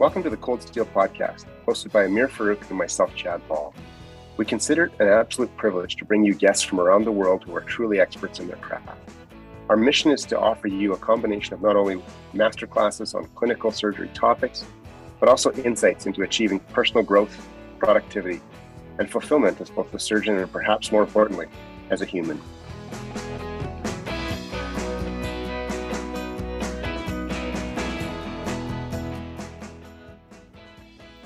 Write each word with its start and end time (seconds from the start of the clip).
Welcome 0.00 0.22
to 0.22 0.30
the 0.30 0.38
Cold 0.38 0.62
Steel 0.62 0.86
Podcast, 0.86 1.44
hosted 1.66 1.92
by 1.92 2.04
Amir 2.04 2.26
Farouk 2.26 2.66
and 2.70 2.78
myself, 2.78 3.14
Chad 3.14 3.46
Ball. 3.46 3.74
We 4.38 4.46
consider 4.46 4.84
it 4.86 4.92
an 4.98 5.08
absolute 5.08 5.54
privilege 5.58 5.96
to 5.96 6.06
bring 6.06 6.24
you 6.24 6.32
guests 6.32 6.64
from 6.64 6.80
around 6.80 7.04
the 7.04 7.12
world 7.12 7.44
who 7.44 7.54
are 7.54 7.60
truly 7.60 8.00
experts 8.00 8.40
in 8.40 8.46
their 8.46 8.56
craft. 8.56 8.88
Our 9.68 9.76
mission 9.76 10.10
is 10.10 10.24
to 10.24 10.40
offer 10.40 10.68
you 10.68 10.94
a 10.94 10.96
combination 10.96 11.52
of 11.52 11.60
not 11.60 11.76
only 11.76 12.02
masterclasses 12.32 13.14
on 13.14 13.26
clinical 13.34 13.70
surgery 13.70 14.08
topics, 14.14 14.64
but 15.18 15.28
also 15.28 15.52
insights 15.52 16.06
into 16.06 16.22
achieving 16.22 16.60
personal 16.72 17.02
growth, 17.02 17.46
productivity, 17.78 18.40
and 18.98 19.10
fulfillment 19.10 19.60
as 19.60 19.68
both 19.68 19.92
a 19.92 19.98
surgeon 19.98 20.38
and 20.38 20.50
perhaps 20.50 20.90
more 20.90 21.02
importantly, 21.02 21.46
as 21.90 22.00
a 22.00 22.06
human. 22.06 22.40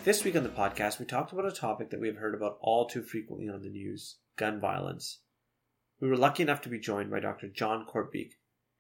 This 0.04 0.22
week 0.22 0.36
on 0.36 0.42
the 0.42 0.50
podcast, 0.50 1.00
we 1.00 1.06
talked 1.06 1.32
about 1.32 1.46
a 1.46 1.50
topic 1.50 1.88
that 1.88 1.98
we 1.98 2.08
have 2.08 2.18
heard 2.18 2.34
about 2.34 2.58
all 2.60 2.86
too 2.86 3.02
frequently 3.02 3.48
on 3.48 3.62
the 3.62 3.70
news 3.70 4.16
gun 4.36 4.60
violence. 4.60 5.20
We 5.98 6.10
were 6.10 6.16
lucky 6.18 6.42
enough 6.42 6.60
to 6.60 6.68
be 6.68 6.78
joined 6.78 7.10
by 7.10 7.20
Dr. 7.20 7.48
John 7.48 7.86
Kortbeek, 7.86 8.32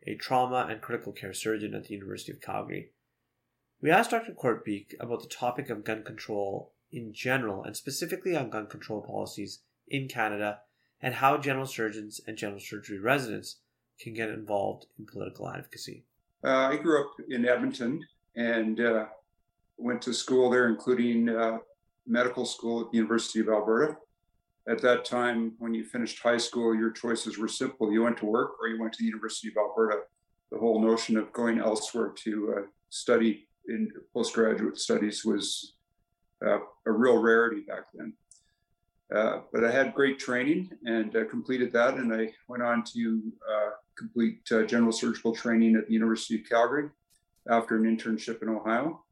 a 0.06 0.16
trauma 0.16 0.66
and 0.68 0.82
critical 0.82 1.14
care 1.14 1.32
surgeon 1.32 1.72
at 1.72 1.84
the 1.84 1.94
University 1.94 2.30
of 2.30 2.42
Calgary. 2.42 2.90
We 3.80 3.90
asked 3.90 4.10
Dr. 4.10 4.34
Kortbeek 4.34 4.96
about 5.00 5.22
the 5.22 5.34
topic 5.34 5.70
of 5.70 5.82
gun 5.82 6.04
control 6.04 6.74
in 6.92 7.14
general 7.14 7.64
and 7.64 7.74
specifically 7.74 8.36
on 8.36 8.50
gun 8.50 8.66
control 8.66 9.00
policies 9.00 9.60
in 9.88 10.08
Canada 10.08 10.58
and 11.00 11.14
how 11.14 11.38
general 11.38 11.64
surgeons 11.64 12.20
and 12.26 12.36
general 12.36 12.60
surgery 12.60 12.98
residents 12.98 13.60
can 13.98 14.12
get 14.12 14.28
involved 14.28 14.88
in 14.98 15.06
political 15.06 15.48
advocacy. 15.48 16.04
Uh, 16.44 16.68
I 16.68 16.76
grew 16.76 17.00
up 17.00 17.12
in 17.30 17.48
Edmonton 17.48 18.06
and 18.36 18.78
uh, 18.78 19.06
went 19.84 20.00
to 20.00 20.14
school 20.14 20.48
there, 20.48 20.68
including 20.68 21.28
uh, 21.28 21.58
medical 22.06 22.46
school 22.46 22.80
at 22.80 22.90
the 22.90 22.96
University 22.96 23.40
of 23.40 23.50
Alberta. 23.50 23.96
At 24.66 24.80
that 24.80 25.04
time, 25.04 25.52
when 25.58 25.74
you 25.74 25.84
finished 25.84 26.22
high 26.22 26.38
school, 26.38 26.74
your 26.74 26.90
choices 26.90 27.36
were 27.36 27.48
simple. 27.48 27.92
You 27.92 28.02
went 28.02 28.16
to 28.18 28.26
work 28.26 28.52
or 28.60 28.68
you 28.68 28.80
went 28.80 28.94
to 28.94 29.02
the 29.02 29.06
University 29.06 29.48
of 29.48 29.58
Alberta. 29.58 29.98
The 30.50 30.58
whole 30.58 30.80
notion 30.80 31.18
of 31.18 31.30
going 31.34 31.58
elsewhere 31.58 32.14
to 32.24 32.54
uh, 32.56 32.62
study 32.88 33.46
in 33.68 33.90
postgraduate 34.14 34.78
studies 34.78 35.22
was 35.22 35.74
uh, 36.44 36.60
a 36.86 36.92
real 36.92 37.18
rarity 37.18 37.60
back 37.60 37.84
then. 37.92 38.14
Uh, 39.14 39.40
but 39.52 39.64
I 39.64 39.70
had 39.70 39.92
great 39.92 40.18
training 40.18 40.70
and 40.86 41.14
uh, 41.14 41.26
completed 41.26 41.74
that, 41.74 41.94
and 41.94 42.10
I 42.12 42.32
went 42.48 42.62
on 42.62 42.84
to 42.94 43.22
uh, 43.52 43.70
complete 43.98 44.46
general 44.46 44.92
surgical 44.92 45.34
training 45.34 45.76
at 45.76 45.86
the 45.86 45.92
University 45.92 46.36
of 46.36 46.48
Calgary 46.48 46.88
after 47.50 47.76
an 47.76 47.84
internship 47.84 48.42
in 48.42 48.48
Ohio. 48.48 49.04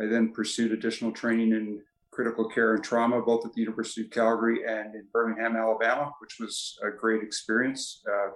I 0.00 0.06
then 0.06 0.32
pursued 0.32 0.72
additional 0.72 1.12
training 1.12 1.52
in 1.52 1.80
critical 2.10 2.48
care 2.48 2.74
and 2.74 2.82
trauma, 2.82 3.22
both 3.22 3.46
at 3.46 3.52
the 3.52 3.60
University 3.60 4.02
of 4.02 4.10
Calgary 4.10 4.64
and 4.66 4.94
in 4.94 5.06
Birmingham, 5.12 5.56
Alabama, 5.56 6.12
which 6.20 6.38
was 6.40 6.76
a 6.84 6.90
great 6.90 7.22
experience. 7.22 8.02
Uh, 8.10 8.30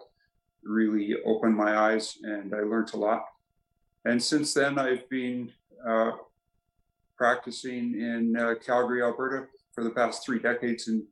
really 0.65 1.17
opened 1.27 1.57
my 1.57 1.77
eyes 1.77 2.19
and 2.23 2.55
I 2.55 2.61
learned 2.61 2.93
a 2.95 2.97
lot. 2.97 3.25
And 4.05 4.23
since 4.23 4.55
then, 4.55 4.79
I've 4.79 5.09
been 5.09 5.51
uh, 5.87 6.13
practicing 7.17 8.01
in 8.01 8.37
uh, 8.37 8.55
Calgary, 8.65 9.03
Alberta 9.03 9.47
for 9.73 9.85
the 9.85 9.91
past 9.91 10.25
three 10.25 10.39
decades 10.39 10.89
in 10.89 11.07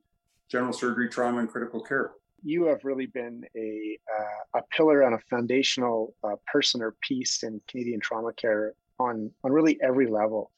general 0.48 0.72
surgery, 0.72 1.08
trauma, 1.08 1.38
and 1.38 1.48
critical 1.48 1.80
care. 1.80 2.12
You 2.42 2.64
have 2.64 2.84
really 2.84 3.06
been 3.06 3.44
a, 3.56 3.98
uh, 4.18 4.60
a 4.60 4.62
pillar 4.74 5.02
and 5.02 5.14
a 5.14 5.20
foundational 5.28 6.14
uh, 6.24 6.36
person 6.50 6.82
or 6.82 6.96
piece 7.00 7.42
in 7.42 7.60
Canadian 7.68 8.00
trauma 8.00 8.32
care 8.32 8.74
on 9.08 9.30
on 9.42 9.52
really 9.52 9.78
every 9.82 10.08
level. 10.20 10.50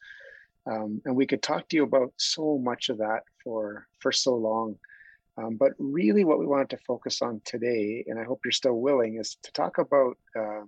Um, 0.72 1.02
and 1.04 1.16
we 1.16 1.26
could 1.26 1.42
talk 1.42 1.68
to 1.68 1.76
you 1.76 1.84
about 1.84 2.12
so 2.16 2.58
much 2.58 2.88
of 2.88 2.98
that 2.98 3.22
for 3.42 3.86
for 4.00 4.12
so 4.12 4.34
long. 4.34 4.78
Um, 5.38 5.56
but 5.56 5.72
really, 5.78 6.24
what 6.24 6.38
we 6.38 6.46
wanted 6.46 6.70
to 6.70 6.86
focus 6.86 7.22
on 7.22 7.40
today, 7.44 8.04
and 8.06 8.18
I 8.20 8.24
hope 8.24 8.40
you're 8.44 8.52
still 8.52 8.78
willing, 8.88 9.18
is 9.18 9.36
to 9.42 9.52
talk 9.52 9.78
about 9.78 10.18
uh, 10.38 10.64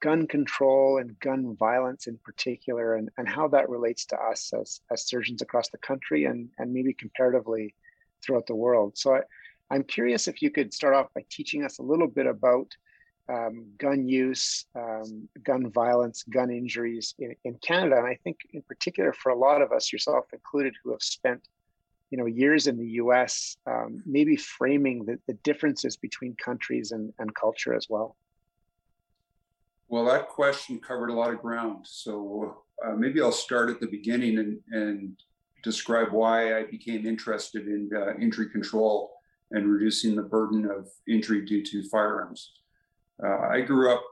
gun 0.00 0.26
control 0.26 0.98
and 0.98 1.20
gun 1.20 1.54
violence 1.56 2.06
in 2.06 2.16
particular, 2.28 2.94
and, 2.94 3.10
and 3.18 3.28
how 3.28 3.46
that 3.48 3.68
relates 3.68 4.06
to 4.06 4.16
us 4.16 4.52
as, 4.58 4.80
as 4.90 5.06
surgeons 5.06 5.42
across 5.42 5.68
the 5.68 5.78
country 5.78 6.24
and, 6.24 6.48
and 6.58 6.72
maybe 6.72 6.94
comparatively 6.94 7.74
throughout 8.22 8.46
the 8.46 8.54
world. 8.64 8.96
So 8.96 9.16
I, 9.16 9.20
I'm 9.70 9.84
curious 9.84 10.28
if 10.28 10.40
you 10.40 10.50
could 10.50 10.72
start 10.72 10.94
off 10.94 11.12
by 11.14 11.24
teaching 11.28 11.64
us 11.64 11.78
a 11.78 11.82
little 11.82 12.08
bit 12.08 12.26
about 12.26 12.68
um, 13.30 13.66
gun 13.78 14.08
use, 14.08 14.66
um, 14.74 15.28
gun 15.44 15.70
violence, 15.70 16.24
gun 16.24 16.50
injuries 16.50 17.14
in, 17.18 17.34
in 17.44 17.54
Canada. 17.62 17.96
And 17.96 18.06
I 18.06 18.18
think, 18.24 18.38
in 18.52 18.62
particular, 18.62 19.12
for 19.12 19.30
a 19.30 19.36
lot 19.36 19.62
of 19.62 19.72
us, 19.72 19.92
yourself 19.92 20.26
included, 20.32 20.74
who 20.82 20.90
have 20.90 21.02
spent 21.02 21.48
you 22.10 22.18
know 22.18 22.26
years 22.26 22.66
in 22.66 22.76
the 22.76 22.86
U.S., 23.02 23.56
um, 23.66 24.02
maybe 24.04 24.36
framing 24.36 25.04
the, 25.04 25.18
the 25.26 25.34
differences 25.44 25.96
between 25.96 26.34
countries 26.36 26.90
and, 26.90 27.12
and 27.18 27.34
culture 27.34 27.74
as 27.74 27.86
well. 27.88 28.16
Well, 29.88 30.04
that 30.06 30.28
question 30.28 30.78
covered 30.78 31.10
a 31.10 31.14
lot 31.14 31.32
of 31.32 31.40
ground. 31.40 31.84
So 31.84 32.62
uh, 32.84 32.92
maybe 32.92 33.20
I'll 33.20 33.32
start 33.32 33.70
at 33.70 33.80
the 33.80 33.88
beginning 33.88 34.38
and, 34.38 34.60
and 34.70 35.16
describe 35.62 36.12
why 36.12 36.58
I 36.58 36.64
became 36.64 37.06
interested 37.06 37.66
in 37.66 37.90
uh, 37.94 38.14
injury 38.14 38.50
control 38.50 39.12
and 39.50 39.68
reducing 39.68 40.14
the 40.14 40.22
burden 40.22 40.64
of 40.70 40.88
injury 41.08 41.44
due 41.44 41.64
to 41.64 41.88
firearms. 41.88 42.52
Uh, 43.22 43.48
I 43.50 43.60
grew 43.60 43.92
up 43.92 44.02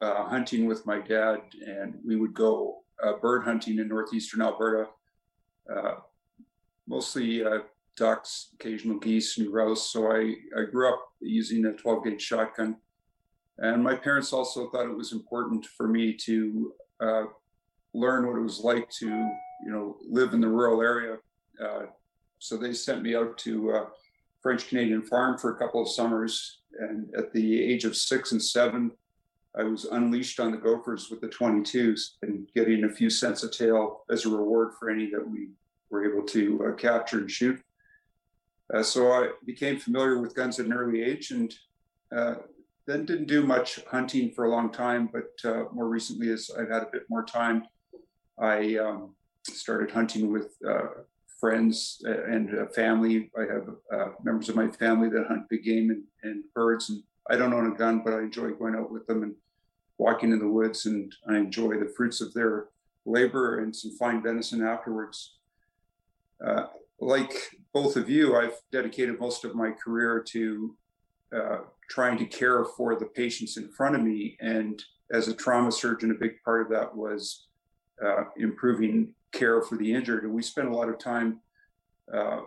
uh, 0.00 0.24
hunting 0.24 0.66
with 0.66 0.84
my 0.86 1.00
dad, 1.00 1.40
and 1.66 1.98
we 2.04 2.16
would 2.16 2.34
go 2.34 2.82
uh, 3.02 3.14
bird 3.14 3.44
hunting 3.44 3.78
in 3.78 3.88
northeastern 3.88 4.42
Alberta, 4.42 4.88
uh, 5.74 5.94
mostly 6.86 7.44
uh, 7.44 7.60
ducks, 7.96 8.50
occasional 8.54 8.98
geese, 8.98 9.38
and 9.38 9.50
grouse. 9.50 9.90
So 9.90 10.12
I, 10.12 10.34
I 10.56 10.64
grew 10.70 10.88
up 10.88 11.00
using 11.20 11.64
a 11.66 11.72
12 11.72 12.04
gauge 12.04 12.22
shotgun. 12.22 12.76
And 13.58 13.82
my 13.82 13.94
parents 13.94 14.32
also 14.32 14.68
thought 14.70 14.86
it 14.86 14.96
was 14.96 15.12
important 15.12 15.66
for 15.66 15.88
me 15.88 16.12
to 16.14 16.72
uh, 17.00 17.24
learn 17.92 18.26
what 18.26 18.36
it 18.36 18.42
was 18.42 18.60
like 18.60 18.88
to, 18.90 19.06
you 19.06 19.70
know, 19.70 19.96
live 20.08 20.32
in 20.32 20.40
the 20.40 20.48
rural 20.48 20.80
area. 20.80 21.16
so 22.38 22.56
they 22.56 22.72
sent 22.72 23.02
me 23.02 23.16
out 23.16 23.36
to 23.38 23.88
French 24.48 24.66
Canadian 24.66 25.02
farm 25.02 25.36
for 25.36 25.54
a 25.54 25.58
couple 25.58 25.82
of 25.82 25.90
summers. 25.90 26.60
And 26.80 27.14
at 27.14 27.34
the 27.34 27.62
age 27.62 27.84
of 27.84 27.94
six 27.94 28.32
and 28.32 28.42
seven, 28.42 28.92
I 29.54 29.62
was 29.62 29.84
unleashed 29.84 30.40
on 30.40 30.52
the 30.52 30.56
gophers 30.56 31.10
with 31.10 31.20
the 31.20 31.28
22s 31.28 32.12
and 32.22 32.48
getting 32.54 32.84
a 32.84 32.88
few 32.88 33.10
cents 33.10 33.42
a 33.42 33.50
tail 33.50 34.06
as 34.10 34.24
a 34.24 34.30
reward 34.30 34.72
for 34.78 34.88
any 34.88 35.10
that 35.10 35.28
we 35.28 35.50
were 35.90 36.10
able 36.10 36.26
to 36.28 36.64
uh, 36.64 36.76
capture 36.76 37.18
and 37.18 37.30
shoot. 37.30 37.60
Uh, 38.72 38.82
so 38.82 39.12
I 39.12 39.32
became 39.44 39.78
familiar 39.78 40.18
with 40.18 40.34
guns 40.34 40.58
at 40.58 40.64
an 40.64 40.72
early 40.72 41.02
age 41.02 41.30
and 41.30 41.54
uh, 42.16 42.36
then 42.86 43.04
didn't 43.04 43.28
do 43.28 43.44
much 43.44 43.80
hunting 43.90 44.30
for 44.30 44.46
a 44.46 44.50
long 44.50 44.72
time. 44.72 45.10
But 45.12 45.46
uh, 45.46 45.64
more 45.74 45.90
recently, 45.90 46.30
as 46.30 46.50
I've 46.58 46.70
had 46.70 46.84
a 46.84 46.90
bit 46.90 47.04
more 47.10 47.22
time, 47.22 47.64
I 48.38 48.76
um, 48.76 49.14
started 49.42 49.90
hunting 49.90 50.32
with 50.32 50.56
uh, 50.66 51.02
friends 51.38 52.02
and 52.04 52.50
family. 52.74 53.30
I 53.38 53.42
have 53.52 53.68
uh, 53.92 54.08
members 54.22 54.48
of 54.48 54.56
my 54.56 54.68
family 54.68 55.08
that 55.10 55.26
hunt 55.28 55.48
big 55.48 55.64
game 55.64 55.90
and, 55.90 56.02
and, 56.22 56.44
birds. 56.54 56.90
And 56.90 57.02
I 57.30 57.36
don't 57.36 57.52
own 57.52 57.72
a 57.72 57.76
gun, 57.76 58.02
but 58.04 58.12
I 58.12 58.20
enjoy 58.20 58.50
going 58.50 58.74
out 58.74 58.90
with 58.90 59.06
them 59.06 59.22
and 59.22 59.34
walking 59.98 60.32
in 60.32 60.38
the 60.38 60.48
woods. 60.48 60.86
And 60.86 61.14
I 61.28 61.36
enjoy 61.36 61.78
the 61.78 61.92
fruits 61.96 62.20
of 62.20 62.34
their 62.34 62.66
labor 63.04 63.60
and 63.60 63.74
some 63.74 63.96
fine 63.96 64.22
venison 64.22 64.66
afterwards. 64.66 65.36
Uh, 66.44 66.66
like 67.00 67.32
both 67.72 67.96
of 67.96 68.10
you, 68.10 68.36
I've 68.36 68.60
dedicated 68.72 69.20
most 69.20 69.44
of 69.44 69.54
my 69.54 69.70
career 69.70 70.24
to 70.28 70.76
uh, 71.34 71.58
trying 71.88 72.18
to 72.18 72.26
care 72.26 72.64
for 72.64 72.96
the 72.96 73.06
patients 73.06 73.56
in 73.56 73.70
front 73.70 73.94
of 73.94 74.02
me. 74.02 74.36
And 74.40 74.82
as 75.12 75.28
a 75.28 75.34
trauma 75.34 75.72
surgeon, 75.72 76.10
a 76.10 76.14
big 76.14 76.42
part 76.44 76.62
of 76.62 76.68
that 76.70 76.94
was 76.94 77.46
uh, 78.04 78.24
improving 78.36 79.14
care 79.32 79.62
for 79.62 79.76
the 79.76 79.92
injured. 79.92 80.24
And 80.24 80.32
we 80.32 80.42
spent 80.42 80.68
a 80.68 80.74
lot 80.74 80.88
of 80.88 80.98
time 80.98 81.40
uh, 82.12 82.40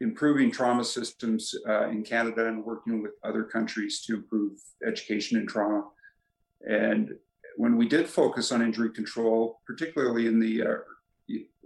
improving 0.00 0.50
trauma 0.50 0.84
systems 0.84 1.54
uh, 1.68 1.88
in 1.88 2.02
Canada 2.02 2.46
and 2.46 2.64
working 2.64 3.02
with 3.02 3.12
other 3.24 3.44
countries 3.44 4.00
to 4.02 4.14
improve 4.14 4.52
education 4.86 5.38
in 5.38 5.46
trauma. 5.46 5.84
And 6.68 7.14
when 7.56 7.76
we 7.76 7.88
did 7.88 8.08
focus 8.08 8.52
on 8.52 8.62
injury 8.62 8.90
control, 8.90 9.60
particularly 9.66 10.26
in 10.26 10.38
the 10.38 10.62
uh, 10.62 10.76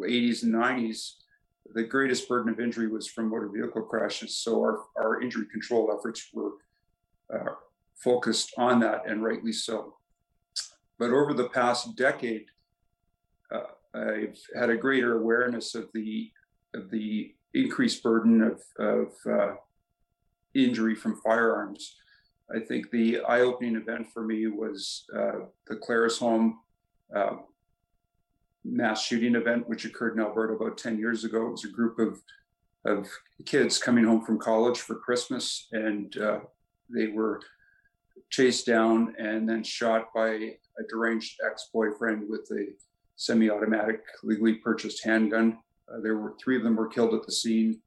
80s 0.00 0.42
and 0.42 0.54
90s, 0.54 1.12
the 1.74 1.82
greatest 1.82 2.28
burden 2.28 2.52
of 2.52 2.60
injury 2.60 2.88
was 2.88 3.06
from 3.06 3.28
motor 3.28 3.48
vehicle 3.48 3.82
crashes. 3.82 4.36
So 4.36 4.60
our, 4.60 4.84
our 4.96 5.20
injury 5.20 5.46
control 5.50 5.94
efforts 5.96 6.28
were 6.32 6.52
uh, 7.32 7.54
focused 7.96 8.52
on 8.58 8.80
that, 8.80 9.02
and 9.06 9.22
rightly 9.22 9.52
so. 9.52 9.94
But 10.98 11.10
over 11.10 11.32
the 11.34 11.48
past 11.48 11.96
decade, 11.96 12.46
uh, 13.50 13.60
I've 13.94 14.38
had 14.54 14.70
a 14.70 14.76
greater 14.76 15.18
awareness 15.18 15.74
of 15.74 15.88
the 15.92 16.30
of 16.74 16.90
the 16.90 17.34
increased 17.54 18.02
burden 18.02 18.42
of 18.42 18.62
of 18.78 19.12
uh, 19.30 19.54
injury 20.54 20.94
from 20.94 21.20
firearms. 21.20 21.96
I 22.54 22.60
think 22.60 22.90
the 22.90 23.20
eye-opening 23.20 23.76
event 23.76 24.08
for 24.12 24.22
me 24.22 24.46
was 24.46 25.04
uh, 25.16 25.46
the 25.66 25.76
Claresholm 25.76 26.54
uh, 27.14 27.36
mass 28.64 29.04
shooting 29.04 29.34
event, 29.36 29.68
which 29.68 29.84
occurred 29.84 30.14
in 30.14 30.22
Alberta 30.22 30.54
about 30.54 30.76
10 30.76 30.98
years 30.98 31.24
ago. 31.24 31.46
It 31.46 31.52
was 31.52 31.64
a 31.64 31.68
group 31.68 31.98
of, 31.98 32.20
of 32.84 33.08
kids 33.46 33.78
coming 33.78 34.04
home 34.04 34.24
from 34.24 34.38
college 34.38 34.80
for 34.80 34.96
Christmas, 34.96 35.68
and 35.72 36.14
uh, 36.18 36.40
they 36.90 37.06
were 37.06 37.40
chased 38.30 38.66
down 38.66 39.14
and 39.18 39.48
then 39.48 39.62
shot 39.62 40.08
by 40.14 40.28
a 40.28 40.82
deranged 40.88 41.38
ex 41.46 41.68
boyfriend 41.72 42.28
with 42.28 42.48
a 42.52 42.66
semi 43.22 43.48
automatic, 43.48 44.02
legally 44.24 44.54
purchased 44.54 45.04
handgun. 45.04 45.58
Uh, 45.88 46.00
there 46.00 46.18
were 46.18 46.34
three 46.42 46.56
of 46.56 46.64
them 46.64 46.74
were 46.74 46.88
killed 46.88 47.14
at 47.14 47.24
the 47.24 47.30
scene. 47.30 47.80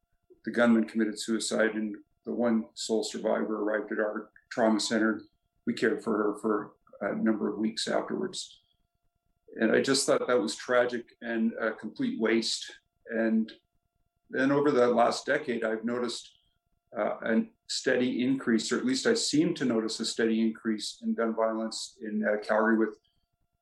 The 0.45 0.51
gunman 0.51 0.85
committed 0.85 1.19
suicide, 1.19 1.75
and 1.75 1.93
the 2.25 2.33
one 2.33 2.65
sole 2.73 3.03
survivor 3.03 3.61
arrived 3.61 3.91
at 3.91 3.99
our 3.99 4.29
trauma 4.49 4.79
center. 4.79 5.23
We 5.65 5.73
cared 5.73 6.03
for 6.03 6.17
her 6.17 6.35
for 6.41 6.71
a 7.01 7.15
number 7.15 7.51
of 7.51 7.59
weeks 7.59 7.89
afterwards. 7.89 8.59
And 9.59 9.73
I 9.73 9.81
just 9.81 10.05
thought 10.05 10.25
that 10.25 10.39
was 10.39 10.55
tragic 10.55 11.05
and 11.21 11.51
a 11.59 11.71
complete 11.71 12.17
waste. 12.19 12.71
And 13.09 13.51
then 14.29 14.53
over 14.53 14.71
the 14.71 14.87
last 14.87 15.25
decade, 15.25 15.65
I've 15.65 15.83
noticed 15.83 16.31
uh, 16.97 17.15
a 17.25 17.43
steady 17.67 18.23
increase, 18.23 18.71
or 18.71 18.77
at 18.77 18.85
least 18.85 19.05
I 19.05 19.15
seem 19.15 19.53
to 19.55 19.65
notice 19.65 19.99
a 19.99 20.05
steady 20.05 20.39
increase 20.39 20.99
in 21.03 21.13
gun 21.13 21.35
violence 21.35 21.97
in 22.01 22.23
uh, 22.23 22.37
Calgary 22.41 22.77
with 22.77 22.97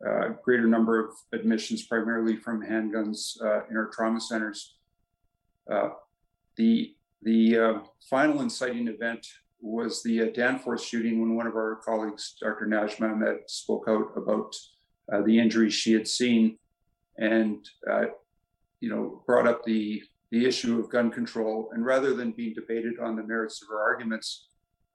uh, 0.07 0.29
greater 0.43 0.67
number 0.67 0.99
of 0.99 1.11
admissions, 1.31 1.83
primarily 1.83 2.35
from 2.35 2.61
handguns 2.61 3.41
uh, 3.41 3.61
in 3.69 3.77
our 3.77 3.89
trauma 3.93 4.19
centers. 4.19 4.75
Uh, 5.71 5.89
the 6.57 6.95
the 7.21 7.57
uh, 7.57 7.79
final 8.09 8.41
inciting 8.41 8.87
event 8.87 9.25
was 9.61 10.03
the 10.03 10.29
Danforth 10.31 10.83
shooting 10.83 11.21
when 11.21 11.35
one 11.37 11.47
of 11.47 11.55
our 11.55 11.79
colleagues, 11.85 12.35
Dr. 12.41 12.65
Najma 12.65 13.13
Ahmed, 13.13 13.37
spoke 13.47 13.85
out 13.87 14.11
about 14.17 14.53
the 15.25 15.39
injuries 15.39 15.73
she 15.73 15.93
had 15.93 16.07
seen 16.07 16.57
and 17.17 17.69
you 18.81 18.89
know 18.89 19.23
brought 19.25 19.47
up 19.47 19.63
the 19.63 20.03
the 20.33 20.45
issue 20.47 20.79
of 20.79 20.89
gun 20.89 21.11
control. 21.11 21.69
And 21.73 21.85
rather 21.85 22.15
than 22.15 22.31
being 22.31 22.55
debated 22.55 22.99
on 22.99 23.15
the 23.15 23.21
merits 23.21 23.61
of 23.61 23.67
her 23.69 23.79
arguments, 23.79 24.47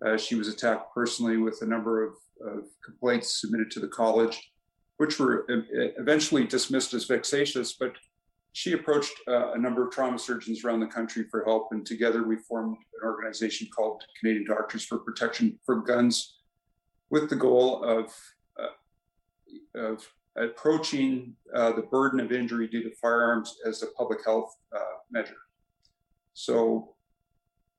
uh, 0.05 0.17
she 0.17 0.35
was 0.35 0.49
attacked 0.49 0.93
personally 0.93 1.37
with 1.37 1.63
a 1.63 1.67
number 1.67 2.05
of, 2.05 2.15
of, 2.45 2.65
complaints 2.85 3.41
submitted 3.41 3.71
to 3.71 3.81
the 3.81 3.87
college, 3.87 4.51
which 4.99 5.19
were 5.19 5.47
eventually 5.49 6.45
dismissed 6.45 6.93
as 6.93 7.07
vexatious. 7.07 7.73
But 7.73 7.93
she 8.53 8.73
approached 8.73 9.15
uh, 9.29 9.53
a 9.53 9.59
number 9.59 9.87
of 9.87 9.93
trauma 9.93 10.19
surgeons 10.19 10.65
around 10.65 10.81
the 10.81 10.87
country 10.87 11.25
for 11.31 11.45
help, 11.45 11.69
and 11.71 11.87
together 11.87 12.25
we 12.25 12.37
formed 12.37 12.77
an 13.01 13.09
organization 13.09 13.69
called 13.75 14.03
Canadian 14.19 14.47
Doctors 14.47 14.85
for 14.85 14.99
Protection 14.99 15.59
from 15.65 15.85
Guns, 15.85 16.39
with 17.11 17.31
the 17.31 17.37
goal 17.37 17.83
of 17.85 18.13
uh, 18.61 19.81
of 19.81 20.07
approaching 20.37 21.35
uh, 21.55 21.73
the 21.73 21.83
burden 21.83 22.21
of 22.21 22.33
injury 22.33 22.69
due 22.69 22.83
to 22.83 22.95
firearms 22.97 23.59
as 23.67 23.83
a 23.83 23.87
public 23.99 24.25
health 24.25 24.57
uh, 24.75 24.99
measure. 25.11 25.43
So 26.35 26.95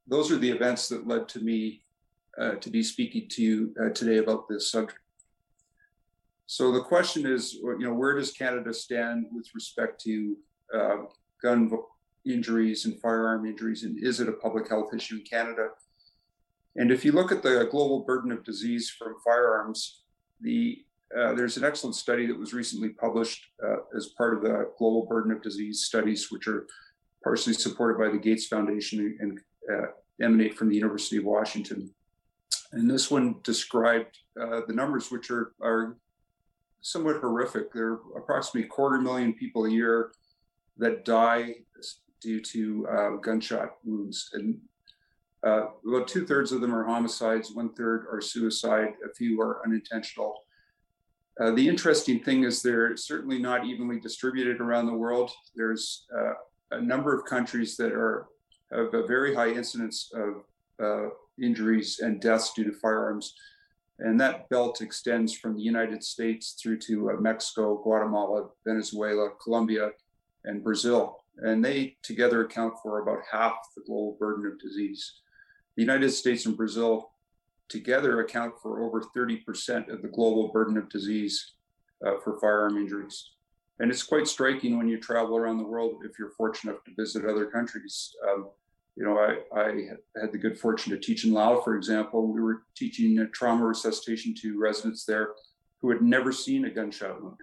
those 0.08 0.32
are 0.32 0.38
the 0.38 0.50
events 0.50 0.90
that 0.90 1.08
led 1.08 1.30
to 1.30 1.40
me 1.40 1.84
uh, 2.40 2.56
to 2.56 2.70
be 2.70 2.84
speaking 2.84 3.28
to 3.30 3.42
you 3.42 3.76
uh, 3.82 3.90
today 3.90 4.18
about 4.18 4.48
this 4.48 4.72
subject. 4.72 5.00
So 6.52 6.72
the 6.72 6.82
question 6.82 7.28
is, 7.28 7.54
you 7.54 7.78
know, 7.82 7.94
where 7.94 8.16
does 8.16 8.32
Canada 8.32 8.74
stand 8.74 9.28
with 9.32 9.48
respect 9.54 10.02
to 10.02 10.36
uh, 10.74 10.98
gun 11.44 11.72
injuries 12.26 12.86
and 12.86 13.00
firearm 13.00 13.46
injuries, 13.46 13.84
and 13.84 14.04
is 14.04 14.20
it 14.20 14.28
a 14.28 14.32
public 14.32 14.68
health 14.68 14.92
issue 14.92 15.18
in 15.18 15.22
Canada? 15.22 15.68
And 16.76 16.90
if 16.90 17.06
you 17.06 17.12
look 17.12 17.32
at 17.32 17.44
the 17.44 17.68
global 17.70 18.00
burden 18.00 18.32
of 18.32 18.44
disease 18.44 18.90
from 18.90 19.18
firearms, 19.24 20.02
the 20.42 20.84
uh, 21.16 21.34
there's 21.34 21.58
an 21.58 21.64
excellent 21.64 21.96
study 21.96 22.26
that 22.26 22.38
was 22.38 22.52
recently 22.52 22.90
published 22.90 23.46
uh, 23.64 23.82
as 23.96 24.08
part 24.18 24.34
of 24.34 24.42
the 24.42 24.72
global 24.80 25.06
burden 25.06 25.32
of 25.32 25.44
disease 25.44 25.86
studies, 25.86 26.32
which 26.32 26.48
are 26.48 26.66
partially 27.24 27.54
supported 27.54 28.00
by 28.04 28.12
the 28.12 28.18
Gates 28.18 28.48
Foundation 28.48 29.16
and 29.20 29.40
uh, 29.72 29.92
emanate 30.20 30.58
from 30.58 30.70
the 30.70 30.76
University 30.76 31.18
of 31.18 31.26
Washington. 31.26 31.94
And 32.72 32.90
this 32.90 33.12
one 33.12 33.36
described 33.44 34.18
uh, 34.42 34.62
the 34.68 34.74
numbers, 34.74 35.12
which 35.12 35.30
are, 35.30 35.54
are 35.62 35.96
somewhat 36.82 37.18
horrific. 37.18 37.74
There 37.74 37.94
are 37.94 38.00
approximately 38.18 38.68
a 38.68 38.72
quarter 38.72 39.00
million 39.00 39.34
people 39.34 39.66
a 39.66 39.70
year 39.70 40.12
that 40.78 41.06
die 41.06 41.56
due 42.22 42.42
to 42.42 42.88
uh, 42.88 43.10
gunshot 43.18 43.76
wounds. 43.84 44.30
And 44.34 44.60
uh, 45.46 45.68
about 45.88 46.08
two 46.08 46.26
thirds 46.26 46.52
of 46.52 46.62
them 46.62 46.76
are 46.76 46.84
homicides, 46.84 47.54
one 47.54 47.74
third 47.74 48.06
are 48.12 48.22
suicide, 48.22 48.94
a 49.10 49.14
few 49.14 49.40
are 49.42 49.62
unintentional. 49.66 50.44
Uh, 51.40 51.52
the 51.52 51.68
interesting 51.68 52.22
thing 52.22 52.44
is 52.44 52.62
they're 52.62 52.98
certainly 52.98 53.40
not 53.40 53.66
evenly 53.66 54.00
distributed 54.00 54.60
around 54.60 54.86
the 54.86 54.94
world. 54.94 55.32
There's 55.56 56.06
uh, 56.18 56.34
a 56.72 56.82
number 56.82 57.18
of 57.18 57.26
countries 57.26 57.78
that 57.78 57.94
are 57.94 58.28
have 58.72 58.94
a 58.94 59.08
very 59.08 59.34
high 59.34 59.50
incidence 59.50 60.12
of 60.14 60.44
uh, 60.84 61.10
injuries 61.42 62.00
and 62.00 62.22
deaths 62.22 62.54
due 62.54 62.66
to 62.66 62.74
firearms. 62.74 63.34
And 64.00 64.20
that 64.22 64.48
belt 64.50 64.82
extends 64.82 65.34
from 65.34 65.56
the 65.56 65.62
United 65.62 66.04
States 66.04 66.56
through 66.62 66.80
to 66.80 67.12
uh, 67.12 67.14
Mexico, 67.20 67.78
Guatemala, 67.84 68.50
Venezuela, 68.66 69.32
Colombia, 69.44 69.92
and 70.46 70.64
Brazil. 70.64 71.24
And 71.38 71.64
they 71.64 71.98
together 72.02 72.46
account 72.46 72.76
for 72.82 73.00
about 73.00 73.20
half 73.30 73.56
the 73.76 73.84
global 73.86 74.16
burden 74.20 74.46
of 74.46 74.60
disease. 74.60 75.20
The 75.76 75.82
United 75.82 76.12
States 76.12 76.46
and 76.46 76.56
Brazil 76.56 77.12
together 77.68 78.22
account 78.22 78.54
for 78.62 78.84
over 78.84 79.02
30% 79.16 79.90
of 79.94 80.02
the 80.02 80.08
global 80.08 80.50
burden 80.50 80.78
of 80.78 80.90
disease 80.90 81.54
uh, 82.06 82.14
for 82.24 82.40
firearm 82.40 82.78
injuries. 82.78 83.32
And 83.80 83.92
it's 83.92 84.04
quite 84.04 84.28
striking 84.28 84.78
when 84.78 84.88
you 84.88 85.00
travel 85.00 85.38
around 85.38 85.58
the 85.58 85.64
world 85.64 86.02
if 86.04 86.20
you're 86.20 86.32
fortunate 86.32 86.72
enough 86.72 86.84
to 86.86 86.92
visit 86.96 87.26
other 87.26 87.46
countries. 87.46 88.14
Um, 88.28 88.50
you 89.00 89.06
know, 89.06 89.18
I, 89.18 89.58
I, 89.58 89.88
had 90.20 90.34
the 90.34 90.38
good 90.38 90.60
fortune 90.60 90.92
to 90.92 91.00
teach 91.00 91.24
in 91.24 91.32
Laos, 91.32 91.64
for 91.64 91.78
example. 91.78 92.28
We 92.28 92.42
were 92.42 92.64
teaching 92.76 93.26
trauma 93.34 93.66
resuscitation 93.66 94.36
to 94.42 94.60
residents 94.60 95.06
there 95.06 95.30
who 95.82 95.90
had 95.90 96.02
never 96.02 96.34
seen 96.34 96.66
a 96.66 96.70
gunshot 96.70 97.24
wound. 97.24 97.38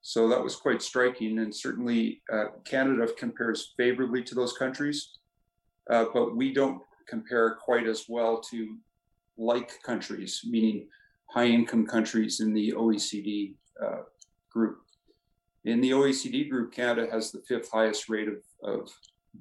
So 0.00 0.28
that 0.30 0.42
was 0.42 0.56
quite 0.56 0.80
striking. 0.80 1.40
And 1.40 1.54
certainly 1.54 2.22
uh, 2.32 2.46
Canada 2.64 3.06
compares 3.18 3.74
favorably 3.76 4.22
to 4.22 4.34
those 4.34 4.54
countries, 4.54 5.18
uh, 5.90 6.06
but 6.14 6.34
we 6.34 6.54
don't 6.54 6.80
compare 7.06 7.56
quite 7.62 7.86
as 7.86 8.06
well 8.08 8.40
to 8.50 8.78
like 9.36 9.82
countries, 9.82 10.40
meaning 10.48 10.88
high 11.26 11.48
income 11.48 11.86
countries 11.86 12.40
in 12.40 12.54
the 12.54 12.72
OECD 12.72 13.56
uh, 13.84 14.04
group. 14.50 14.78
In 15.66 15.82
the 15.82 15.90
OECD 15.90 16.48
group, 16.48 16.72
Canada 16.72 17.08
has 17.12 17.30
the 17.30 17.42
fifth 17.46 17.70
highest 17.70 18.08
rate 18.08 18.28
of, 18.28 18.36
of 18.62 18.90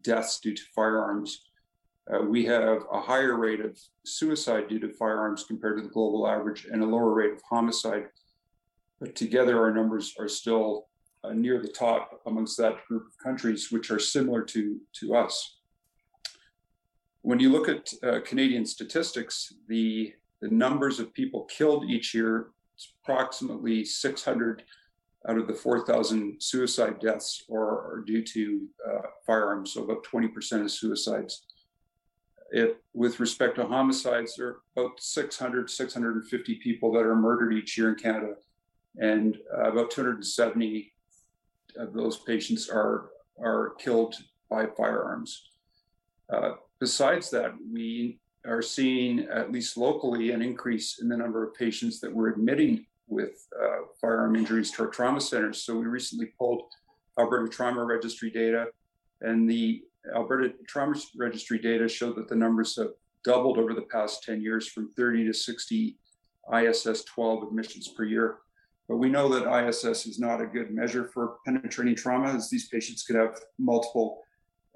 deaths 0.03 0.39
due 0.39 0.53
to 0.53 0.61
firearms. 0.75 1.45
Uh, 2.11 2.21
we 2.21 2.45
have 2.45 2.83
a 2.91 3.01
higher 3.01 3.35
rate 3.35 3.61
of 3.61 3.79
suicide 4.03 4.67
due 4.67 4.79
to 4.79 4.89
firearms 4.89 5.43
compared 5.43 5.77
to 5.77 5.83
the 5.83 5.89
global 5.89 6.27
average 6.27 6.65
and 6.71 6.83
a 6.83 6.85
lower 6.85 7.13
rate 7.13 7.33
of 7.33 7.41
homicide. 7.49 8.05
But 8.99 9.15
together, 9.15 9.59
our 9.59 9.73
numbers 9.73 10.15
are 10.19 10.27
still 10.27 10.87
uh, 11.23 11.33
near 11.33 11.59
the 11.59 11.67
top 11.67 12.21
amongst 12.25 12.57
that 12.57 12.85
group 12.87 13.07
of 13.07 13.17
countries, 13.17 13.71
which 13.71 13.89
are 13.89 13.99
similar 13.99 14.43
to, 14.43 14.79
to 14.93 15.15
us. 15.15 15.57
When 17.21 17.39
you 17.39 17.51
look 17.51 17.67
at 17.67 17.91
uh, 18.03 18.19
Canadian 18.23 18.65
statistics, 18.65 19.53
the, 19.67 20.13
the 20.41 20.49
numbers 20.49 20.99
of 20.99 21.13
people 21.13 21.45
killed 21.45 21.89
each 21.89 22.13
year, 22.13 22.49
it's 22.75 22.93
approximately 23.01 23.83
600 23.83 24.63
out 25.27 25.37
of 25.37 25.47
the 25.47 25.53
4,000 25.53 26.41
suicide 26.41 26.99
deaths 26.99 27.43
are, 27.51 27.95
are 27.95 28.03
due 28.05 28.23
to 28.23 28.67
uh, 28.87 29.01
firearms, 29.25 29.73
so 29.73 29.83
about 29.83 30.03
20% 30.03 30.61
of 30.61 30.71
suicides. 30.71 31.43
It, 32.51 32.77
with 32.93 33.19
respect 33.19 33.55
to 33.55 33.65
homicides, 33.65 34.35
there 34.35 34.47
are 34.47 34.57
about 34.77 34.99
600, 34.99 35.69
650 35.69 36.55
people 36.55 36.91
that 36.93 37.05
are 37.05 37.15
murdered 37.15 37.53
each 37.53 37.77
year 37.77 37.89
in 37.89 37.95
Canada, 37.95 38.35
and 38.97 39.37
uh, 39.53 39.71
about 39.71 39.91
270 39.91 40.93
of 41.77 41.93
those 41.93 42.17
patients 42.17 42.69
are 42.69 43.09
are 43.37 43.71
killed 43.79 44.15
by 44.49 44.65
firearms. 44.65 45.49
Uh, 46.29 46.51
besides 46.79 47.29
that, 47.31 47.53
we 47.71 48.17
are 48.45 48.61
seeing, 48.61 49.27
at 49.27 49.51
least 49.51 49.75
locally, 49.75 50.31
an 50.31 50.41
increase 50.41 50.99
in 50.99 51.09
the 51.09 51.17
number 51.17 51.43
of 51.43 51.53
patients 51.53 51.99
that 51.99 52.13
we're 52.13 52.29
admitting 52.29 52.85
with 53.07 53.47
uh, 53.61 53.85
firearm 54.01 54.35
injuries 54.35 54.71
to 54.71 54.83
our 54.83 54.89
trauma 54.89 55.21
centers. 55.21 55.63
So 55.63 55.75
we 55.75 55.85
recently 55.85 56.27
pulled 56.37 56.63
Alberta 57.19 57.49
Trauma 57.49 57.83
Registry 57.83 58.29
data, 58.29 58.67
and 59.21 59.49
the 59.49 59.83
Alberta 60.13 60.53
Trauma 60.67 60.95
Registry 61.17 61.59
data 61.59 61.87
showed 61.87 62.15
that 62.17 62.27
the 62.27 62.35
numbers 62.35 62.75
have 62.77 62.89
doubled 63.23 63.57
over 63.57 63.73
the 63.73 63.83
past 63.83 64.23
10 64.23 64.41
years 64.41 64.67
from 64.67 64.91
30 64.93 65.25
to 65.25 65.33
60 65.33 65.97
ISS 66.53 67.03
12 67.05 67.43
admissions 67.43 67.87
per 67.87 68.03
year. 68.03 68.37
But 68.87 68.97
we 68.97 69.09
know 69.09 69.27
that 69.29 69.67
ISS 69.67 70.05
is 70.05 70.19
not 70.19 70.41
a 70.41 70.45
good 70.45 70.71
measure 70.71 71.09
for 71.11 71.37
penetrating 71.43 71.95
trauma, 71.95 72.27
as 72.27 72.49
these 72.49 72.67
patients 72.67 73.03
could 73.03 73.15
have 73.15 73.39
multiple 73.57 74.21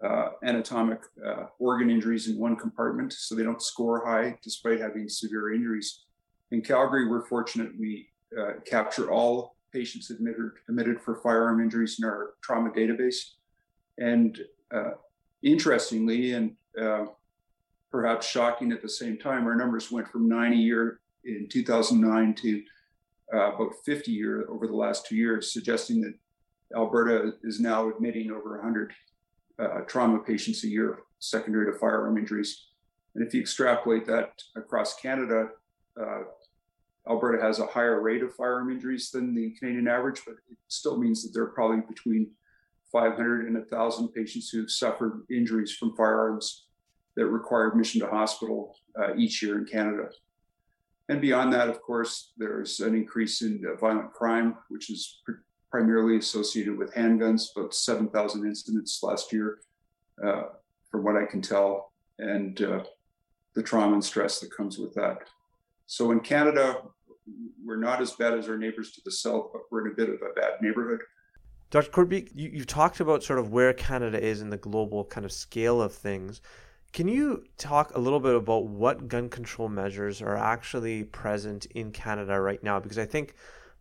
uh, 0.04 0.30
anatomic 0.44 1.02
uh, 1.26 1.46
organ 1.60 1.90
injuries 1.90 2.28
in 2.28 2.38
one 2.38 2.56
compartment, 2.56 3.14
so 3.14 3.36
they 3.36 3.44
don't 3.44 3.62
score 3.62 4.04
high 4.06 4.38
despite 4.42 4.80
having 4.80 5.08
severe 5.10 5.54
injuries. 5.54 6.06
In 6.52 6.62
Calgary, 6.62 7.08
we're 7.08 7.26
fortunate 7.26 7.72
we 7.78 8.09
uh, 8.38 8.54
capture 8.66 9.12
all 9.12 9.56
patients 9.72 10.10
admitted 10.10 10.52
admitted 10.68 11.00
for 11.00 11.16
firearm 11.16 11.62
injuries 11.62 11.98
in 12.00 12.06
our 12.06 12.32
trauma 12.42 12.72
database, 12.72 13.34
and 13.98 14.40
uh, 14.74 14.92
interestingly, 15.44 16.34
and 16.34 16.56
uh, 16.82 17.06
perhaps 17.92 18.28
shocking 18.28 18.72
at 18.72 18.82
the 18.82 18.90
same 18.90 19.18
time, 19.18 19.46
our 19.46 19.56
numbers 19.56 19.92
went 19.92 20.08
from 20.08 20.28
90 20.28 20.58
year 20.58 21.00
in 21.24 21.48
2009 21.50 22.34
to 22.36 22.64
uh, 23.34 23.54
about 23.54 23.74
50 23.86 24.12
year 24.12 24.48
over 24.50 24.68
the 24.68 24.76
last 24.76 25.06
two 25.06 25.16
years, 25.16 25.54
suggesting 25.54 26.02
that 26.02 26.14
Alberta 26.76 27.34
is 27.44 27.60
now 27.60 27.90
admitting 27.90 28.32
over 28.32 28.58
100 28.58 28.94
uh, 29.60 29.82
trauma 29.88 30.20
patients 30.20 30.64
a 30.64 30.68
year 30.68 31.00
secondary 31.20 31.72
to 31.72 31.78
firearm 31.78 32.18
injuries. 32.18 32.68
And 33.16 33.26
if 33.26 33.34
you 33.34 33.42
extrapolate 33.42 34.06
that 34.08 34.42
across 34.56 34.96
Canada, 34.96 35.50
uh, 36.00 36.22
Alberta 37.08 37.42
has 37.42 37.60
a 37.60 37.68
higher 37.68 38.02
rate 38.02 38.24
of 38.24 38.36
firearm 38.36 38.72
injuries 38.72 39.12
than 39.12 39.36
the 39.36 39.52
Canadian 39.52 39.88
average, 39.88 40.22
but 40.26 40.36
it 40.50 40.58
still 40.68 40.98
means 40.98 41.24
that 41.24 41.34
there 41.34 41.44
are 41.44 41.48
probably 41.48 41.82
between 41.88 42.32
500 42.92 43.46
and 43.46 43.56
1,000 43.56 44.10
patients 44.10 44.50
who've 44.50 44.70
suffered 44.70 45.24
injuries 45.30 45.74
from 45.74 45.96
firearms 45.96 46.66
that 47.16 47.28
require 47.28 47.68
admission 47.68 48.02
to 48.02 48.08
hospital 48.08 48.76
uh, 49.00 49.16
each 49.16 49.42
year 49.42 49.58
in 49.58 49.66
Canada. 49.66 50.10
And 51.10 51.20
beyond 51.20 51.52
that, 51.54 51.70
of 51.70 51.82
course, 51.82 52.34
there's 52.38 52.80
an 52.80 52.96
increase 52.96 53.42
in 53.42 53.64
uh, 53.66 53.76
violent 53.78 54.14
crime, 54.14 54.56
which 54.70 54.90
is 54.90 55.22
pr- 55.26 55.44
primarily 55.72 56.18
associated 56.18 56.78
with 56.78 56.94
handguns, 56.94 57.48
about 57.56 57.74
7,000 57.74 58.46
incidents 58.46 59.02
last 59.02 59.34
year, 59.34 59.60
uh, 60.24 60.44
from 60.90 61.04
what 61.04 61.16
I 61.16 61.26
can 61.26 61.42
tell, 61.42 61.94
and 62.20 62.62
uh, 62.62 62.84
the 63.56 63.64
trauma 63.64 63.94
and 63.94 64.04
stress 64.04 64.40
that 64.40 64.56
comes 64.56 64.78
with 64.78 64.94
that. 64.96 65.28
So 65.90 66.12
in 66.12 66.20
Canada, 66.20 66.84
we're 67.66 67.76
not 67.76 68.00
as 68.00 68.12
bad 68.12 68.38
as 68.38 68.48
our 68.48 68.60
neighbors 68.60 68.92
to 68.92 69.02
the 69.04 69.10
south, 69.10 69.50
but 69.52 69.64
we're 69.72 69.88
in 69.88 69.92
a 69.92 69.96
bit 69.96 70.08
of 70.08 70.22
a 70.22 70.40
bad 70.40 70.62
neighborhood. 70.62 71.00
Dr. 71.72 71.90
Kortbeek, 71.90 72.30
you, 72.36 72.52
you've 72.54 72.68
talked 72.68 73.00
about 73.00 73.24
sort 73.24 73.40
of 73.40 73.50
where 73.50 73.74
Canada 73.74 74.24
is 74.24 74.40
in 74.42 74.52
the 74.52 74.58
global 74.58 75.04
kind 75.04 75.26
of 75.26 75.32
scale 75.32 75.82
of 75.82 75.92
things. 75.92 76.42
Can 76.94 77.08
you 77.08 77.44
talk 77.58 77.92
a 77.96 78.00
little 78.00 78.20
bit 78.20 78.36
about 78.36 78.68
what 78.68 79.08
gun 79.08 79.30
control 79.30 79.68
measures 79.68 80.22
are 80.22 80.38
actually 80.38 81.06
present 81.06 81.66
in 81.74 81.92
Canada 81.92 82.40
right 82.40 82.64
now? 82.64 82.80
Because 82.80 83.00
I 83.00 83.08
think 83.08 83.34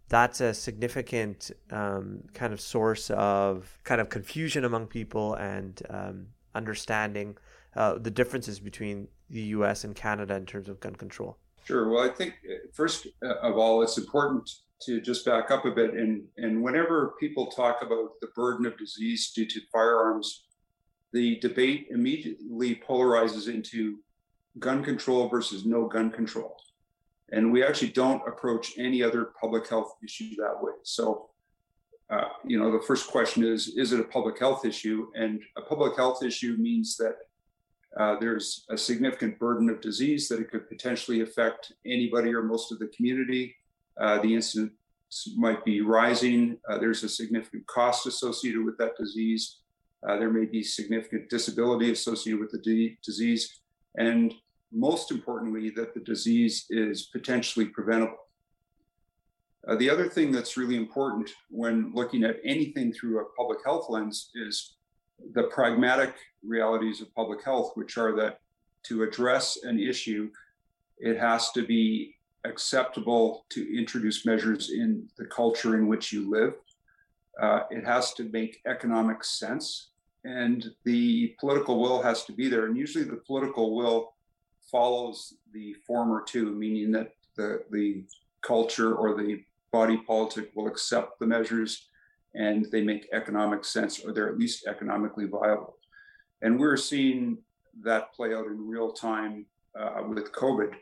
that's 0.08 0.40
a 0.40 0.54
significant 0.54 1.50
um, 1.70 2.22
kind 2.32 2.54
of 2.54 2.60
source 2.62 3.10
of 3.10 3.78
kind 3.84 4.00
of 4.00 4.08
confusion 4.08 4.64
among 4.64 4.86
people 4.86 5.34
and 5.34 5.82
um, 5.90 6.28
understanding 6.54 7.36
uh, 7.76 7.98
the 7.98 8.10
differences 8.10 8.60
between 8.60 9.08
the 9.28 9.42
U.S. 9.58 9.84
and 9.84 9.94
Canada 9.94 10.36
in 10.36 10.46
terms 10.46 10.70
of 10.70 10.80
gun 10.80 10.94
control. 10.94 11.36
Sure. 11.64 11.88
Well, 11.88 12.02
I 12.02 12.08
think 12.08 12.34
uh, 12.48 12.54
first 12.72 13.06
uh, 13.22 13.34
of 13.42 13.58
all, 13.58 13.82
it's 13.82 13.98
important 13.98 14.50
to 14.82 15.00
just 15.00 15.24
back 15.24 15.50
up 15.50 15.64
a 15.64 15.70
bit. 15.70 15.94
And, 15.94 16.24
and 16.36 16.62
whenever 16.62 17.14
people 17.20 17.46
talk 17.48 17.82
about 17.82 18.20
the 18.20 18.28
burden 18.34 18.64
of 18.66 18.78
disease 18.78 19.32
due 19.34 19.46
to 19.46 19.60
firearms, 19.72 20.44
the 21.12 21.38
debate 21.40 21.88
immediately 21.90 22.76
polarizes 22.76 23.48
into 23.52 23.98
gun 24.58 24.84
control 24.84 25.28
versus 25.28 25.64
no 25.64 25.86
gun 25.86 26.10
control. 26.10 26.56
And 27.30 27.52
we 27.52 27.62
actually 27.62 27.90
don't 27.90 28.26
approach 28.26 28.78
any 28.78 29.02
other 29.02 29.32
public 29.40 29.68
health 29.68 29.96
issue 30.02 30.34
that 30.36 30.62
way. 30.62 30.72
So, 30.82 31.30
uh, 32.10 32.28
you 32.44 32.58
know, 32.58 32.72
the 32.72 32.84
first 32.86 33.10
question 33.10 33.44
is 33.44 33.68
Is 33.76 33.92
it 33.92 34.00
a 34.00 34.04
public 34.04 34.38
health 34.38 34.64
issue? 34.64 35.08
And 35.14 35.40
a 35.56 35.62
public 35.62 35.96
health 35.96 36.22
issue 36.22 36.56
means 36.58 36.96
that 36.96 37.16
uh, 37.96 38.16
there's 38.20 38.66
a 38.70 38.76
significant 38.76 39.38
burden 39.38 39.68
of 39.70 39.80
disease 39.80 40.28
that 40.28 40.40
it 40.40 40.50
could 40.50 40.68
potentially 40.68 41.22
affect 41.22 41.72
anybody 41.86 42.34
or 42.34 42.42
most 42.42 42.70
of 42.70 42.78
the 42.78 42.88
community. 42.88 43.56
Uh, 43.98 44.20
the 44.20 44.34
incidence 44.34 44.72
might 45.36 45.64
be 45.64 45.80
rising. 45.80 46.58
Uh, 46.68 46.78
there's 46.78 47.02
a 47.02 47.08
significant 47.08 47.66
cost 47.66 48.06
associated 48.06 48.64
with 48.64 48.76
that 48.78 48.96
disease. 48.96 49.58
Uh, 50.06 50.16
there 50.16 50.30
may 50.30 50.44
be 50.44 50.62
significant 50.62 51.28
disability 51.28 51.90
associated 51.90 52.38
with 52.38 52.52
the 52.52 52.58
d- 52.58 52.96
disease, 53.02 53.60
and 53.96 54.34
most 54.70 55.10
importantly, 55.10 55.70
that 55.70 55.94
the 55.94 56.00
disease 56.00 56.66
is 56.70 57.06
potentially 57.06 57.64
preventable. 57.66 58.18
Uh, 59.66 59.74
the 59.76 59.90
other 59.90 60.08
thing 60.08 60.30
that's 60.30 60.56
really 60.56 60.76
important 60.76 61.30
when 61.50 61.92
looking 61.94 62.22
at 62.22 62.36
anything 62.44 62.92
through 62.92 63.20
a 63.20 63.24
public 63.36 63.58
health 63.64 63.86
lens 63.88 64.30
is 64.34 64.76
the 65.32 65.44
pragmatic 65.44 66.14
realities 66.44 67.00
of 67.00 67.14
public 67.14 67.44
health, 67.44 67.72
which 67.74 67.98
are 67.98 68.14
that 68.16 68.40
to 68.84 69.02
address 69.02 69.58
an 69.64 69.78
issue, 69.78 70.30
it 70.98 71.18
has 71.18 71.50
to 71.52 71.66
be 71.66 72.16
acceptable 72.44 73.44
to 73.50 73.76
introduce 73.76 74.24
measures 74.24 74.70
in 74.70 75.08
the 75.18 75.26
culture 75.26 75.76
in 75.76 75.86
which 75.88 76.12
you 76.12 76.30
live. 76.30 76.54
Uh, 77.40 77.60
it 77.70 77.84
has 77.84 78.14
to 78.14 78.24
make 78.30 78.60
economic 78.66 79.22
sense 79.22 79.88
and 80.24 80.72
the 80.84 81.34
political 81.38 81.80
will 81.80 82.02
has 82.02 82.24
to 82.24 82.32
be 82.32 82.48
there. 82.48 82.66
And 82.66 82.76
usually 82.76 83.04
the 83.04 83.16
political 83.16 83.76
will 83.76 84.14
follows 84.70 85.34
the 85.52 85.74
former 85.86 86.22
two, 86.26 86.54
meaning 86.54 86.90
that 86.92 87.14
the, 87.36 87.62
the 87.70 88.04
culture 88.42 88.94
or 88.94 89.14
the 89.14 89.42
body 89.72 89.96
politic 89.96 90.50
will 90.54 90.66
accept 90.66 91.18
the 91.18 91.26
measures 91.26 91.88
and 92.38 92.66
they 92.70 92.82
make 92.82 93.08
economic 93.12 93.64
sense 93.64 93.98
or 94.04 94.12
they're 94.12 94.30
at 94.30 94.38
least 94.38 94.66
economically 94.66 95.26
viable. 95.26 95.76
And 96.40 96.58
we're 96.58 96.76
seeing 96.76 97.38
that 97.82 98.14
play 98.14 98.32
out 98.32 98.46
in 98.46 98.68
real 98.68 98.92
time 98.92 99.44
uh, 99.78 100.02
with 100.08 100.32
COVID, 100.32 100.72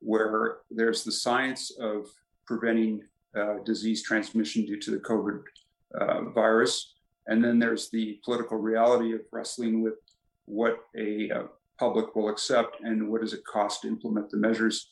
where 0.00 0.58
there's 0.70 1.04
the 1.04 1.12
science 1.12 1.70
of 1.78 2.06
preventing 2.46 3.02
uh, 3.38 3.56
disease 3.64 4.02
transmission 4.02 4.64
due 4.64 4.80
to 4.80 4.90
the 4.90 4.98
COVID 4.98 5.42
uh, 6.00 6.30
virus. 6.30 6.94
And 7.26 7.44
then 7.44 7.58
there's 7.58 7.90
the 7.90 8.18
political 8.24 8.56
reality 8.56 9.14
of 9.14 9.20
wrestling 9.30 9.82
with 9.82 9.94
what 10.46 10.78
a 10.96 11.30
uh, 11.30 11.42
public 11.78 12.16
will 12.16 12.30
accept 12.30 12.80
and 12.80 13.08
what 13.10 13.20
does 13.20 13.34
it 13.34 13.44
cost 13.44 13.82
to 13.82 13.88
implement 13.88 14.30
the 14.30 14.38
measures. 14.38 14.88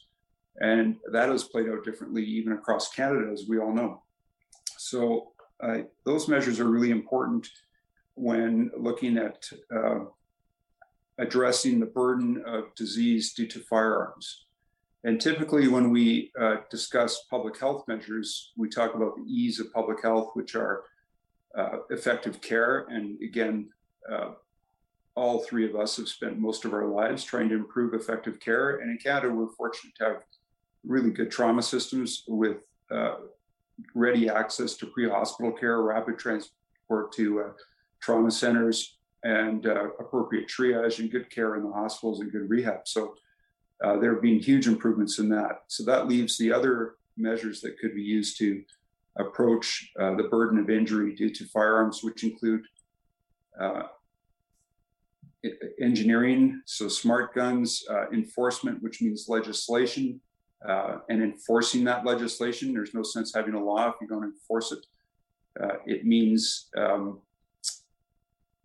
And 0.61 0.97
that 1.13 1.31
has 1.31 1.45
played 1.45 1.69
out 1.71 1.85
differently 1.85 2.25
even 2.25 2.53
across 2.53 2.93
Canada, 2.93 3.31
as 3.33 3.47
we 3.49 3.59
all 3.59 3.73
know. 3.73 4.03
So 4.77 5.33
uh, 5.63 5.79
those 6.05 6.29
measures 6.29 6.61
are 6.61 6.65
really 6.69 6.91
important 6.91 7.49
when 8.15 8.71
looking 8.77 9.17
at 9.19 9.49
uh, 9.75 10.01
addressing 11.19 11.81
the 11.81 11.87
burden 11.87 12.43
of 12.47 12.75
disease 12.75 13.35
due 13.35 13.47
to 13.47 13.61
firearms. 13.61 14.47
And 15.05 15.21
typically, 15.21 15.69
when 15.69 15.91
we 15.91 16.31
uh, 16.39 16.57
discuss 16.71 17.25
public 17.31 17.59
health 17.59 17.85
measures, 17.89 18.53
we 18.57 18.69
talk 18.69 18.95
about 18.95 19.17
the 19.17 19.23
E's 19.23 19.59
of 19.59 19.73
public 19.73 20.03
health, 20.03 20.31
which 20.35 20.55
are 20.55 20.85
uh, 21.57 21.79
effective 21.89 22.41
care. 22.41 22.87
And 22.91 23.21
again, 23.23 23.71
uh, 24.11 24.33
all 25.15 25.41
three 25.41 25.67
of 25.69 25.75
us 25.75 25.97
have 25.97 26.09
spent 26.09 26.39
most 26.39 26.65
of 26.65 26.75
our 26.75 26.87
lives 26.87 27.25
trying 27.25 27.49
to 27.49 27.55
improve 27.55 27.95
effective 27.95 28.41
care. 28.41 28.79
And 28.79 28.91
in 28.91 28.99
Canada, 28.99 29.33
we're 29.33 29.53
fortunate 29.53 29.95
to 29.99 30.05
have 30.05 30.23
really 30.85 31.11
good 31.11 31.31
trauma 31.31 31.63
systems 31.63 32.25
with 32.29 32.59
uh, 32.91 33.17
ready 33.95 34.29
access 34.29 34.77
to 34.77 34.87
pre 34.87 35.09
hospital 35.09 35.53
care, 35.53 35.81
rapid 35.83 36.19
transport 36.19 37.13
to 37.13 37.41
uh, 37.41 37.53
trauma 38.01 38.31
centers, 38.31 38.99
and 39.23 39.67
uh, 39.67 39.91
appropriate 39.99 40.49
triage 40.49 40.99
and 40.99 41.11
good 41.11 41.31
care 41.31 41.57
in 41.57 41.63
the 41.63 41.73
hospitals 41.73 42.21
and 42.21 42.33
good 42.33 42.49
rehab. 42.49 42.81
So 42.87 43.15
uh, 43.85 43.99
there 43.99 44.13
have 44.13 44.23
been 44.23 44.39
huge 44.39 44.67
improvements 44.67 45.19
in 45.19 45.29
that. 45.31 45.63
So 45.69 45.85
that 45.85 46.09
leaves 46.09 46.39
the 46.39 46.53
other 46.53 46.95
measures 47.17 47.61
that 47.61 47.79
could 47.79 47.95
be 47.95 48.03
used 48.03 48.39
to 48.39 48.63
approach 49.17 49.91
uh, 49.99 50.15
the 50.15 50.25
burden 50.25 50.59
of 50.59 50.71
injury 50.71 51.15
due 51.15 51.31
to 51.31 51.45
firearms, 51.47 52.03
which 52.03 52.25
include 52.25 52.63
uh, 53.61 53.83
engineering, 55.81 56.61
so 56.67 56.89
smart 56.89 57.35
guns, 57.35 57.85
uh, 57.91 58.09
enforcement, 58.11 58.83
which 58.83 59.01
means 59.03 59.27
legislation, 59.29 60.21
uh, 60.67 60.99
and 61.09 61.23
enforcing 61.23 61.85
that 61.85 62.05
legislation. 62.05 62.73
There's 62.73 62.95
no 62.95 63.03
sense 63.03 63.33
having 63.35 63.55
a 63.55 63.63
law 63.63 63.89
if 63.89 63.95
you 64.01 64.07
don't 64.07 64.25
enforce 64.25 64.73
it. 64.73 64.87
Uh, 65.61 65.77
it 65.87 66.05
means 66.05 66.69
um, 66.77 67.21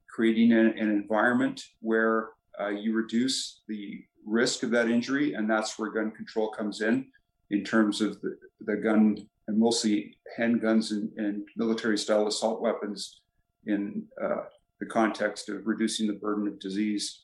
creating 0.07 0.51
an, 0.51 0.67
an, 0.77 0.89
environment 0.89 1.63
where 1.81 2.29
uh, 2.59 2.69
you 2.69 2.93
reduce 2.93 3.61
the 3.67 4.03
risk 4.25 4.63
of 4.63 4.71
that 4.71 4.89
injury, 4.89 5.33
and 5.33 5.49
that's 5.49 5.79
where 5.79 5.89
gun 5.89 6.11
control 6.11 6.49
comes 6.49 6.81
in, 6.81 7.07
in 7.49 7.63
terms 7.63 8.01
of 8.01 8.21
the, 8.21 8.37
the 8.61 8.75
gun 8.75 9.17
and 9.47 9.57
mostly 9.57 10.17
handguns 10.39 10.91
and, 10.91 11.11
and 11.17 11.47
military 11.55 11.97
style 11.97 12.27
assault 12.27 12.61
weapons 12.61 13.21
in 13.65 14.03
uh, 14.21 14.43
the 14.79 14.85
context 14.85 15.49
of 15.49 15.65
reducing 15.65 16.07
the 16.07 16.13
burden 16.13 16.47
of 16.47 16.59
disease 16.59 17.23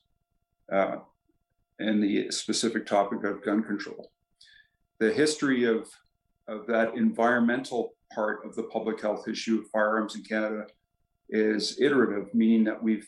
uh, 0.72 0.98
and 1.80 2.04
the 2.04 2.30
specific 2.32 2.86
topic 2.86 3.24
of 3.24 3.44
gun 3.44 3.64
control. 3.64 4.12
The 5.02 5.12
history 5.12 5.64
of, 5.64 5.90
of 6.48 6.68
that 6.68 6.94
environmental 6.94 7.96
part 8.14 8.46
of 8.46 8.56
the 8.56 8.62
public 8.62 9.02
health 9.02 9.28
issue 9.28 9.62
of 9.62 9.70
firearms 9.72 10.16
in 10.16 10.22
Canada 10.22 10.68
is 11.28 11.82
iterative, 11.82 12.32
meaning 12.36 12.64
that 12.66 12.84
we've 12.84 13.08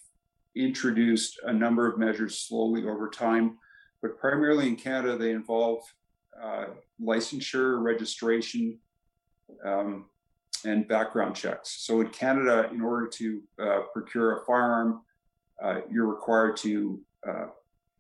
introduced 0.56 1.40
a 1.44 1.54
number 1.54 1.88
of 1.88 2.00
measures 2.00 2.40
slowly 2.40 2.88
over 2.88 3.12
time, 3.12 3.60
but 4.02 4.18
primarily 4.18 4.68
in 4.68 4.76
Canada, 4.76 5.16
they 5.16 5.34
involve 5.34 5.84
uh, 6.42 6.66
licensure, 7.00 7.80
registration, 7.84 8.80
um, 9.64 10.06
and 10.66 10.88
background 10.88 11.36
checks. 11.36 11.86
So 11.86 12.02
in 12.02 12.08
Canada, 12.08 12.72
in 12.74 12.82
order 12.82 13.06
to 13.06 13.42
uh, 13.60 13.80
procure 13.94 14.40
a 14.40 14.46
firearm, 14.46 15.04
uh, 15.64 15.82
you're 15.92 16.08
required 16.08 16.58
to 16.58 17.00
uh, 17.28 17.46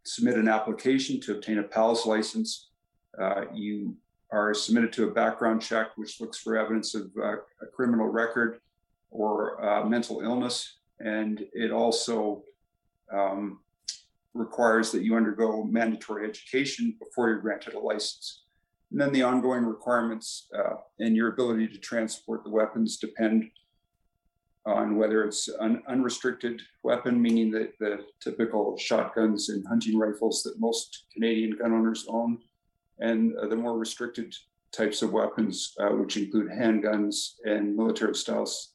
submit 0.03 0.37
an 0.37 0.47
application 0.47 1.21
to 1.21 1.33
obtain 1.33 1.59
a 1.59 1.63
PALS 1.63 2.07
license. 2.07 2.71
Uh, 3.19 3.45
you 3.53 3.95
are 4.31 4.53
submitted 4.53 4.91
to 4.93 5.07
a 5.07 5.11
background 5.11 5.61
check, 5.61 5.89
which 5.95 6.19
looks 6.19 6.39
for 6.39 6.57
evidence 6.57 6.95
of 6.95 7.11
uh, 7.21 7.35
a 7.61 7.67
criminal 7.71 8.07
record 8.07 8.59
or 9.11 9.63
uh, 9.63 9.85
mental 9.85 10.21
illness. 10.21 10.77
And 10.99 11.45
it 11.53 11.71
also 11.71 12.43
um, 13.13 13.59
requires 14.33 14.91
that 14.91 15.03
you 15.03 15.15
undergo 15.15 15.63
mandatory 15.63 16.27
education 16.27 16.95
before 16.99 17.29
you're 17.29 17.39
granted 17.39 17.75
a 17.75 17.79
license. 17.79 18.43
And 18.91 18.99
then 18.99 19.11
the 19.11 19.23
ongoing 19.23 19.65
requirements 19.65 20.47
uh, 20.57 20.75
and 20.99 21.15
your 21.15 21.29
ability 21.29 21.67
to 21.67 21.77
transport 21.77 22.43
the 22.43 22.49
weapons 22.49 22.97
depend 22.97 23.49
on 24.65 24.95
whether 24.95 25.23
it's 25.23 25.49
an 25.59 25.83
unrestricted 25.87 26.61
weapon, 26.83 27.21
meaning 27.21 27.51
that 27.51 27.77
the 27.79 28.05
typical 28.21 28.77
shotguns 28.77 29.49
and 29.49 29.65
hunting 29.67 29.97
rifles 29.97 30.41
that 30.43 30.59
most 30.59 31.05
Canadian 31.13 31.57
gun 31.57 31.73
owners 31.73 32.05
own, 32.07 32.39
and 32.99 33.33
uh, 33.37 33.47
the 33.47 33.55
more 33.55 33.77
restricted 33.77 34.33
types 34.71 35.01
of 35.01 35.13
weapons, 35.13 35.73
uh, 35.79 35.89
which 35.89 36.17
include 36.17 36.49
handguns 36.49 37.33
and 37.45 37.75
military 37.75 38.15
styles, 38.15 38.73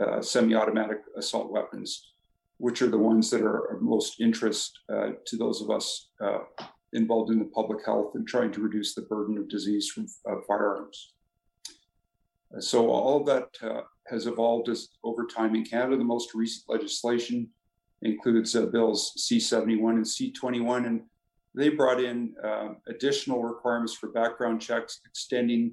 uh, 0.00 0.20
semi 0.20 0.54
automatic 0.54 0.98
assault 1.16 1.50
weapons, 1.50 2.14
which 2.58 2.82
are 2.82 2.88
the 2.88 2.98
ones 2.98 3.30
that 3.30 3.42
are 3.42 3.74
of 3.74 3.82
most 3.82 4.20
interest 4.20 4.80
to 5.26 5.36
those 5.36 5.60
of 5.60 5.70
us 5.70 6.10
involved 6.92 7.30
in 7.30 7.38
the 7.38 7.44
public 7.46 7.84
health 7.84 8.12
and 8.14 8.26
trying 8.26 8.52
to 8.52 8.60
reduce 8.60 8.94
the 8.94 9.02
burden 9.02 9.36
of 9.38 9.48
disease 9.48 9.88
from 9.88 10.06
firearms. 10.46 11.14
So 12.60 12.90
all 12.90 13.24
that 13.24 13.48
uh, 13.62 13.82
has 14.06 14.26
evolved 14.26 14.68
as 14.68 14.88
over 15.02 15.26
time 15.26 15.54
in 15.54 15.64
Canada. 15.64 15.96
The 15.96 16.04
most 16.04 16.34
recent 16.34 16.68
legislation 16.68 17.48
includes 18.02 18.54
uh, 18.54 18.66
bills 18.66 19.12
C71 19.18 19.90
and 19.90 20.04
C21, 20.04 20.86
and 20.86 21.02
they 21.54 21.68
brought 21.68 22.02
in 22.02 22.34
uh, 22.42 22.70
additional 22.88 23.42
requirements 23.42 23.94
for 23.94 24.08
background 24.08 24.60
checks, 24.60 25.00
extending 25.06 25.72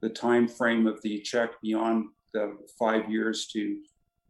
the 0.00 0.08
time 0.08 0.46
frame 0.46 0.86
of 0.86 1.00
the 1.02 1.20
check 1.20 1.60
beyond 1.62 2.06
the 2.32 2.56
five 2.78 3.10
years 3.10 3.46
to 3.48 3.78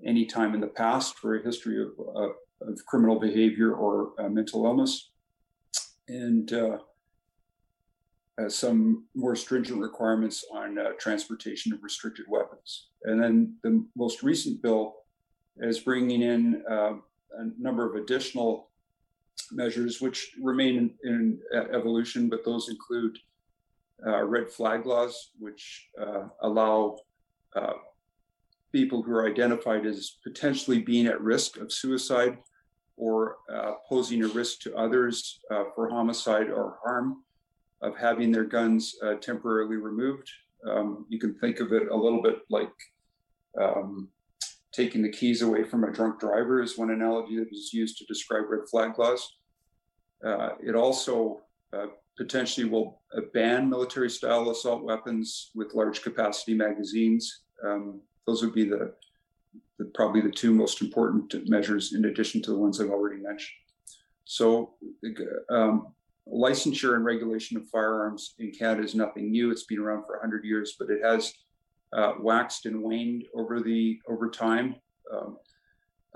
any 0.04 0.24
time 0.24 0.54
in 0.54 0.60
the 0.60 0.66
past 0.66 1.18
for 1.18 1.36
a 1.36 1.42
history 1.42 1.82
of, 1.82 1.90
of 2.14 2.86
criminal 2.86 3.18
behavior 3.18 3.74
or 3.74 4.12
uh, 4.18 4.28
mental 4.28 4.64
illness 4.64 5.10
and 6.08 6.52
uh, 6.52 6.78
some 8.48 9.04
more 9.14 9.34
stringent 9.34 9.80
requirements 9.80 10.44
on 10.52 10.78
uh, 10.78 10.90
transportation 10.98 11.72
of 11.72 11.82
restricted 11.82 12.26
weapons. 12.28 12.88
And 13.04 13.22
then 13.22 13.56
the 13.62 13.84
most 13.96 14.22
recent 14.22 14.62
bill 14.62 14.96
is 15.58 15.80
bringing 15.80 16.22
in 16.22 16.62
uh, 16.70 16.92
a 17.38 17.44
number 17.58 17.88
of 17.88 17.96
additional 17.96 18.70
measures, 19.52 20.00
which 20.00 20.32
remain 20.42 20.94
in, 21.04 21.40
in 21.52 21.66
evolution, 21.72 22.28
but 22.28 22.44
those 22.44 22.68
include 22.68 23.18
uh, 24.06 24.24
red 24.24 24.50
flag 24.50 24.86
laws, 24.86 25.30
which 25.38 25.88
uh, 26.00 26.24
allow 26.42 26.96
people 28.72 29.02
who 29.02 29.12
are 29.12 29.26
identified 29.26 29.86
as 29.86 30.18
potentially 30.22 30.80
being 30.80 31.06
at 31.06 31.18
risk 31.20 31.56
of 31.56 31.72
suicide 31.72 32.36
or 32.96 33.36
uh, 33.52 33.72
posing 33.88 34.22
a 34.22 34.28
risk 34.28 34.60
to 34.60 34.76
others 34.76 35.40
uh, 35.50 35.64
for 35.74 35.88
homicide 35.88 36.50
or 36.50 36.78
harm 36.84 37.22
of 37.80 37.96
having 37.96 38.30
their 38.30 38.44
guns 38.44 38.96
uh, 39.02 39.14
temporarily 39.14 39.76
removed. 39.76 40.30
Um, 40.68 41.06
you 41.08 41.18
can 41.18 41.34
think 41.34 41.60
of 41.60 41.72
it 41.72 41.88
a 41.90 41.96
little 41.96 42.22
bit 42.22 42.40
like 42.50 42.72
um, 43.60 44.08
taking 44.72 45.02
the 45.02 45.12
keys 45.12 45.42
away 45.42 45.64
from 45.64 45.84
a 45.84 45.92
drunk 45.92 46.20
driver 46.20 46.62
is 46.62 46.76
one 46.76 46.90
analogy 46.90 47.36
that 47.38 47.50
was 47.50 47.72
used 47.72 47.98
to 47.98 48.04
describe 48.04 48.44
red 48.50 48.68
flag 48.70 48.98
laws. 48.98 49.36
Uh, 50.24 50.50
it 50.62 50.74
also 50.74 51.40
uh, 51.72 51.86
potentially 52.16 52.68
will 52.68 53.00
uh, 53.16 53.20
ban 53.34 53.68
military 53.68 54.10
style 54.10 54.50
assault 54.50 54.82
weapons 54.82 55.50
with 55.54 55.74
large 55.74 56.02
capacity 56.02 56.54
magazines. 56.54 57.42
Um, 57.64 58.00
those 58.26 58.42
would 58.42 58.54
be 58.54 58.68
the 58.68 58.94
the, 59.78 59.84
probably 59.94 60.20
the 60.20 60.30
two 60.30 60.52
most 60.52 60.80
important 60.80 61.34
measures 61.48 61.92
in 61.94 62.06
addition 62.06 62.42
to 62.42 62.50
the 62.50 62.58
ones 62.58 62.80
I've 62.80 62.90
already 62.90 63.20
mentioned. 63.20 63.58
So 64.24 64.74
um, 65.50 65.88
licensure 66.26 66.96
and 66.96 67.04
regulation 67.04 67.56
of 67.56 67.68
firearms 67.68 68.34
in 68.38 68.50
Canada 68.52 68.82
is 68.82 68.94
nothing 68.94 69.30
new. 69.30 69.50
It's 69.50 69.64
been 69.64 69.78
around 69.78 70.04
for 70.04 70.14
100 70.14 70.44
years, 70.44 70.76
but 70.78 70.90
it 70.90 71.02
has 71.04 71.32
uh, 71.92 72.14
waxed 72.20 72.66
and 72.66 72.82
waned 72.82 73.24
over 73.34 73.60
the 73.60 74.00
over 74.08 74.28
time. 74.28 74.76
Um, 75.12 75.36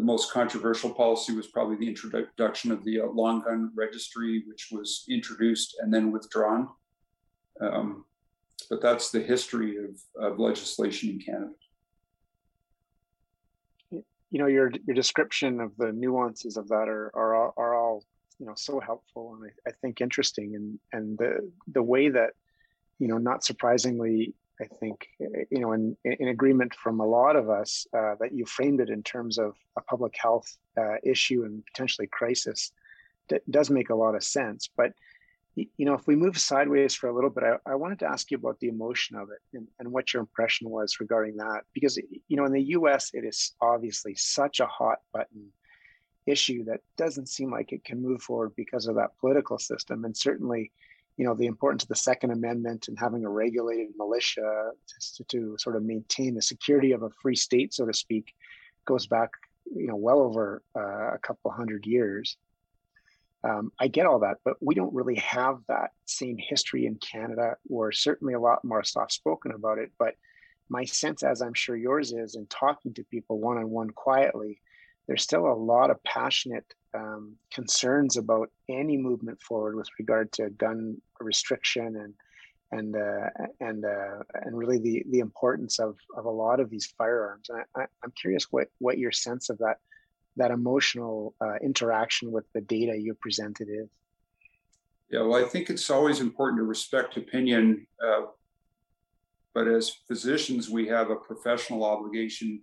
the 0.00 0.06
most 0.06 0.32
controversial 0.32 0.88
policy 0.88 1.34
was 1.34 1.48
probably 1.48 1.76
the 1.76 1.86
introduction 1.86 2.72
of 2.72 2.82
the 2.84 3.02
uh, 3.02 3.06
long 3.08 3.42
gun 3.42 3.70
registry, 3.76 4.42
which 4.48 4.68
was 4.72 5.04
introduced 5.10 5.76
and 5.80 5.92
then 5.92 6.10
withdrawn. 6.10 6.68
Um, 7.60 8.06
but 8.70 8.80
that's 8.80 9.10
the 9.10 9.20
history 9.20 9.76
of, 9.76 10.00
of 10.18 10.38
legislation 10.38 11.10
in 11.10 11.18
Canada 11.20 11.52
you 14.32 14.38
know 14.38 14.46
your 14.46 14.70
your 14.86 14.94
description 14.94 15.60
of 15.60 15.76
the 15.76 15.90
nuances 15.90 16.56
of 16.56 16.68
that 16.68 16.88
are 16.88 17.10
are 17.16 17.52
are 17.56 17.74
all 17.74 18.04
you 18.38 18.46
know 18.46 18.54
so 18.56 18.78
helpful 18.78 19.34
and 19.34 19.50
I, 19.66 19.70
I 19.70 19.72
think 19.80 20.00
interesting 20.00 20.54
and 20.54 20.78
and 20.92 21.18
the 21.18 21.50
the 21.72 21.82
way 21.82 22.10
that 22.10 22.30
you 23.00 23.08
know 23.08 23.18
not 23.18 23.42
surprisingly 23.42 24.34
I 24.60 24.66
think 24.66 25.08
you 25.50 25.60
know 25.60 25.72
in 25.72 25.96
in 26.04 26.28
agreement 26.28 26.74
from 26.74 27.00
a 27.00 27.06
lot 27.06 27.36
of 27.36 27.48
us 27.48 27.86
uh, 27.96 28.14
that 28.20 28.32
you 28.32 28.44
framed 28.46 28.80
it 28.80 28.90
in 28.90 29.02
terms 29.02 29.38
of 29.38 29.54
a 29.76 29.82
public 29.82 30.14
health 30.20 30.56
uh, 30.78 30.96
issue 31.02 31.44
and 31.44 31.64
potentially 31.66 32.06
crisis 32.06 32.72
d- 33.28 33.38
does 33.48 33.70
make 33.70 33.90
a 33.90 33.94
lot 33.94 34.14
of 34.14 34.22
sense 34.22 34.68
but 34.76 34.92
you 35.54 35.84
know, 35.84 35.94
if 35.94 36.06
we 36.06 36.16
move 36.16 36.38
sideways 36.38 36.94
for 36.94 37.08
a 37.08 37.14
little 37.14 37.30
bit, 37.30 37.44
I, 37.44 37.72
I 37.72 37.74
wanted 37.74 37.98
to 38.00 38.06
ask 38.06 38.30
you 38.30 38.36
about 38.36 38.58
the 38.60 38.68
emotion 38.68 39.16
of 39.16 39.30
it 39.30 39.40
and, 39.52 39.66
and 39.78 39.90
what 39.90 40.12
your 40.12 40.20
impression 40.20 40.70
was 40.70 41.00
regarding 41.00 41.36
that. 41.36 41.62
Because, 41.74 41.96
you 41.96 42.36
know, 42.36 42.44
in 42.44 42.52
the 42.52 42.62
US, 42.62 43.10
it 43.12 43.24
is 43.24 43.54
obviously 43.60 44.14
such 44.14 44.60
a 44.60 44.66
hot 44.66 44.98
button 45.12 45.52
issue 46.26 46.64
that 46.64 46.80
doesn't 46.96 47.28
seem 47.28 47.50
like 47.50 47.72
it 47.72 47.84
can 47.84 48.00
move 48.00 48.22
forward 48.22 48.52
because 48.56 48.86
of 48.86 48.94
that 48.96 49.18
political 49.18 49.58
system. 49.58 50.04
And 50.04 50.16
certainly, 50.16 50.70
you 51.16 51.24
know, 51.24 51.34
the 51.34 51.46
importance 51.46 51.82
of 51.82 51.88
the 51.88 51.96
Second 51.96 52.30
Amendment 52.30 52.88
and 52.88 52.98
having 52.98 53.24
a 53.24 53.28
regulated 53.28 53.88
militia 53.96 54.70
to, 55.16 55.24
to 55.24 55.56
sort 55.58 55.76
of 55.76 55.82
maintain 55.82 56.34
the 56.34 56.42
security 56.42 56.92
of 56.92 57.02
a 57.02 57.10
free 57.22 57.36
state, 57.36 57.74
so 57.74 57.86
to 57.86 57.92
speak, 57.92 58.34
goes 58.86 59.06
back, 59.06 59.30
you 59.74 59.86
know, 59.86 59.96
well 59.96 60.20
over 60.20 60.62
uh, 60.76 61.14
a 61.14 61.18
couple 61.18 61.50
hundred 61.50 61.86
years. 61.86 62.36
Um, 63.42 63.72
I 63.78 63.88
get 63.88 64.06
all 64.06 64.20
that, 64.20 64.38
but 64.44 64.56
we 64.60 64.74
don't 64.74 64.94
really 64.94 65.16
have 65.16 65.60
that 65.68 65.92
same 66.04 66.36
history 66.38 66.86
in 66.86 66.96
Canada. 66.96 67.56
We're 67.68 67.92
certainly 67.92 68.34
a 68.34 68.40
lot 68.40 68.64
more 68.64 68.84
soft 68.84 69.12
spoken 69.12 69.52
about 69.52 69.78
it. 69.78 69.92
But 69.98 70.14
my 70.68 70.84
sense, 70.84 71.22
as 71.22 71.40
I'm 71.42 71.54
sure 71.54 71.76
yours 71.76 72.12
is, 72.12 72.34
in 72.34 72.46
talking 72.46 72.94
to 72.94 73.04
people 73.04 73.38
one 73.38 73.56
on 73.58 73.70
one 73.70 73.90
quietly, 73.90 74.60
there's 75.06 75.22
still 75.22 75.46
a 75.46 75.54
lot 75.54 75.90
of 75.90 76.02
passionate 76.04 76.66
um, 76.94 77.36
concerns 77.52 78.16
about 78.16 78.50
any 78.68 78.96
movement 78.96 79.40
forward 79.40 79.76
with 79.76 79.88
regard 79.98 80.32
to 80.32 80.50
gun 80.50 81.00
restriction 81.20 81.96
and 81.96 82.14
and 82.72 82.94
uh, 82.94 83.28
and 83.60 83.84
uh, 83.84 84.22
and 84.34 84.56
really 84.56 84.78
the 84.78 85.04
the 85.10 85.18
importance 85.18 85.78
of 85.78 85.96
of 86.16 86.24
a 86.24 86.30
lot 86.30 86.60
of 86.60 86.70
these 86.70 86.86
firearms. 86.96 87.48
And 87.48 87.64
I, 87.76 87.82
am 88.04 88.12
curious 88.20 88.46
what 88.50 88.68
what 88.78 88.98
your 88.98 89.12
sense 89.12 89.50
of 89.50 89.58
that 89.58 89.78
that 90.36 90.50
emotional 90.50 91.34
uh, 91.40 91.56
interaction 91.62 92.30
with 92.30 92.44
the 92.54 92.60
data 92.60 92.96
you 92.96 93.14
presented 93.14 93.68
is? 93.68 93.88
Yeah, 95.10 95.22
well, 95.22 95.44
I 95.44 95.48
think 95.48 95.70
it's 95.70 95.90
always 95.90 96.20
important 96.20 96.60
to 96.60 96.64
respect 96.64 97.16
opinion. 97.16 97.86
Uh, 98.04 98.26
but 99.52 99.66
as 99.66 99.90
physicians, 99.90 100.70
we 100.70 100.86
have 100.86 101.10
a 101.10 101.16
professional 101.16 101.84
obligation 101.84 102.62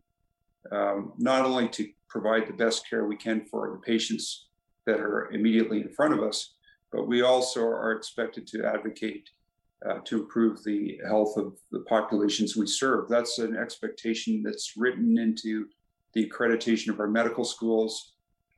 um, 0.71 1.13
not 1.17 1.45
only 1.45 1.67
to 1.69 1.89
provide 2.07 2.47
the 2.47 2.53
best 2.53 2.89
care 2.89 3.05
we 3.05 3.15
can 3.15 3.45
for 3.45 3.71
the 3.71 3.79
patients 3.79 4.47
that 4.85 4.99
are 4.99 5.29
immediately 5.31 5.81
in 5.81 5.89
front 5.89 6.13
of 6.13 6.23
us, 6.23 6.55
but 6.91 7.07
we 7.07 7.21
also 7.21 7.61
are 7.61 7.91
expected 7.91 8.47
to 8.47 8.65
advocate 8.65 9.29
uh, 9.87 9.99
to 10.05 10.21
improve 10.21 10.63
the 10.63 10.99
health 11.05 11.37
of 11.37 11.53
the 11.71 11.81
populations 11.81 12.55
we 12.55 12.65
serve. 12.65 13.07
That's 13.09 13.37
an 13.39 13.55
expectation 13.55 14.41
that's 14.41 14.75
written 14.75 15.17
into 15.17 15.67
the 16.13 16.27
accreditation 16.27 16.89
of 16.89 16.99
our 16.99 17.07
medical 17.07 17.45
schools. 17.45 18.13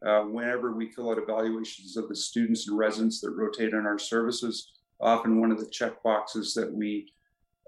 Uh, 0.06 0.22
whenever 0.22 0.72
we 0.72 0.92
fill 0.92 1.12
out 1.12 1.18
evaluations 1.18 1.98
of 1.98 2.08
the 2.08 2.16
students 2.16 2.70
and 2.70 2.78
residents 2.78 3.20
that 3.20 3.32
rotate 3.32 3.74
on 3.74 3.86
our 3.86 4.00
services, 4.00 4.72
often 5.02 5.42
one 5.42 5.52
of 5.52 5.60
the 5.60 5.70
check 5.70 6.02
boxes 6.04 6.54
that 6.54 6.72
we 6.72 7.12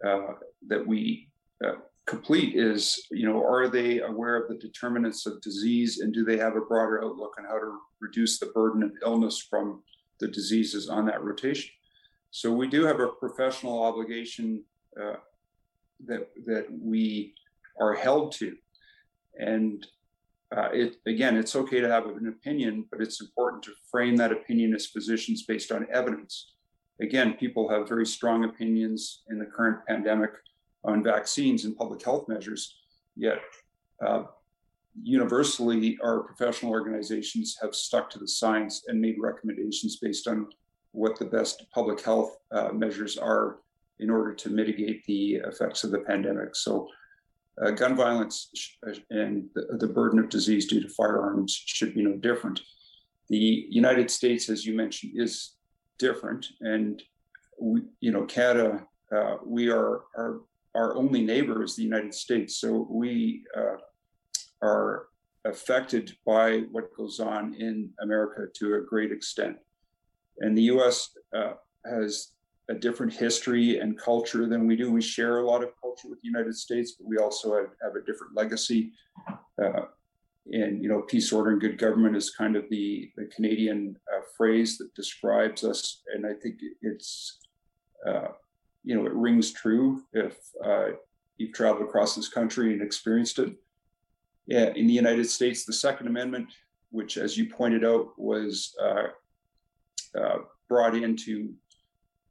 uh, 0.06 0.34
that 0.68 0.86
we 0.86 1.30
uh, 1.64 1.74
complete 2.12 2.56
is, 2.56 3.08
you 3.10 3.26
know, 3.26 3.42
are 3.42 3.70
they 3.70 4.02
aware 4.02 4.36
of 4.36 4.50
the 4.50 4.60
determinants 4.68 5.26
of 5.26 5.42
disease 5.42 6.00
and 6.00 6.14
do 6.14 6.26
they 6.26 6.36
have 6.36 6.58
a 6.58 6.68
broader 6.72 7.02
outlook 7.02 7.36
on 7.40 7.46
how 7.46 7.58
to 7.58 7.80
reduce 8.02 8.38
the 8.38 8.48
burden 8.48 8.84
of 8.84 8.92
illness 9.02 9.40
from 9.50 9.82
the 10.20 10.28
diseases 10.28 10.90
on 10.90 11.06
that 11.06 11.24
rotation? 11.24 11.72
So 12.30 12.52
we 12.52 12.68
do 12.68 12.84
have 12.84 13.00
a 13.00 13.08
professional 13.08 13.82
obligation 13.82 14.66
uh, 15.02 15.20
that 16.08 16.24
that 16.46 16.66
we 16.70 17.34
are 17.80 17.94
held 17.94 18.34
to. 18.34 18.58
And 19.40 19.88
uh, 20.56 20.70
it 20.74 20.98
again, 21.06 21.38
it's 21.38 21.56
okay 21.56 21.80
to 21.80 21.88
have 21.88 22.08
an 22.08 22.28
opinion, 22.28 22.86
but 22.92 23.00
it's 23.00 23.22
important 23.22 23.64
to 23.64 23.72
frame 23.90 24.18
that 24.18 24.34
opinion 24.34 24.76
as 24.76 24.86
physicians 24.88 25.46
based 25.46 25.72
on 25.72 25.88
evidence. 25.94 26.56
Again, 27.00 27.36
people 27.44 27.70
have 27.70 27.88
very 27.88 28.06
strong 28.06 28.44
opinions 28.44 29.24
in 29.30 29.40
the 29.40 29.46
current 29.46 29.80
pandemic 29.88 30.32
on 30.84 31.04
vaccines 31.04 31.66
and 31.66 31.76
public 31.76 32.04
health 32.04 32.28
measures, 32.28 32.78
yet 33.16 33.40
uh, 34.06 34.24
universally, 35.02 35.98
our 36.04 36.22
professional 36.22 36.72
organizations 36.72 37.58
have 37.62 37.76
stuck 37.76 38.10
to 38.10 38.20
the 38.20 38.28
science 38.28 38.84
and 38.88 39.00
made 39.00 39.16
recommendations 39.20 39.98
based 39.98 40.28
on 40.28 40.48
what 40.92 41.18
the 41.18 41.26
best 41.26 41.66
public 41.74 42.02
health 42.02 42.38
uh, 42.52 42.70
measures 42.74 43.18
are 43.18 43.60
in 44.00 44.10
order 44.10 44.34
to 44.34 44.50
mitigate 44.50 45.06
the 45.06 45.36
effects 45.36 45.84
of 45.84 45.92
the 45.92 46.00
pandemic. 46.00 46.56
So, 46.56 46.88
uh, 47.62 47.72
gun 47.72 47.96
violence 47.96 48.50
and 49.10 49.46
the, 49.54 49.78
the, 49.78 49.88
burden 49.88 50.20
of 50.20 50.30
disease 50.30 50.68
due 50.68 50.82
to 50.82 50.90
firearms 50.90 51.54
should 51.66 51.94
be 51.94 52.02
no 52.02 52.16
different. 52.16 52.62
The 53.30 53.68
United 53.70 54.10
States, 54.10 54.50
as 54.50 54.66
you 54.66 54.76
mentioned, 54.76 55.14
is 55.16 55.56
different, 56.00 56.48
and 56.62 57.04
we, 57.60 57.82
you 58.00 58.12
know, 58.12 58.24
Canada, 58.24 58.86
uh, 59.16 59.36
we 59.46 59.70
are 59.70 60.02
our 60.18 60.42
our 60.76 60.96
only 60.96 61.22
neighbor 61.22 61.64
is 61.64 61.76
the 61.76 61.84
United 61.84 62.14
States, 62.14 62.58
so 62.58 62.88
we 62.90 63.44
uh, 63.58 63.78
are 64.62 65.08
affected 65.46 66.16
by 66.26 66.60
what 66.72 66.96
goes 66.96 67.20
on 67.20 67.56
in 67.56 67.90
America 68.02 68.44
to 68.56 68.76
a 68.76 68.82
great 68.82 69.12
extent. 69.12 69.58
And 70.40 70.58
the 70.58 70.64
US 70.64 71.10
uh, 71.36 71.54
has 71.86 72.34
a 72.70 72.74
different 72.74 73.14
history 73.14 73.80
and 73.80 73.98
culture 73.98 74.48
than 74.48 74.68
we 74.68 74.76
do. 74.76 74.92
We 74.92 75.02
share 75.02 75.40
a 75.40 75.46
lot 75.46 75.64
of 75.64 75.70
culture 75.82 76.08
with 76.10 76.22
the 76.22 76.28
United 76.28 76.56
States, 76.56 76.94
but 76.98 77.08
we 77.08 77.18
also 77.18 77.56
have, 77.56 77.72
have 77.82 77.96
a 77.96 78.06
different 78.06 78.36
legacy. 78.36 78.94
Uh, 79.62 79.86
and 80.52 80.82
you 80.82 80.90
know, 80.90 81.02
peace, 81.02 81.32
order, 81.32 81.52
and 81.52 81.62
good 81.62 81.78
government 81.78 82.16
is 82.16 82.32
kind 82.32 82.56
of 82.56 82.66
the 82.70 83.12
the 83.16 83.26
Canadian 83.26 83.96
uh, 84.12 84.22
phrase 84.36 84.78
that 84.80 84.94
describes 84.96 85.64
us, 85.64 86.02
and 86.16 86.26
I 86.26 86.34
think 86.34 86.56
it's 86.82 87.40
uh, 88.08 88.30
you 88.84 88.96
know 88.96 89.06
it 89.06 89.14
rings 89.14 89.52
true 89.52 90.04
if 90.14 90.38
uh, 90.64 90.90
you've 91.38 91.54
traveled 91.54 91.88
across 91.88 92.16
this 92.16 92.30
country 92.30 92.74
and 92.74 92.82
experienced 92.82 93.40
it. 93.40 93.54
Yeah, 94.48 94.74
in 94.76 94.88
the 94.88 94.94
United 94.94 95.30
States, 95.30 95.66
the 95.66 95.74
Second 95.74 96.08
Amendment, 96.08 96.50
which, 96.90 97.18
as 97.18 97.38
you 97.38 97.48
pointed 97.48 97.86
out, 97.86 98.08
was 98.18 98.76
uh, 98.82 99.08
uh, 100.20 100.38
brought 100.68 100.96
in 100.96 101.16
to 101.18 101.54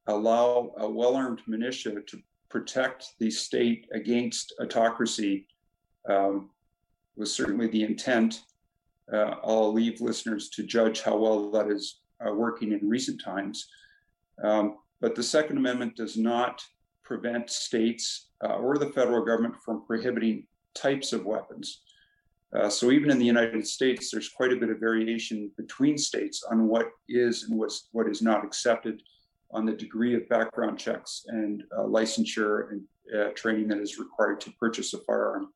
allow 0.06 0.72
a 0.78 0.88
well 0.88 1.16
armed 1.16 1.42
militia 1.46 2.00
to 2.06 2.18
protect 2.48 3.06
the 3.20 3.30
state 3.30 3.86
against 3.92 4.54
autocracy, 4.60 5.46
um, 6.08 6.50
was 7.16 7.34
certainly 7.34 7.68
the 7.68 7.84
intent. 7.84 8.42
Uh, 9.12 9.34
I'll 9.42 9.72
leave 9.72 10.00
listeners 10.00 10.50
to 10.50 10.62
judge 10.62 11.02
how 11.02 11.16
well 11.16 11.50
that 11.52 11.68
is 11.68 12.00
uh, 12.24 12.32
working 12.32 12.72
in 12.72 12.88
recent 12.88 13.22
times. 13.22 13.68
Um, 14.42 14.78
but 15.00 15.14
the 15.14 15.22
Second 15.22 15.56
Amendment 15.56 15.96
does 15.96 16.16
not 16.16 16.62
prevent 17.04 17.50
states 17.50 18.28
uh, 18.44 18.54
or 18.54 18.78
the 18.78 18.90
federal 18.90 19.24
government 19.24 19.54
from 19.64 19.84
prohibiting 19.86 20.46
types 20.74 21.12
of 21.12 21.24
weapons. 21.24 21.82
Uh, 22.54 22.68
so 22.68 22.90
even 22.90 23.10
in 23.10 23.18
the 23.18 23.24
United 23.24 23.66
States, 23.66 24.10
there's 24.10 24.28
quite 24.28 24.52
a 24.52 24.56
bit 24.56 24.70
of 24.70 24.80
variation 24.80 25.50
between 25.56 25.96
states 25.96 26.44
on 26.50 26.66
what 26.66 26.90
is 27.08 27.44
and 27.44 27.58
what's, 27.58 27.88
what 27.92 28.08
is 28.08 28.22
not 28.22 28.44
accepted 28.44 29.02
on 29.52 29.64
the 29.64 29.72
degree 29.72 30.14
of 30.14 30.28
background 30.28 30.78
checks 30.78 31.24
and 31.28 31.64
uh, 31.76 31.82
licensure 31.82 32.70
and 32.70 32.82
uh, 33.16 33.30
training 33.34 33.68
that 33.68 33.78
is 33.78 33.98
required 33.98 34.40
to 34.40 34.52
purchase 34.52 34.94
a 34.94 34.98
firearm, 34.98 35.48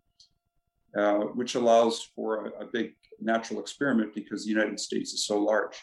uh, 0.97 1.19
which 1.35 1.55
allows 1.55 2.09
for 2.15 2.47
a, 2.47 2.65
a, 2.65 2.67
big 2.67 2.95
natural 3.21 3.61
experiment 3.61 4.13
because 4.15 4.43
the 4.43 4.51
United 4.51 4.79
States 4.81 5.13
is 5.13 5.25
so 5.25 5.39
large. 5.39 5.81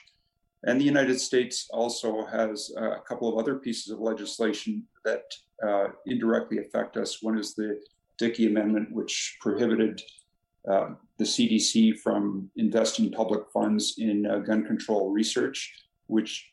And 0.64 0.80
the 0.80 0.86
United 0.86 1.20
States 1.20 1.68
also 1.72 2.26
has 2.26 2.72
a 2.78 3.00
couple 3.08 3.28
of 3.28 3.38
other 3.40 3.56
pieces 3.56 3.92
of 3.92 4.00
legislation 4.00 4.84
that 5.06 5.24
uh, 5.68 5.88
indirectly 6.06 6.60
affect 6.60 6.98
us. 6.98 7.22
One 7.22 7.38
is 7.38 7.56
the 7.56 7.82
Dickey 8.18 8.46
Amendment, 8.46 8.92
which 8.92 9.38
prohibited 9.42 10.02
uh, 10.70 10.90
the 11.18 11.24
CDC 11.24 11.98
from 12.00 12.52
investing 12.56 13.12
public 13.12 13.50
funds 13.52 13.96
in 13.98 14.28
uh, 14.28 14.38
gun 14.40 14.64
control 14.64 15.10
research, 15.10 15.74
which 16.06 16.52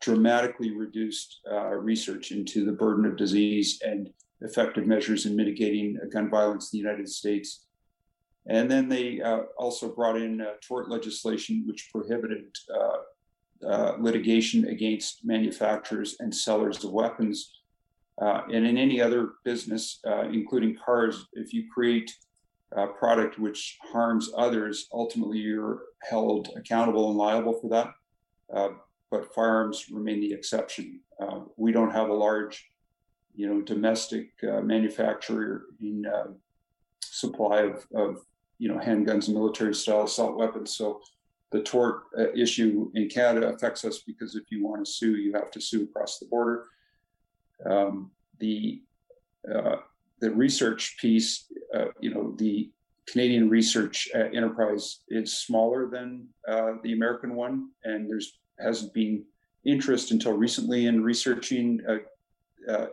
dramatically 0.00 0.76
reduced 0.76 1.40
uh, 1.50 1.70
research 1.70 2.30
into 2.30 2.66
the 2.66 2.72
burden 2.72 3.06
of 3.06 3.16
disease 3.16 3.80
and 3.84 4.10
effective 4.42 4.86
measures 4.86 5.24
in 5.24 5.34
mitigating 5.34 5.98
uh, 6.02 6.06
gun 6.12 6.28
violence 6.28 6.72
in 6.72 6.78
the 6.78 6.86
United 6.86 7.08
States. 7.08 7.64
And 8.46 8.70
then 8.70 8.88
they 8.88 9.20
uh, 9.22 9.40
also 9.56 9.94
brought 9.94 10.16
in 10.16 10.46
tort 10.66 10.90
legislation, 10.90 11.64
which 11.66 11.88
prohibited 11.90 12.44
litigation 13.98 14.68
against 14.68 15.24
manufacturers 15.24 16.16
and 16.20 16.34
sellers 16.34 16.84
of 16.84 16.92
weapons. 16.92 17.52
and 18.18 18.66
in 18.66 18.76
any 18.78 19.00
other 19.00 19.32
business, 19.44 20.00
including 20.32 20.76
cars, 20.84 21.26
if 21.32 21.52
you 21.52 21.64
create 21.72 22.10
a 22.72 22.86
product 22.86 23.38
which 23.38 23.78
harms 23.92 24.30
others, 24.36 24.88
ultimately 24.92 25.38
you're 25.38 25.82
held 26.02 26.50
accountable 26.56 27.08
and 27.08 27.18
liable 27.18 27.58
for 27.60 27.68
that. 27.70 27.88
Uh, 28.54 28.70
but 29.10 29.34
firearms 29.34 29.86
remain 29.90 30.20
the 30.20 30.32
exception. 30.32 31.00
Uh, 31.20 31.40
we 31.56 31.72
don't 31.72 31.90
have 31.90 32.10
a 32.10 32.14
large, 32.14 32.70
you 33.34 33.48
know, 33.48 33.62
domestic 33.62 34.30
uh, 34.42 34.60
in 35.80 36.04
uh, 36.06 36.28
supply 37.02 37.62
of, 37.62 37.86
of, 37.94 38.18
you 38.58 38.68
know, 38.68 38.78
handguns 38.78 39.28
and 39.28 39.34
military-style 39.34 40.04
assault 40.04 40.36
weapons. 40.36 40.76
So 40.76 41.00
the 41.50 41.62
tort 41.62 42.04
uh, 42.18 42.30
issue 42.32 42.90
in 42.94 43.08
Canada 43.08 43.48
affects 43.48 43.84
us 43.84 44.00
because 44.00 44.34
if 44.34 44.44
you 44.50 44.64
want 44.64 44.84
to 44.84 44.90
sue, 44.90 45.16
you 45.16 45.32
have 45.32 45.50
to 45.52 45.60
sue 45.60 45.84
across 45.84 46.18
the 46.18 46.26
border. 46.26 46.66
Um, 47.64 48.10
the 48.38 48.82
the 50.20 50.30
research 50.30 50.96
piece, 51.00 51.46
uh, 51.74 51.86
you 52.00 52.12
know, 52.12 52.34
the 52.38 52.70
Canadian 53.06 53.48
research 53.48 54.08
uh, 54.14 54.18
enterprise 54.34 55.00
is 55.08 55.38
smaller 55.38 55.88
than 55.88 56.28
uh, 56.46 56.72
the 56.82 56.92
American 56.92 57.34
one, 57.34 57.70
and 57.84 58.08
there's 58.08 58.38
hasn't 58.58 58.92
been 58.92 59.24
interest 59.64 60.10
until 60.10 60.32
recently 60.32 60.86
in 60.86 61.02
researching, 61.02 61.80
uh, 61.88 62.72
uh, 62.72 62.86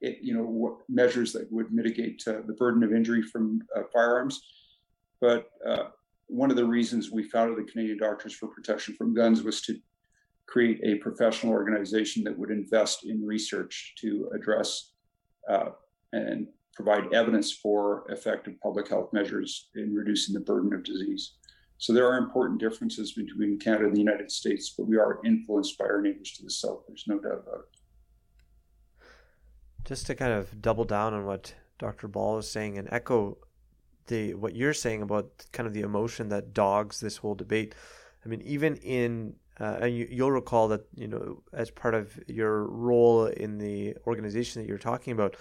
it, 0.00 0.18
you 0.22 0.34
know, 0.34 0.78
measures 0.88 1.32
that 1.32 1.50
would 1.52 1.70
mitigate 1.72 2.22
uh, 2.26 2.40
the 2.46 2.54
burden 2.54 2.82
of 2.82 2.92
injury 2.92 3.22
from 3.22 3.60
firearms. 3.92 4.40
But 5.20 5.50
one 6.28 6.50
of 6.50 6.56
the 6.56 6.64
reasons 6.64 7.10
we 7.10 7.22
founded 7.22 7.58
the 7.58 7.70
Canadian 7.70 7.98
Doctors 7.98 8.34
for 8.34 8.48
Protection 8.48 8.94
from 8.96 9.14
Guns 9.14 9.42
was 9.42 9.60
to 9.62 9.76
create 10.46 10.80
a 10.84 10.96
professional 10.96 11.52
organization 11.52 12.22
that 12.24 12.38
would 12.38 12.50
invest 12.50 13.04
in 13.04 13.24
research 13.24 13.94
to 14.00 14.30
address 14.34 14.92
uh, 15.48 15.70
and 16.12 16.46
provide 16.74 17.12
evidence 17.12 17.52
for 17.52 18.04
effective 18.10 18.54
public 18.62 18.88
health 18.88 19.10
measures 19.12 19.68
in 19.74 19.94
reducing 19.94 20.32
the 20.32 20.40
burden 20.40 20.72
of 20.72 20.84
disease. 20.84 21.34
So 21.78 21.92
there 21.92 22.08
are 22.08 22.18
important 22.18 22.60
differences 22.60 23.12
between 23.12 23.58
Canada 23.58 23.86
and 23.86 23.94
the 23.94 24.00
United 24.00 24.30
States, 24.30 24.74
but 24.76 24.86
we 24.86 24.96
are 24.96 25.20
influenced 25.24 25.78
by 25.78 25.84
our 25.84 26.00
neighbors 26.00 26.32
to 26.32 26.44
the 26.44 26.50
south. 26.50 26.84
There's 26.86 27.04
no 27.06 27.18
doubt 27.18 27.44
about 27.46 27.60
it. 27.60 29.06
Just 29.84 30.06
to 30.06 30.14
kind 30.14 30.32
of 30.32 30.60
double 30.60 30.84
down 30.84 31.14
on 31.14 31.24
what 31.24 31.54
Dr. 31.78 32.08
Ball 32.08 32.38
is 32.38 32.50
saying 32.50 32.78
and 32.78 32.88
echo 32.90 33.38
the 34.08 34.34
what 34.34 34.54
you're 34.54 34.74
saying 34.74 35.02
about 35.02 35.30
kind 35.52 35.66
of 35.66 35.74
the 35.74 35.82
emotion 35.82 36.28
that 36.30 36.52
dogs 36.52 37.00
this 37.00 37.18
whole 37.18 37.34
debate. 37.34 37.74
I 38.24 38.28
mean, 38.28 38.42
even 38.42 38.76
in 38.76 39.34
uh, 39.60 39.78
and 39.80 39.96
you, 39.96 40.24
will 40.24 40.30
recall 40.30 40.68
that 40.68 40.82
you 40.94 41.08
know 41.08 41.42
as 41.52 41.70
part 41.70 41.94
of 41.94 42.18
your 42.26 42.64
role 42.64 43.26
in 43.26 43.58
the 43.58 43.96
organization 44.06 44.62
that 44.62 44.68
you're 44.68 44.78
talking 44.78 45.12
about, 45.12 45.36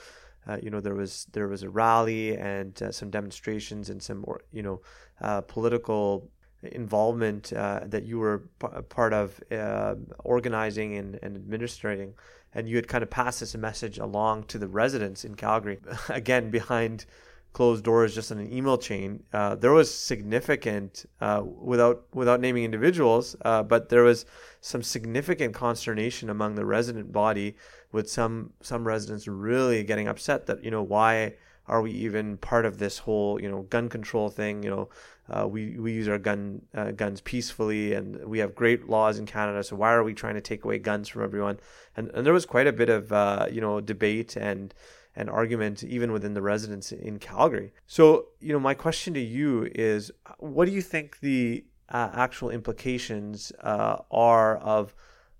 uh, 0.47 0.58
you 0.62 0.69
know 0.69 0.80
there 0.80 0.95
was 0.95 1.27
there 1.34 1.47
was 1.47 1.63
a 1.63 1.69
rally 1.69 2.38
and 2.38 2.82
uh, 2.82 2.91
some 2.91 3.10
demonstrations 3.10 3.89
and 3.89 4.01
some 4.01 4.25
you 4.51 4.63
know 4.63 4.82
uh, 5.21 5.41
political 5.41 6.30
involvement 6.63 7.53
uh, 7.53 7.82
that 7.86 8.03
you 8.03 8.17
were 8.17 8.49
p- 8.60 8.67
part 8.89 9.13
of 9.13 9.39
uh, 9.51 9.95
organizing 10.23 10.95
and, 10.95 11.19
and 11.21 11.36
administrating 11.36 12.13
and 12.53 12.67
you 12.67 12.75
had 12.75 12.88
kind 12.88 13.03
of 13.03 13.10
passed 13.10 13.39
this 13.41 13.56
message 13.56 13.99
along 13.99 14.43
to 14.43 14.58
the 14.58 14.67
residents 14.67 15.23
in 15.23 15.36
Calgary 15.36 15.80
again 16.10 16.49
behind 16.49 17.06
closed 17.53 17.83
doors 17.83 18.13
just 18.13 18.31
on 18.31 18.38
an 18.38 18.53
email 18.53 18.77
chain. 18.77 19.23
Uh, 19.33 19.55
there 19.55 19.71
was 19.71 19.93
significant 19.93 21.05
without 21.19 22.05
without 22.13 22.39
naming 22.39 22.63
individuals 22.63 23.36
but 23.43 23.89
there 23.89 24.03
was 24.03 24.25
some 24.62 24.83
significant 24.83 25.53
consternation 25.53 26.29
among 26.29 26.55
the 26.55 26.65
resident 26.65 27.12
body 27.12 27.55
with 27.91 28.10
some 28.10 28.53
some 28.62 28.88
residents 28.88 29.27
really 29.27 29.83
getting 29.83 30.07
upset 30.07 30.45
that 30.45 30.63
you 30.63 30.71
know 30.71 30.83
why 30.83 31.33
are 31.67 31.81
we 31.81 31.91
even 31.91 32.38
part 32.38 32.65
of 32.65 32.77
this 32.77 32.99
whole 32.99 33.41
you 33.41 33.49
know 33.49 33.63
gun 33.63 33.89
control 33.89 34.29
thing? 34.29 34.63
You 34.63 34.69
know 34.69 34.89
uh, 35.29 35.47
we 35.47 35.77
we 35.77 35.91
use 35.93 36.07
our 36.07 36.17
gun 36.17 36.62
uh, 36.73 36.91
guns 36.91 37.21
peacefully 37.21 37.93
and 37.93 38.25
we 38.25 38.39
have 38.39 38.55
great 38.55 38.88
laws 38.89 39.19
in 39.19 39.25
Canada 39.25 39.63
so 39.63 39.75
why 39.75 39.91
are 39.93 40.03
we 40.03 40.13
trying 40.13 40.36
to 40.36 40.41
take 40.41 40.63
away 40.63 40.79
guns 40.79 41.07
from 41.07 41.23
everyone? 41.23 41.60
And 41.95 42.10
and 42.13 42.25
there 42.25 42.33
was 42.33 42.45
quite 42.45 42.67
a 42.67 42.73
bit 42.73 42.89
of 42.89 43.12
uh, 43.12 43.47
you 43.51 43.62
know 43.62 43.81
debate 43.81 44.36
and 44.36 44.73
and 45.17 45.30
argument 45.30 45.84
even 45.84 46.12
within 46.12 46.34
the 46.34 46.41
residents 46.41 46.91
in 46.91 47.19
Calgary. 47.19 47.73
So, 47.88 48.27
you 48.39 48.53
know, 48.53 48.60
my 48.60 48.75
question 48.75 49.13
to 49.15 49.19
you 49.19 49.69
is 49.73 50.12
what 50.38 50.65
do 50.65 50.71
you 50.71 50.82
think 50.82 51.19
the 51.19 51.65
uh, 51.89 52.10
actual 52.13 52.49
implications 52.51 53.51
uh, 53.62 53.97
are 54.12 54.58
of 54.58 54.93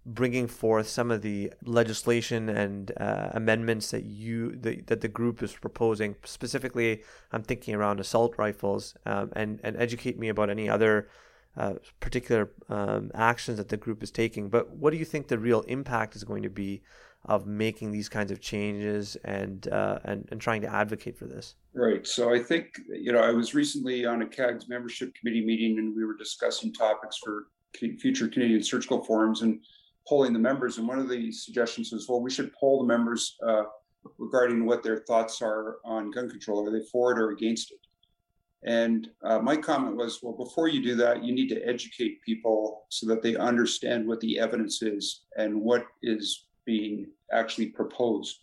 bringing 0.06 0.48
forth 0.48 0.88
some 0.88 1.12
of 1.12 1.22
the 1.22 1.52
legislation 1.66 2.48
and 2.48 2.94
uh, 2.98 3.30
amendments 3.34 3.92
that 3.92 4.06
you 4.06 4.56
that 4.56 5.02
the 5.02 5.08
group 5.10 5.44
is 5.44 5.52
proposing 5.52 6.16
specifically 6.24 7.04
i'm 7.34 7.44
thinking 7.44 7.76
around 7.76 8.00
assault 8.00 8.34
rifles 8.38 8.96
um, 9.06 9.30
and 9.36 9.60
and 9.64 9.76
educate 9.76 10.18
me 10.18 10.30
about 10.30 10.50
any 10.50 10.70
other 10.70 11.10
uh, 11.58 11.74
particular 12.00 12.50
um, 12.70 13.12
actions 13.16 13.58
that 13.58 13.68
the 13.68 13.76
group 13.76 14.02
is 14.02 14.10
taking 14.10 14.48
but 14.48 14.70
what 14.70 14.92
do 14.92 14.98
you 14.98 15.04
think 15.04 15.28
the 15.28 15.38
real 15.38 15.60
impact 15.64 16.16
is 16.16 16.24
going 16.24 16.42
to 16.42 16.50
be 16.50 16.82
of 17.28 17.46
making 17.46 17.92
these 17.92 18.10
kinds 18.10 18.32
of 18.32 18.40
changes 18.40 19.18
and 19.26 19.68
uh, 19.70 20.00
and, 20.06 20.28
and 20.32 20.42
trying 20.42 20.62
to 20.62 20.74
advocate 20.74 21.18
for 21.18 21.26
this 21.26 21.56
right 21.74 22.08
so 22.08 22.34
i 22.34 22.40
think 22.40 22.68
you 22.88 23.12
know 23.12 23.20
i 23.20 23.32
was 23.32 23.54
recently 23.54 24.06
on 24.06 24.22
a 24.22 24.28
CAGS 24.28 24.68
membership 24.70 25.14
committee 25.16 25.46
meeting 25.46 25.78
and 25.80 25.96
we 25.96 26.06
were 26.06 26.16
discussing 26.16 26.74
topics 26.74 27.18
for 27.18 27.48
future 28.00 28.28
canadian 28.28 28.64
surgical 28.64 29.04
forums 29.04 29.42
and 29.42 29.60
polling 30.08 30.34
the 30.34 30.40
members. 30.40 30.78
And 30.78 30.88
one 30.88 31.00
of 31.00 31.10
the 31.10 31.32
suggestions 31.32 31.92
was, 31.92 32.08
well, 32.08 32.22
we 32.22 32.32
should 32.32 32.54
poll 32.54 32.80
the 32.80 32.88
members 32.88 33.36
uh, 33.46 33.64
regarding 34.18 34.66
what 34.66 34.84
their 34.84 35.00
thoughts 35.00 35.42
are 35.42 35.78
on 35.84 36.12
gun 36.12 36.30
control. 36.30 36.68
Are 36.68 36.72
they 36.72 36.86
for 36.92 37.12
it 37.12 37.20
or 37.20 37.32
against 37.32 37.72
it? 37.72 37.80
And 38.66 39.10
uh, 39.24 39.40
my 39.40 39.56
comment 39.56 39.96
was, 39.96 40.20
well, 40.24 40.34
before 40.34 40.68
you 40.68 40.82
do 40.82 40.96
that, 40.96 41.24
you 41.24 41.34
need 41.34 41.50
to 41.50 41.62
educate 41.62 42.22
people 42.24 42.86
so 42.90 43.06
that 43.08 43.22
they 43.22 43.36
understand 43.36 44.08
what 44.08 44.20
the 44.20 44.40
evidence 44.40 44.82
is 44.82 45.26
and 45.38 45.62
what 45.62 45.86
is 46.02 46.47
being 46.68 47.08
actually 47.32 47.68
proposed. 47.68 48.38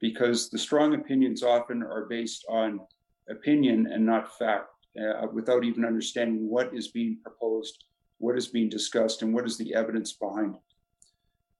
Because 0.00 0.50
the 0.50 0.58
strong 0.58 0.94
opinions 0.94 1.42
often 1.42 1.82
are 1.82 2.06
based 2.06 2.44
on 2.48 2.80
opinion 3.30 3.88
and 3.92 4.04
not 4.04 4.36
fact, 4.38 4.68
uh, 5.00 5.26
without 5.32 5.64
even 5.64 5.84
understanding 5.84 6.48
what 6.48 6.74
is 6.74 6.88
being 6.88 7.18
proposed, 7.22 7.84
what 8.18 8.36
is 8.36 8.48
being 8.48 8.68
discussed, 8.68 9.22
and 9.22 9.32
what 9.32 9.46
is 9.46 9.56
the 9.56 9.74
evidence 9.74 10.12
behind 10.12 10.54
it. 10.54 10.60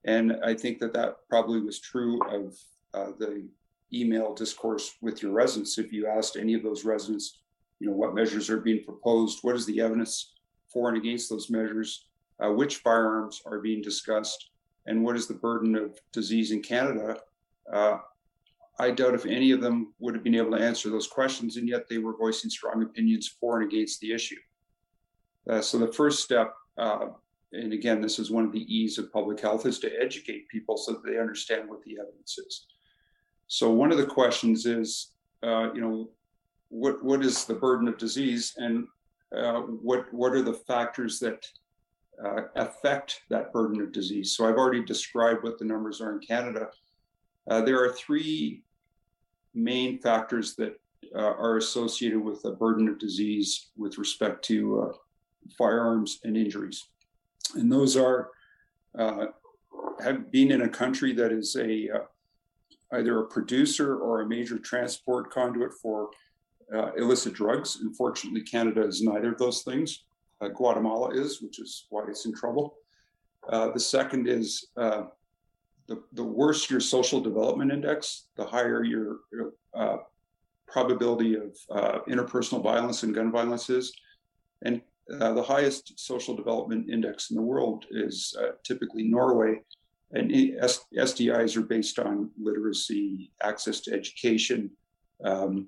And 0.05 0.37
I 0.43 0.53
think 0.53 0.79
that 0.79 0.93
that 0.93 1.15
probably 1.29 1.61
was 1.61 1.79
true 1.79 2.21
of 2.29 2.55
uh, 2.93 3.11
the 3.17 3.49
email 3.93 4.33
discourse 4.33 4.95
with 5.01 5.21
your 5.21 5.31
residents. 5.31 5.77
If 5.77 5.91
you 5.91 6.07
asked 6.07 6.37
any 6.37 6.53
of 6.53 6.63
those 6.63 6.85
residents, 6.85 7.39
you 7.79 7.87
know, 7.87 7.95
what 7.95 8.15
measures 8.15 8.49
are 8.49 8.59
being 8.59 8.83
proposed, 8.83 9.39
what 9.41 9.55
is 9.55 9.65
the 9.65 9.81
evidence 9.81 10.33
for 10.71 10.89
and 10.89 10.97
against 10.97 11.29
those 11.29 11.49
measures, 11.49 12.07
uh, 12.43 12.51
which 12.51 12.77
firearms 12.77 13.41
are 13.45 13.59
being 13.59 13.81
discussed, 13.81 14.48
and 14.89 15.03
what 15.03 15.15
is 15.15 15.27
the 15.27 15.33
burden 15.33 15.75
of 15.75 15.97
disease 16.11 16.51
in 16.51 16.61
Canada, 16.61 17.17
uh, 17.71 17.97
I 18.79 18.91
doubt 18.91 19.13
if 19.13 19.25
any 19.25 19.51
of 19.51 19.61
them 19.61 19.93
would 19.99 20.13
have 20.15 20.23
been 20.23 20.35
able 20.35 20.57
to 20.57 20.63
answer 20.63 20.89
those 20.89 21.07
questions, 21.07 21.57
and 21.57 21.67
yet 21.67 21.87
they 21.87 21.97
were 21.97 22.17
voicing 22.17 22.49
strong 22.49 22.81
opinions 22.83 23.27
for 23.39 23.59
and 23.59 23.71
against 23.71 23.99
the 23.99 24.13
issue. 24.13 24.39
Uh, 25.49 25.61
so 25.61 25.77
the 25.77 25.93
first 25.93 26.23
step 26.23 26.53
uh, 26.77 27.07
and 27.51 27.73
again, 27.73 28.01
this 28.01 28.19
is 28.19 28.29
one 28.29 28.45
of 28.45 28.51
the 28.51 28.73
E's 28.73 28.97
of 28.97 29.11
public 29.11 29.39
health 29.39 29.65
is 29.65 29.79
to 29.79 29.91
educate 30.01 30.47
people 30.49 30.77
so 30.77 30.93
that 30.93 31.05
they 31.05 31.19
understand 31.19 31.67
what 31.67 31.83
the 31.83 31.97
evidence 31.99 32.37
is. 32.37 32.65
So 33.47 33.71
one 33.71 33.91
of 33.91 33.97
the 33.97 34.05
questions 34.05 34.65
is, 34.65 35.13
uh, 35.41 35.73
you 35.73 35.81
know, 35.81 36.09
what 36.69 37.03
what 37.03 37.25
is 37.25 37.45
the 37.45 37.55
burden 37.55 37.87
of 37.87 37.97
disease, 37.97 38.53
and 38.57 38.85
uh, 39.35 39.61
what 39.61 40.13
what 40.13 40.33
are 40.33 40.43
the 40.43 40.53
factors 40.53 41.17
that 41.19 41.43
uh, 42.25 42.41
affect 42.55 43.21
that 43.29 43.53
burden 43.53 43.81
of 43.81 43.91
disease? 43.91 44.35
So 44.35 44.47
I've 44.47 44.57
already 44.57 44.83
described 44.83 45.43
what 45.43 45.57
the 45.57 45.65
numbers 45.65 46.01
are 46.01 46.13
in 46.13 46.19
Canada. 46.19 46.69
Uh, 47.49 47.61
there 47.61 47.83
are 47.83 47.93
three 47.93 48.63
main 49.53 49.99
factors 49.99 50.55
that 50.55 50.79
uh, 51.15 51.19
are 51.19 51.57
associated 51.57 52.19
with 52.19 52.41
the 52.41 52.51
burden 52.51 52.87
of 52.87 52.99
disease 52.99 53.69
with 53.77 53.97
respect 53.97 54.43
to 54.45 54.81
uh, 54.81 54.93
firearms 55.57 56.19
and 56.23 56.37
injuries 56.37 56.89
and 57.55 57.71
those 57.71 57.97
are 57.97 58.29
uh, 58.97 59.27
have 60.03 60.31
been 60.31 60.51
in 60.51 60.61
a 60.61 60.69
country 60.69 61.13
that 61.13 61.31
is 61.31 61.55
a 61.55 61.89
uh, 61.89 61.99
either 62.93 63.19
a 63.19 63.27
producer 63.27 63.97
or 63.97 64.21
a 64.21 64.27
major 64.27 64.57
transport 64.57 65.31
conduit 65.31 65.71
for 65.81 66.09
illicit 66.97 67.33
drugs. 67.33 67.79
Unfortunately, 67.81 68.41
Canada 68.41 68.83
is 68.83 69.01
neither 69.01 69.31
of 69.31 69.37
those 69.37 69.61
things. 69.61 70.05
Uh, 70.41 70.47
Guatemala 70.47 71.09
is, 71.09 71.41
which 71.41 71.59
is 71.59 71.85
why 71.89 72.03
it's 72.07 72.25
in 72.25 72.33
trouble. 72.33 72.75
Uh, 73.49 73.71
the 73.71 73.79
second 73.79 74.27
is 74.27 74.69
uh, 74.77 75.03
the, 75.87 76.01
the 76.13 76.23
worse 76.23 76.69
your 76.69 76.79
social 76.79 77.19
development 77.19 77.71
index, 77.71 78.27
the 78.37 78.45
higher 78.45 78.83
your 78.83 79.19
probability 80.67 81.35
of 81.35 81.57
interpersonal 82.07 82.61
violence 82.61 83.03
and 83.03 83.15
gun 83.15 83.31
violence 83.31 83.69
is. 83.69 83.91
And 84.63 84.81
uh, 85.19 85.33
the 85.33 85.43
highest 85.43 85.99
social 85.99 86.35
development 86.35 86.89
index 86.89 87.31
in 87.31 87.35
the 87.35 87.41
world 87.41 87.85
is 87.89 88.35
uh, 88.39 88.51
typically 88.63 89.03
Norway, 89.03 89.61
and 90.11 90.31
SDIs 90.31 91.57
are 91.57 91.61
based 91.61 91.99
on 91.99 92.29
literacy, 92.39 93.31
access 93.41 93.79
to 93.81 93.93
education, 93.93 94.69
um, 95.23 95.67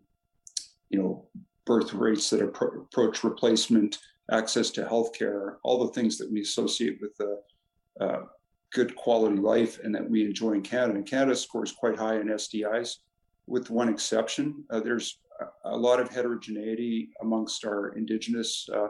you 0.90 1.00
know, 1.00 1.28
birth 1.66 1.94
rates 1.94 2.30
that 2.30 2.42
approach 2.42 3.24
replacement, 3.24 3.98
access 4.30 4.70
to 4.72 4.84
healthcare, 4.84 5.56
all 5.64 5.86
the 5.86 5.94
things 5.94 6.18
that 6.18 6.32
we 6.32 6.42
associate 6.42 7.00
with 7.02 7.18
a 7.20 8.04
uh, 8.04 8.26
good 8.74 8.96
quality 8.96 9.38
life 9.38 9.80
and 9.84 9.94
that 9.94 10.10
we 10.10 10.26
enjoy 10.26 10.54
in 10.54 10.62
Canada. 10.62 10.96
And 10.96 11.06
Canada 11.06 11.36
scores 11.36 11.74
quite 11.74 11.98
high 11.98 12.16
in 12.16 12.28
SDIs, 12.28 12.98
with 13.48 13.70
one 13.70 13.90
exception. 13.90 14.64
Uh, 14.70 14.80
there's 14.80 15.20
a 15.66 15.76
lot 15.76 16.00
of 16.00 16.10
heterogeneity 16.10 17.10
amongst 17.22 17.66
our 17.66 17.90
Indigenous 17.90 18.68
uh, 18.74 18.88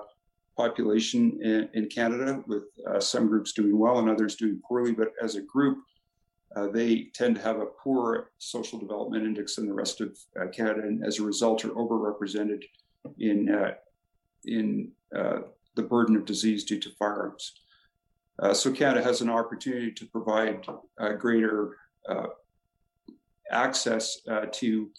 population 0.58 1.40
in, 1.42 1.70
in 1.74 1.88
Canada, 1.88 2.44
with 2.48 2.64
uh, 2.88 3.00
some 3.00 3.28
groups 3.28 3.54
doing 3.54 3.78
well 3.78 4.00
and 4.00 4.10
others 4.10 4.36
doing 4.36 4.62
poorly. 4.68 4.92
But 4.92 5.14
as 5.22 5.36
a 5.36 5.42
group, 5.42 5.80
uh, 6.56 6.68
they 6.68 7.08
tend 7.14 7.36
to 7.36 7.42
have 7.42 7.60
a 7.60 7.66
poor 7.66 8.32
social 8.38 8.78
development 8.78 9.26
index 9.26 9.56
than 9.56 9.68
the 9.68 9.74
rest 9.74 10.02
of 10.02 10.18
uh, 10.40 10.48
Canada, 10.48 10.82
and 10.82 11.06
as 11.06 11.20
a 11.20 11.24
result, 11.24 11.64
are 11.64 11.70
overrepresented 11.70 12.64
in 13.20 13.50
uh, 13.50 13.72
in 14.46 14.92
uh, 15.16 15.40
the 15.76 15.84
burden 15.84 16.16
of 16.16 16.26
disease 16.26 16.64
due 16.64 16.80
to 16.80 16.90
firearms. 17.00 17.54
Uh, 18.42 18.54
so 18.54 18.72
Canada 18.72 19.04
has 19.04 19.22
an 19.22 19.30
opportunity 19.30 19.92
to 19.92 20.06
provide 20.08 20.66
greater 21.20 21.78
access 23.52 24.18
to 24.52 24.90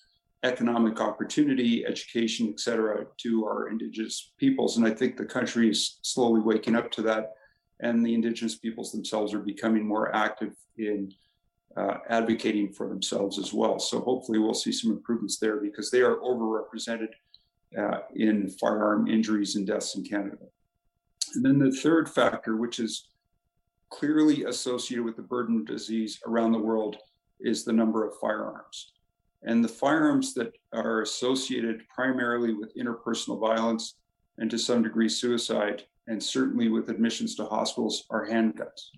economic 0.45 1.01
opportunity, 1.01 1.87
education, 1.87 2.49
et 2.53 2.61
cetera, 2.61 3.07
to 3.17 3.45
our 3.45 3.69
Indigenous 3.69 4.33
peoples. 4.39 4.77
And 4.77 4.87
I 4.87 4.91
think 4.91 5.17
the 5.17 5.25
country 5.25 5.71
is 5.71 5.99
slowly 6.03 6.41
waking 6.41 6.77
up 6.77 6.91
to 6.93 7.03
that. 7.03 7.33
And 7.81 8.05
the 8.05 8.15
Indigenous 8.15 8.57
peoples 8.57 8.93
themselves 8.93 9.35
are 9.35 9.41
becoming 9.41 9.87
more 9.87 10.15
active 10.15 10.55
in 10.77 11.13
uh, 11.77 11.99
advocating 12.09 12.73
for 12.73 12.89
themselves 12.89 13.39
as 13.39 13.53
well. 13.53 13.79
So 13.79 14.01
hopefully 14.01 14.39
we'll 14.39 14.55
see 14.55 14.73
some 14.73 14.93
improvements 14.93 15.39
there 15.39 15.57
because 15.57 15.91
they 15.91 16.03
are 16.03 16.17
overrepresented 16.17 17.09
uh, 17.79 18.01
in 18.15 18.49
firearm 18.61 19.09
injuries 19.09 19.57
and 19.57 19.67
deaths 19.67 19.97
in 19.97 20.05
Canada. 20.05 20.37
And 21.35 21.45
then 21.45 21.59
the 21.59 21.73
third 21.73 22.09
factor, 22.09 22.57
which 22.57 22.79
is 22.79 23.09
clearly 23.91 24.45
associated 24.45 25.05
with 25.05 25.17
the 25.17 25.23
burden 25.23 25.61
of 25.61 25.67
disease 25.67 26.21
around 26.27 26.53
the 26.53 26.59
world, 26.59 26.97
is 27.41 27.65
the 27.65 27.73
number 27.73 28.07
of 28.07 28.19
firearms. 28.21 28.93
And 29.43 29.65
the 29.65 29.69
firearms 29.69 30.35
that 30.35 30.53
are 30.73 31.03
associated 31.03 31.83
primarily 31.89 32.55
with 32.55 32.77
interpersonal 32.77 33.41
violence 33.41 33.97
and 34.39 34.51
to 34.51 34.59
some 34.59 34.83
degree 34.83 35.09
suicide, 35.09 35.85
and 36.07 36.23
certainly 36.23 36.69
with 36.69 36.89
admissions 36.89 37.35
to 37.37 37.45
hospitals, 37.45 38.05
are 38.11 38.27
handguns. 38.27 38.91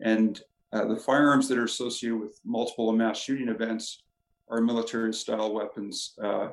And 0.00 0.40
uh, 0.72 0.86
the 0.86 0.96
firearms 0.96 1.48
that 1.48 1.58
are 1.58 1.64
associated 1.64 2.18
with 2.18 2.40
multiple 2.44 2.92
mass 2.92 3.18
shooting 3.18 3.48
events 3.48 4.02
are 4.48 4.60
military 4.60 5.14
style 5.14 5.52
weapons, 5.52 6.14
uh, 6.22 6.48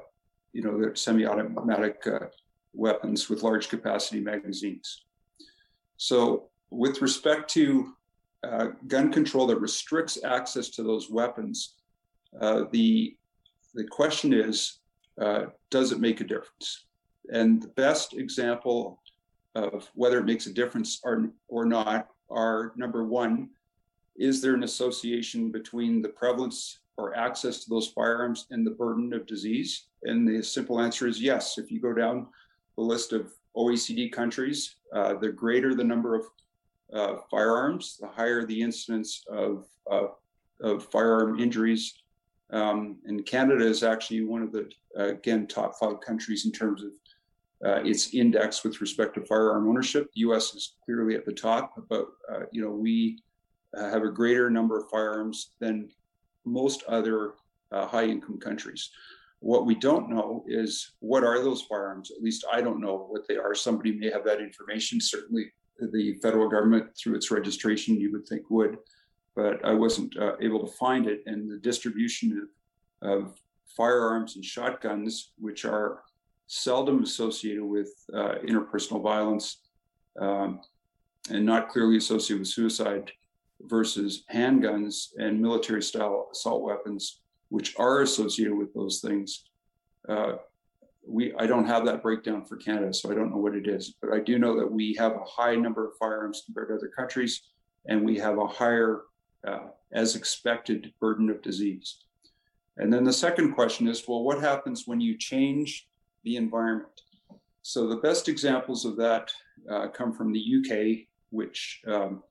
you 0.54 0.62
know, 0.62 0.80
they're 0.80 0.96
semi 0.96 1.26
automatic 1.26 2.06
uh, 2.06 2.28
weapons 2.74 3.30
with 3.30 3.44
large 3.44 3.70
capacity 3.70 4.20
magazines. 4.20 5.06
So, 5.98 6.50
with 6.70 7.02
respect 7.02 7.50
to 7.52 7.94
uh, 8.44 8.68
gun 8.88 9.12
control 9.12 9.48
that 9.48 9.60
restricts 9.60 10.24
access 10.24 10.70
to 10.70 10.84
those 10.84 11.10
weapons, 11.10 11.76
uh, 12.40 12.64
the 12.72 13.16
the 13.74 13.86
question 13.86 14.34
is, 14.34 14.80
uh, 15.22 15.46
does 15.70 15.92
it 15.92 16.00
make 16.00 16.22
a 16.22 16.26
difference? 16.26 16.86
And 17.32 17.62
the 17.62 17.70
best 17.70 18.14
example 18.14 19.02
of 19.56 19.90
whether 19.94 20.20
it 20.20 20.26
makes 20.26 20.48
a 20.48 20.54
difference 20.54 21.00
or, 21.04 21.30
or 21.48 21.66
not 21.66 22.08
are 22.30 22.74
number 22.76 23.04
one, 23.06 23.50
is 24.16 24.42
there 24.42 24.56
an 24.56 24.64
association 24.64 25.52
between 25.52 26.02
the 26.02 26.10
prevalence 26.10 26.80
or 27.02 27.16
access 27.18 27.64
to 27.64 27.70
those 27.70 27.88
firearms 27.90 28.48
and 28.52 28.66
the 28.66 28.72
burden 28.72 29.14
of 29.14 29.26
disease? 29.26 29.88
And 30.04 30.28
the 30.28 30.42
simple 30.44 30.80
answer 30.80 31.08
is 31.08 31.22
yes. 31.22 31.58
If 31.58 31.72
you 31.72 31.80
go 31.82 31.94
down 31.94 32.28
the 32.78 32.84
list 32.84 33.12
of 33.14 33.34
OECD 33.56 34.12
countries, 34.12 34.76
uh, 34.96 35.16
the 35.16 35.30
greater 35.30 35.74
the 35.76 35.84
number 35.84 36.16
of 36.16 36.26
uh, 36.94 37.16
firearms, 37.30 37.98
the 38.00 38.08
higher 38.08 38.46
the 38.46 38.62
incidence 38.62 39.24
of, 39.30 39.66
uh, 39.90 40.08
of 40.62 40.86
firearm 40.92 41.40
injuries 41.40 41.86
Um, 42.52 43.00
and 43.06 43.26
Canada 43.26 43.66
is 43.66 43.82
actually 43.82 44.24
one 44.26 44.44
of 44.44 44.52
the, 44.52 44.70
uh, 45.00 45.10
again, 45.18 45.48
top 45.48 45.72
five 45.80 46.02
countries 46.02 46.46
in 46.46 46.52
terms 46.52 46.84
of 46.84 46.92
uh, 47.66 47.82
its 47.86 48.14
index 48.14 48.64
with 48.64 48.82
respect 48.82 49.14
to 49.16 49.26
firearm 49.26 49.70
ownership. 49.70 50.04
The 50.14 50.22
U.S. 50.22 50.54
is 50.54 50.76
clearly 50.84 51.16
at 51.16 51.26
the 51.26 51.32
top, 51.32 51.74
but 51.90 52.08
uh, 52.32 52.46
you 52.52 52.62
know 52.62 52.72
we 52.72 53.24
have 53.74 54.04
a 54.04 54.12
greater 54.12 54.50
number 54.50 54.78
of 54.78 54.90
firearms 54.90 55.54
than 55.62 55.90
most 56.46 56.84
other 56.88 57.34
uh, 57.72 57.88
high-income 57.88 58.40
countries. 58.40 58.90
What 59.40 59.66
we 59.66 59.76
don't 59.76 60.10
know 60.10 60.44
is 60.48 60.92
what 61.00 61.24
are 61.24 61.44
those 61.44 61.64
firearms. 61.64 62.12
At 62.12 62.22
least 62.22 62.46
I 62.52 62.62
don't 62.62 62.82
know 62.82 63.08
what 63.10 63.28
they 63.28 63.38
are. 63.38 63.56
Somebody 63.56 63.98
may 63.98 64.12
have 64.12 64.24
that 64.26 64.40
information. 64.40 65.02
Certainly, 65.02 65.52
the 65.92 66.14
federal 66.22 66.48
government, 66.48 66.96
through 66.96 67.16
its 67.16 67.32
registration, 67.32 68.00
you 68.00 68.12
would 68.12 68.28
think 68.28 68.50
would, 68.52 68.78
but 69.36 69.64
I 69.66 69.74
wasn't 69.74 70.16
uh, 70.18 70.36
able 70.40 70.60
to 70.66 70.72
find 70.74 71.08
it. 71.08 71.24
And 71.26 71.50
the 71.50 71.58
distribution 71.58 72.48
of, 73.02 73.10
of 73.12 73.34
firearms 73.76 74.36
and 74.36 74.46
shotguns, 74.46 75.32
which 75.40 75.66
are 75.66 76.04
seldom 76.46 77.02
associated 77.02 77.64
with 77.64 77.90
uh, 78.14 78.36
interpersonal 78.46 79.02
violence 79.02 79.58
um, 80.20 80.60
and 81.30 81.46
not 81.46 81.70
clearly 81.70 81.98
associated 81.98 82.42
with 82.42 82.50
suicide 82.50 83.12
versus 83.66 84.24
handguns 84.34 85.08
and 85.18 85.42
military 85.42 85.82
style 85.82 86.30
assault 86.32 86.64
weapons, 86.64 87.22
which 87.50 87.76
are 87.78 88.02
associated 88.02 88.56
with 88.56 88.74
those 88.74 89.00
things. 89.00 89.46
Uh, 90.08 90.34
we 91.08 91.34
I 91.38 91.48
don't 91.48 91.66
have 91.66 91.86
that 91.86 92.04
breakdown 92.04 92.46
for 92.46 92.58
Canada, 92.58 92.94
so 92.94 93.12
I 93.12 93.16
don't 93.16 93.32
know 93.32 93.38
what 93.38 93.56
it 93.56 93.68
is. 93.68 93.96
But 94.02 94.14
I 94.14 94.20
do 94.20 94.38
know 94.38 94.58
that 94.60 94.72
we 94.72 94.96
have 95.00 95.14
a 95.14 95.26
high 95.26 95.56
number 95.56 95.88
of 95.88 95.94
firearms 96.00 96.44
compared 96.46 96.70
to 96.70 96.76
other 96.76 96.92
countries, 96.96 97.42
and 97.88 98.06
we 98.06 98.18
have 98.20 98.38
a 98.38 98.48
higher, 98.48 99.02
uh, 99.48 99.68
as 99.92 100.16
expected, 100.16 100.94
burden 101.00 101.30
of 101.30 101.42
disease. 101.42 101.98
And 102.78 102.92
then 102.94 103.04
the 103.04 103.14
second 103.14 103.54
question 103.54 103.88
is, 103.88 104.08
well, 104.08 104.24
what 104.24 104.42
happens 104.42 104.84
when 104.86 105.02
you 105.02 105.18
change 105.18 105.88
the 106.24 106.36
environment. 106.38 107.02
So 107.64 107.88
the 107.88 107.98
best 107.98 108.28
examples 108.28 108.86
of 108.86 108.96
that 108.98 109.32
uh, 109.70 109.88
come 109.90 110.14
from 110.14 110.32
the 110.32 110.40
UK, 110.40 111.08
which 111.30 111.82
um, 111.88 112.24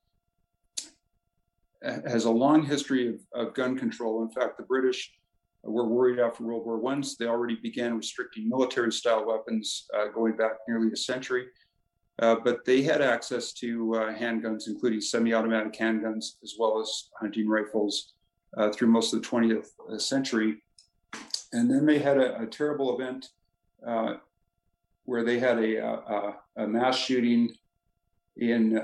has 1.82 2.24
a 2.24 2.30
long 2.30 2.64
history 2.64 3.08
of, 3.08 3.20
of, 3.32 3.54
gun 3.54 3.78
control. 3.78 4.22
In 4.22 4.30
fact, 4.30 4.56
the 4.58 4.64
British 4.64 5.12
were 5.62 5.86
worried 5.86 6.18
after 6.18 6.44
World 6.44 6.64
War 6.64 6.78
One, 6.78 7.02
so 7.02 7.16
they 7.18 7.28
already 7.28 7.56
began 7.56 7.96
restricting 7.96 8.48
military-style 8.48 9.26
weapons 9.26 9.86
uh, 9.96 10.08
going 10.08 10.36
back 10.36 10.52
nearly 10.68 10.92
a 10.92 10.96
century. 10.96 11.46
Uh, 12.20 12.36
but 12.44 12.64
they 12.66 12.82
had 12.82 13.00
access 13.00 13.52
to 13.54 13.94
uh, 13.94 14.14
handguns, 14.14 14.68
including 14.68 15.00
semi-automatic 15.00 15.72
handguns, 15.72 16.34
as 16.42 16.54
well 16.58 16.78
as 16.80 17.08
hunting 17.18 17.48
rifles, 17.48 18.12
uh, 18.58 18.70
through 18.70 18.88
most 18.88 19.14
of 19.14 19.22
the 19.22 19.28
20th 19.28 19.68
uh, 19.90 19.98
century. 19.98 20.62
And 21.52 21.70
then 21.70 21.86
they 21.86 21.98
had 21.98 22.18
a, 22.18 22.42
a 22.42 22.46
terrible 22.46 22.98
event 22.98 23.28
uh, 23.86 24.14
where 25.04 25.24
they 25.24 25.38
had 25.38 25.58
a, 25.58 25.78
a, 25.78 26.36
a 26.56 26.66
mass 26.66 26.98
shooting 26.98 27.54
in 28.36 28.74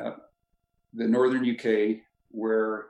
the 0.94 1.06
northern 1.06 1.48
UK 1.48 2.00
where 2.36 2.86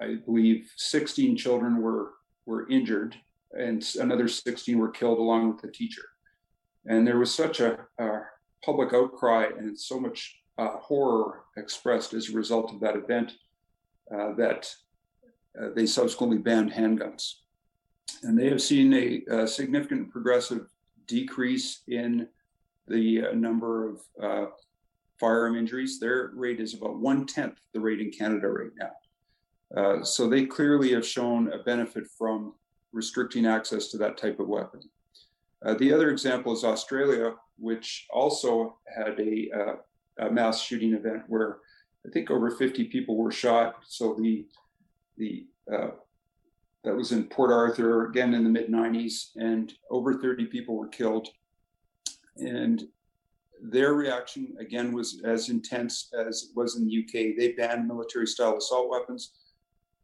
I 0.00 0.16
believe 0.24 0.70
16 0.76 1.36
children 1.36 1.80
were 1.80 2.12
were 2.46 2.68
injured 2.70 3.16
and 3.52 3.84
another 4.00 4.28
16 4.28 4.78
were 4.78 4.90
killed 4.90 5.18
along 5.18 5.48
with 5.48 5.60
the 5.62 5.70
teacher. 5.70 6.04
And 6.86 7.06
there 7.06 7.18
was 7.18 7.34
such 7.34 7.60
a, 7.60 7.86
a 7.98 8.20
public 8.64 8.94
outcry 8.94 9.48
and 9.58 9.78
so 9.78 9.98
much 9.98 10.38
uh, 10.58 10.78
horror 10.78 11.44
expressed 11.56 12.14
as 12.14 12.28
a 12.28 12.36
result 12.36 12.72
of 12.72 12.80
that 12.80 12.96
event 12.96 13.32
uh, 14.14 14.32
that 14.34 14.70
uh, 15.60 15.68
they 15.74 15.86
subsequently 15.86 16.38
banned 16.38 16.72
handguns. 16.72 17.32
And 18.22 18.38
they 18.38 18.48
have 18.48 18.62
seen 18.62 18.92
a, 18.94 19.22
a 19.30 19.46
significant 19.46 20.10
progressive 20.10 20.66
decrease 21.06 21.82
in 21.88 22.28
the 22.86 23.26
uh, 23.26 23.32
number 23.32 23.88
of 23.90 24.00
uh, 24.22 24.46
firearm 25.18 25.56
injuries. 25.56 25.98
Their 25.98 26.30
rate 26.34 26.60
is 26.60 26.74
about 26.74 26.98
one 26.98 27.26
tenth 27.26 27.58
the 27.72 27.80
rate 27.80 28.00
in 28.00 28.10
Canada 28.10 28.48
right 28.48 28.70
now. 28.76 28.90
Uh, 29.76 30.02
so 30.02 30.28
they 30.28 30.46
clearly 30.46 30.92
have 30.92 31.06
shown 31.06 31.52
a 31.52 31.62
benefit 31.62 32.04
from 32.16 32.54
restricting 32.92 33.46
access 33.46 33.88
to 33.88 33.98
that 33.98 34.16
type 34.16 34.40
of 34.40 34.48
weapon. 34.48 34.80
Uh, 35.64 35.74
the 35.74 35.92
other 35.92 36.10
example 36.10 36.52
is 36.52 36.64
Australia, 36.64 37.34
which 37.58 38.06
also 38.10 38.78
had 38.96 39.18
a, 39.20 39.50
uh, 39.54 40.26
a, 40.26 40.30
mass 40.30 40.62
shooting 40.62 40.94
event 40.94 41.22
where 41.26 41.58
I 42.06 42.10
think 42.10 42.30
over 42.30 42.50
50 42.50 42.84
people 42.84 43.16
were 43.16 43.32
shot. 43.32 43.76
So 43.86 44.14
the 44.14 44.46
the 45.16 45.46
uh, 45.70 45.90
that 46.84 46.94
was 46.94 47.10
in 47.10 47.24
Port 47.24 47.50
Arthur, 47.50 48.06
again 48.06 48.34
in 48.34 48.44
the 48.44 48.50
mid 48.50 48.68
90s, 48.68 49.30
and 49.34 49.72
over 49.90 50.14
30 50.14 50.46
people 50.46 50.76
were 50.76 50.88
killed. 50.88 51.28
And 52.36 52.84
their 53.62 53.94
reaction, 53.94 54.56
again, 54.60 54.92
was 54.92 55.20
as 55.24 55.48
intense 55.48 56.10
as 56.18 56.44
it 56.44 56.56
was 56.56 56.76
in 56.76 56.86
the 56.86 56.98
UK. 57.04 57.36
They 57.36 57.52
banned 57.56 57.86
military 57.86 58.26
style 58.26 58.56
assault 58.56 58.88
weapons. 58.88 59.32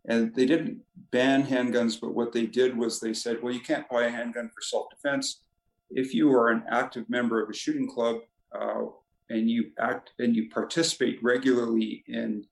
And 0.07 0.35
they 0.35 0.45
didn't 0.45 0.81
ban 1.11 1.47
handguns, 1.47 1.99
but 2.01 2.14
what 2.14 2.33
they 2.33 2.47
did 2.47 2.77
was 2.77 3.01
they 3.01 3.14
said, 3.14 3.43
well, 3.43 3.55
you 3.55 3.61
can't 3.61 3.88
buy 3.88 4.05
a 4.05 4.11
handgun 4.11 4.51
for 4.55 4.61
self 4.61 4.90
defense. 4.90 5.43
If 5.90 6.14
you 6.14 6.31
are 6.33 6.51
an 6.51 6.64
active 6.69 7.09
member 7.09 7.43
of 7.43 7.49
a 7.49 7.55
shooting 7.55 7.88
club 7.88 8.17
uh, 8.59 8.83
and 9.31 9.49
you 9.49 9.71
act 9.79 10.12
and 10.19 10.37
you 10.37 10.51
participate 10.51 11.23
regularly 11.23 12.05
in 12.09 12.45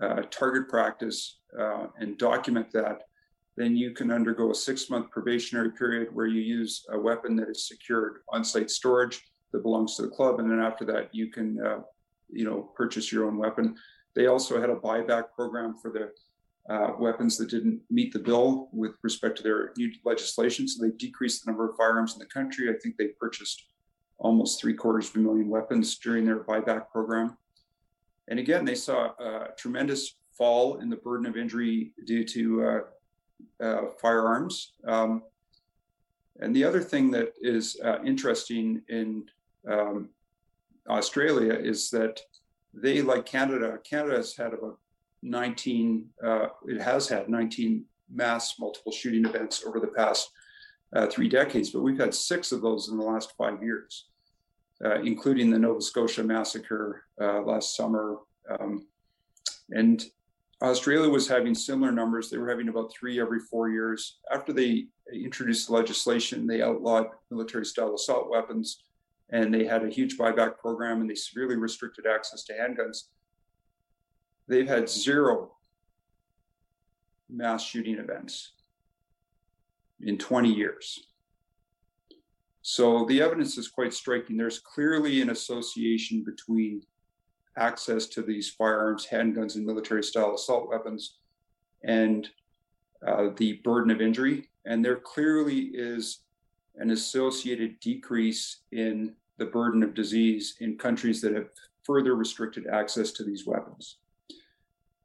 uh, 0.00 0.22
target 0.30 0.68
practice 0.68 1.40
uh, 1.58 1.86
and 1.98 2.16
document 2.16 2.70
that, 2.72 3.02
then 3.56 3.76
you 3.76 3.92
can 3.92 4.10
undergo 4.10 4.50
a 4.50 4.54
six 4.54 4.88
month 4.88 5.10
probationary 5.10 5.72
period 5.72 6.08
where 6.12 6.26
you 6.26 6.40
use 6.40 6.86
a 6.90 6.98
weapon 6.98 7.36
that 7.36 7.48
is 7.48 7.68
secured 7.68 8.18
on 8.30 8.44
site 8.44 8.70
storage 8.70 9.22
that 9.54 9.62
belongs 9.62 9.94
to 9.94 10.02
the 10.02 10.08
club. 10.08 10.40
And 10.40 10.50
then 10.50 10.58
after 10.58 10.84
that, 10.86 11.14
you 11.14 11.28
can, 11.28 11.64
uh, 11.64 11.78
you 12.28 12.44
know, 12.44 12.72
purchase 12.74 13.12
your 13.12 13.26
own 13.26 13.38
weapon. 13.38 13.76
They 14.16 14.26
also 14.26 14.60
had 14.60 14.68
a 14.68 14.74
buyback 14.74 15.26
program 15.34 15.76
for 15.80 15.92
the 15.92 16.10
uh, 16.74 16.94
weapons 16.98 17.38
that 17.38 17.50
didn't 17.50 17.80
meet 17.88 18.12
the 18.12 18.18
bill 18.18 18.68
with 18.72 18.96
respect 19.02 19.36
to 19.36 19.44
their 19.44 19.72
new 19.78 19.92
legislation. 20.04 20.66
So 20.66 20.84
they 20.84 20.90
decreased 20.96 21.44
the 21.44 21.52
number 21.52 21.70
of 21.70 21.76
firearms 21.76 22.14
in 22.14 22.18
the 22.18 22.26
country. 22.26 22.68
I 22.68 22.74
think 22.82 22.96
they 22.96 23.08
purchased 23.20 23.64
almost 24.18 24.60
three 24.60 24.74
quarters 24.74 25.10
of 25.10 25.16
a 25.16 25.18
million 25.20 25.48
weapons 25.48 25.98
during 25.98 26.24
their 26.24 26.42
buyback 26.42 26.90
program. 26.90 27.36
And 28.26 28.40
again, 28.40 28.64
they 28.64 28.74
saw 28.74 29.12
a 29.20 29.50
tremendous 29.56 30.16
fall 30.36 30.78
in 30.80 30.90
the 30.90 30.96
burden 30.96 31.26
of 31.26 31.36
injury 31.36 31.92
due 32.06 32.24
to 32.24 32.64
uh, 32.64 33.64
uh, 33.64 33.82
firearms. 34.00 34.72
Um, 34.84 35.22
and 36.40 36.56
the 36.56 36.64
other 36.64 36.80
thing 36.80 37.12
that 37.12 37.34
is 37.40 37.78
uh, 37.84 37.98
interesting 38.04 38.82
in 38.88 39.26
um, 39.70 40.10
Australia 40.88 41.54
is 41.54 41.90
that 41.90 42.20
they, 42.72 43.02
like 43.02 43.26
Canada, 43.26 43.78
Canada 43.88 44.16
has 44.16 44.36
had 44.36 44.52
about 44.52 44.78
19, 45.22 46.06
uh, 46.22 46.46
it 46.66 46.80
has 46.80 47.08
had 47.08 47.28
19 47.28 47.84
mass 48.12 48.58
multiple 48.58 48.92
shooting 48.92 49.24
events 49.24 49.64
over 49.66 49.80
the 49.80 49.86
past 49.88 50.30
uh, 50.94 51.06
three 51.06 51.28
decades, 51.28 51.70
but 51.70 51.82
we've 51.82 51.98
had 51.98 52.14
six 52.14 52.52
of 52.52 52.62
those 52.62 52.88
in 52.88 52.98
the 52.98 53.04
last 53.04 53.32
five 53.36 53.62
years, 53.62 54.08
uh, 54.84 55.00
including 55.00 55.50
the 55.50 55.58
Nova 55.58 55.80
Scotia 55.80 56.22
massacre 56.22 57.04
uh, 57.20 57.40
last 57.42 57.76
summer. 57.76 58.18
Um, 58.60 58.86
and 59.70 60.04
Australia 60.62 61.08
was 61.08 61.26
having 61.26 61.54
similar 61.54 61.90
numbers. 61.90 62.30
They 62.30 62.38
were 62.38 62.48
having 62.48 62.68
about 62.68 62.92
three 62.92 63.20
every 63.20 63.40
four 63.40 63.70
years. 63.70 64.18
After 64.32 64.52
they 64.52 64.86
introduced 65.12 65.70
legislation, 65.70 66.46
they 66.46 66.62
outlawed 66.62 67.06
military 67.30 67.66
style 67.66 67.94
assault 67.94 68.30
weapons 68.30 68.84
and 69.30 69.52
they 69.52 69.64
had 69.64 69.84
a 69.84 69.90
huge 69.90 70.18
buyback 70.18 70.58
program 70.58 71.00
and 71.00 71.10
they 71.10 71.14
severely 71.14 71.56
restricted 71.56 72.06
access 72.06 72.44
to 72.44 72.52
handguns. 72.52 73.04
They've 74.46 74.68
had 74.68 74.88
zero 74.88 75.52
mass 77.30 77.64
shooting 77.64 77.98
events 77.98 78.52
in 80.00 80.18
20 80.18 80.52
years. 80.52 81.06
So 82.62 83.04
the 83.06 83.20
evidence 83.20 83.58
is 83.58 83.68
quite 83.68 83.92
striking. 83.92 84.36
There's 84.36 84.58
clearly 84.58 85.20
an 85.20 85.30
association 85.30 86.24
between 86.24 86.82
access 87.58 88.06
to 88.06 88.22
these 88.22 88.50
firearms, 88.50 89.06
handguns, 89.10 89.56
and 89.56 89.66
military 89.66 90.02
style 90.02 90.34
assault 90.34 90.68
weapons, 90.68 91.18
and 91.82 92.28
uh, 93.06 93.28
the 93.36 93.60
burden 93.64 93.90
of 93.90 94.00
injury. 94.00 94.48
And 94.64 94.82
there 94.84 94.96
clearly 94.96 95.70
is 95.74 96.20
an 96.76 96.90
associated 96.90 97.78
decrease 97.80 98.62
in 98.72 99.14
the 99.38 99.46
burden 99.46 99.82
of 99.82 99.94
disease 99.94 100.56
in 100.60 100.78
countries 100.78 101.20
that 101.20 101.34
have 101.34 101.48
further 101.82 102.14
restricted 102.14 102.66
access 102.66 103.12
to 103.12 103.24
these 103.24 103.46
weapons. 103.46 103.98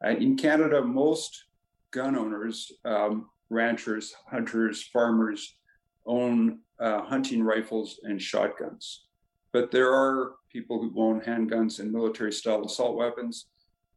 Uh, 0.03 0.09
in 0.09 0.37
Canada, 0.37 0.81
most 0.81 1.45
gun 1.91 2.15
owners, 2.15 2.71
um, 2.85 3.29
ranchers, 3.49 4.13
hunters, 4.29 4.83
farmers 4.83 5.55
own 6.05 6.59
uh, 6.79 7.01
hunting 7.01 7.43
rifles 7.43 7.99
and 8.03 8.21
shotguns. 8.21 9.05
But 9.51 9.71
there 9.71 9.93
are 9.93 10.35
people 10.51 10.79
who 10.79 10.93
own 11.01 11.21
handguns 11.21 11.79
and 11.79 11.91
military 11.91 12.31
style 12.31 12.63
assault 12.65 12.95
weapons. 12.95 13.47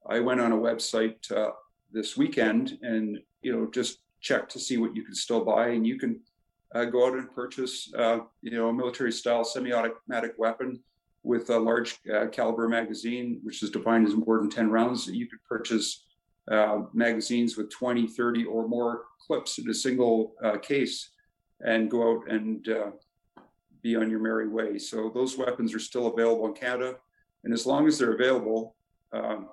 I 0.07 0.21
went 0.21 0.41
on 0.41 0.53
a 0.53 0.57
website 0.57 1.31
uh, 1.31 1.51
this 1.93 2.17
weekend 2.17 2.79
and 2.83 3.19
you 3.43 3.53
know 3.53 3.71
just 3.71 3.99
check 4.21 4.49
to 4.49 4.59
see 4.59 4.79
what 4.79 4.97
you 4.97 5.05
can 5.05 5.15
still 5.15 5.45
buy, 5.45 5.69
and 5.69 5.87
you 5.87 5.99
can 5.99 6.21
uh, 6.75 6.85
go 6.85 7.07
out 7.07 7.15
and 7.15 7.33
purchase, 7.35 7.93
uh, 7.97 8.21
you 8.43 8.53
know, 8.53 8.69
a 8.69 8.73
military-style 8.73 9.45
semi-automatic 9.45 10.35
weapon 10.39 10.83
with 11.23 11.51
a 11.51 11.59
large 11.59 11.99
uh, 12.13 12.27
caliber 12.29 12.69
magazine, 12.69 13.41
which 13.43 13.63
is 13.63 13.71
defined 13.71 14.07
as 14.07 14.15
more 14.15 14.39
than 14.39 14.51
10 14.51 14.71
rounds. 14.71 15.07
You 15.07 15.27
could 15.27 15.43
purchase 15.45 16.05
uh, 16.51 16.83
magazines 16.93 17.57
with 17.57 17.71
20, 17.71 18.09
30, 18.09 18.45
or 18.45 18.67
more 18.67 19.03
clips 19.25 19.59
in 19.59 19.69
a 19.71 19.75
single 19.75 20.35
uh, 20.43 20.59
case 20.59 21.11
and 21.65 21.91
go 21.91 22.17
out 22.17 22.31
and 22.31 22.69
uh, 22.69 22.91
be 23.83 23.95
on 23.95 24.11
your 24.11 24.21
merry 24.21 24.49
way. 24.49 24.79
So 24.79 25.11
those 25.15 25.39
weapons 25.39 25.75
are 25.75 25.79
still 25.79 26.09
available 26.09 26.47
in 26.47 26.55
Canada. 26.55 26.97
And 27.45 27.53
as 27.53 27.67
long 27.67 27.87
as 27.87 27.99
they're 27.99 28.15
available, 28.15 28.75
um, 29.13 29.49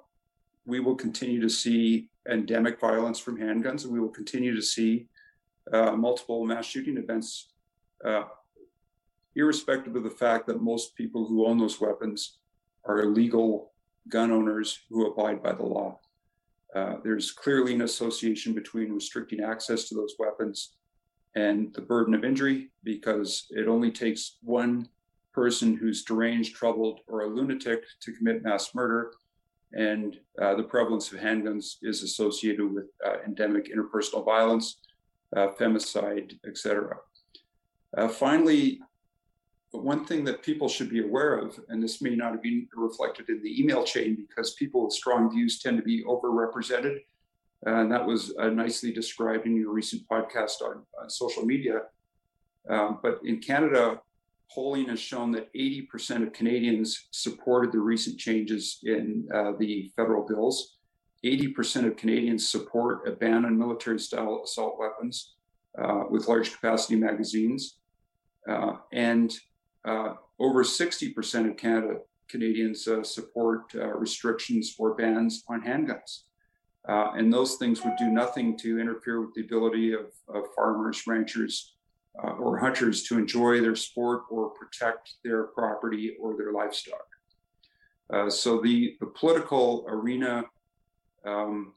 we 0.65 0.79
will 0.79 0.95
continue 0.95 1.41
to 1.41 1.49
see 1.49 2.09
endemic 2.29 2.79
violence 2.79 3.19
from 3.19 3.37
handguns, 3.37 3.83
and 3.83 3.93
we 3.93 3.99
will 3.99 4.09
continue 4.09 4.55
to 4.55 4.61
see 4.61 5.07
uh, 5.73 5.91
multiple 5.91 6.45
mass 6.45 6.65
shooting 6.65 6.97
events, 6.97 7.49
uh, 8.03 8.23
irrespective 9.35 9.95
of 9.95 10.03
the 10.03 10.09
fact 10.09 10.47
that 10.47 10.61
most 10.61 10.95
people 10.95 11.25
who 11.25 11.45
own 11.45 11.57
those 11.57 11.79
weapons 11.79 12.39
are 12.85 13.01
illegal 13.01 13.73
gun 14.07 14.31
owners 14.31 14.79
who 14.89 15.07
abide 15.07 15.43
by 15.43 15.51
the 15.51 15.63
law. 15.63 15.99
Uh, 16.75 16.95
there's 17.03 17.31
clearly 17.31 17.73
an 17.73 17.81
association 17.81 18.53
between 18.53 18.91
restricting 18.91 19.41
access 19.41 19.89
to 19.89 19.95
those 19.95 20.15
weapons 20.19 20.75
and 21.35 21.73
the 21.73 21.81
burden 21.81 22.13
of 22.13 22.23
injury 22.23 22.69
because 22.83 23.47
it 23.51 23.67
only 23.67 23.91
takes 23.91 24.37
one 24.41 24.87
person 25.33 25.75
who's 25.75 26.03
deranged, 26.03 26.55
troubled, 26.55 26.99
or 27.07 27.21
a 27.21 27.27
lunatic 27.27 27.83
to 28.01 28.11
commit 28.11 28.43
mass 28.43 28.73
murder. 28.73 29.13
And 29.73 30.17
uh, 30.41 30.55
the 30.55 30.63
prevalence 30.63 31.11
of 31.11 31.19
handguns 31.19 31.75
is 31.83 32.01
associated 32.01 32.73
with 32.73 32.85
uh, 33.05 33.17
endemic 33.25 33.71
interpersonal 33.73 34.25
violence, 34.25 34.79
femicide, 35.35 36.37
etc. 36.45 36.97
Uh, 37.97 38.07
finally, 38.07 38.79
one 39.71 40.05
thing 40.05 40.23
that 40.25 40.41
people 40.41 40.67
should 40.67 40.89
be 40.89 41.03
aware 41.03 41.37
of, 41.37 41.59
and 41.69 41.81
this 41.81 42.01
may 42.01 42.15
not 42.15 42.31
have 42.31 42.41
been 42.41 42.67
reflected 42.73 43.29
in 43.29 43.41
the 43.43 43.61
email 43.61 43.83
chain 43.83 44.15
because 44.15 44.53
people 44.53 44.85
with 44.85 44.93
strong 44.93 45.29
views 45.31 45.59
tend 45.59 45.77
to 45.77 45.83
be 45.83 46.03
overrepresented. 46.03 46.99
And 47.65 47.91
that 47.91 48.05
was 48.05 48.33
uh, 48.39 48.49
nicely 48.49 48.91
described 48.91 49.45
in 49.45 49.55
your 49.55 49.71
recent 49.71 50.07
podcast 50.07 50.61
on, 50.63 50.83
on 50.99 51.09
social 51.09 51.45
media. 51.45 51.81
Um, 52.69 52.99
but 53.03 53.19
in 53.23 53.39
Canada, 53.39 53.99
polling 54.51 54.89
has 54.89 54.99
shown 54.99 55.31
that 55.31 55.53
80% 55.53 56.25
of 56.25 56.33
Canadians 56.33 57.07
supported 57.11 57.71
the 57.71 57.79
recent 57.79 58.17
changes 58.17 58.79
in 58.83 59.27
uh, 59.33 59.53
the 59.59 59.91
federal 59.95 60.25
bills. 60.25 60.77
80% 61.25 61.85
of 61.85 61.97
Canadians 61.97 62.47
support 62.47 63.07
a 63.07 63.11
ban 63.11 63.45
on 63.45 63.57
military 63.57 63.99
style 63.99 64.41
assault 64.43 64.77
weapons 64.79 65.35
uh, 65.77 66.03
with 66.09 66.27
large 66.27 66.53
capacity 66.53 66.95
magazines. 66.95 67.77
Uh, 68.49 68.77
and 68.93 69.37
uh, 69.85 70.13
over 70.39 70.63
60% 70.63 71.49
of 71.49 71.57
Canada 71.57 71.97
Canadians 72.29 72.87
uh, 72.87 73.03
support 73.03 73.63
uh, 73.75 73.87
restrictions 73.87 74.75
or 74.77 74.93
bans 74.93 75.43
on 75.49 75.61
handguns. 75.61 76.23
and 76.87 77.33
those 77.33 77.55
things 77.55 77.83
would 77.83 77.97
do 77.97 78.09
nothing 78.09 78.57
to 78.57 78.79
interfere 78.79 79.19
with 79.21 79.33
the 79.33 79.41
ability 79.41 79.93
of, 79.93 80.11
of 80.27 80.43
farmers, 80.55 81.05
ranchers, 81.07 81.75
uh, 82.23 82.31
or 82.31 82.57
hunters 82.57 83.03
to 83.03 83.17
enjoy 83.17 83.61
their 83.61 83.75
sport 83.75 84.23
or 84.29 84.49
protect 84.49 85.13
their 85.23 85.43
property 85.43 86.15
or 86.19 86.35
their 86.35 86.51
livestock. 86.51 87.05
Uh, 88.11 88.29
so 88.29 88.59
the, 88.59 88.97
the 88.99 89.05
political 89.05 89.85
arena 89.87 90.43
um, 91.25 91.73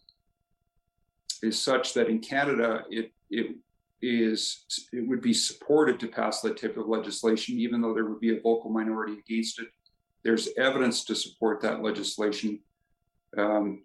is 1.43 1.61
such 1.61 1.95
that 1.95 2.09
in 2.09 2.21
Canada 2.21 2.85
it 2.91 3.13
it 3.31 3.57
is 4.01 4.65
it 4.93 5.07
would 5.07 5.23
be 5.23 5.35
supported 5.35 6.01
to 6.01 6.09
pass 6.09 6.41
that 6.41 6.61
type 6.61 6.77
of 6.77 6.89
legislation, 6.89 7.59
even 7.59 7.81
though 7.81 7.95
there 7.95 8.07
would 8.07 8.21
be 8.21 8.37
a 8.37 8.41
vocal 8.41 8.71
minority 8.71 9.19
against 9.19 9.61
it. 9.61 9.69
There's 10.25 10.49
evidence 10.57 11.05
to 11.05 11.15
support 11.15 11.61
that 11.63 11.83
legislation. 11.83 12.61
Um, 13.37 13.85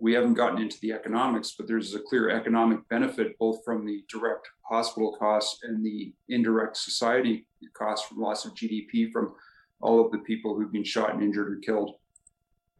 we 0.00 0.14
haven't 0.14 0.34
gotten 0.34 0.60
into 0.60 0.80
the 0.80 0.92
economics, 0.92 1.54
but 1.56 1.68
there's 1.68 1.94
a 1.94 2.00
clear 2.00 2.28
economic 2.28 2.88
benefit 2.88 3.38
both 3.38 3.64
from 3.64 3.86
the 3.86 4.04
direct 4.08 4.48
hospital 4.68 5.16
costs 5.16 5.60
and 5.62 5.84
the 5.84 6.12
indirect 6.28 6.76
society 6.76 7.46
costs 7.74 8.08
from 8.08 8.20
loss 8.20 8.44
of 8.44 8.54
GDP 8.54 9.12
from 9.12 9.34
all 9.80 10.04
of 10.04 10.10
the 10.10 10.18
people 10.18 10.56
who've 10.56 10.72
been 10.72 10.82
shot 10.82 11.14
and 11.14 11.22
injured 11.22 11.52
or 11.52 11.56
killed 11.56 11.94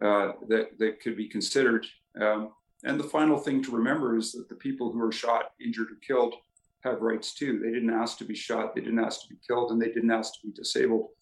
uh, 0.02 0.32
that, 0.48 0.78
that 0.78 1.00
could 1.00 1.16
be 1.16 1.28
considered. 1.28 1.86
Um, 2.20 2.50
and 2.84 2.98
the 2.98 3.04
final 3.04 3.38
thing 3.38 3.62
to 3.62 3.70
remember 3.70 4.16
is 4.16 4.32
that 4.32 4.48
the 4.48 4.56
people 4.56 4.90
who 4.90 5.00
are 5.00 5.12
shot, 5.12 5.52
injured, 5.64 5.90
or 5.90 5.98
killed 6.06 6.34
have 6.82 7.00
rights 7.00 7.32
too. 7.34 7.60
They 7.60 7.70
didn't 7.70 7.92
ask 7.92 8.18
to 8.18 8.24
be 8.24 8.34
shot, 8.34 8.74
they 8.74 8.80
didn't 8.80 8.98
ask 8.98 9.22
to 9.22 9.28
be 9.28 9.38
killed, 9.46 9.70
and 9.70 9.80
they 9.80 9.92
didn't 9.92 10.10
ask 10.10 10.34
to 10.34 10.46
be 10.46 10.52
disabled. 10.52 11.08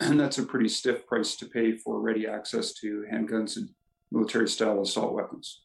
And 0.00 0.18
that's 0.18 0.38
a 0.38 0.42
pretty 0.42 0.68
stiff 0.68 1.06
price 1.06 1.36
to 1.36 1.46
pay 1.46 1.76
for 1.76 2.00
ready 2.00 2.26
access 2.26 2.72
to 2.80 3.04
handguns 3.12 3.56
and 3.56 3.68
military 4.10 4.48
style 4.48 4.82
assault 4.82 5.12
weapons. 5.12 5.62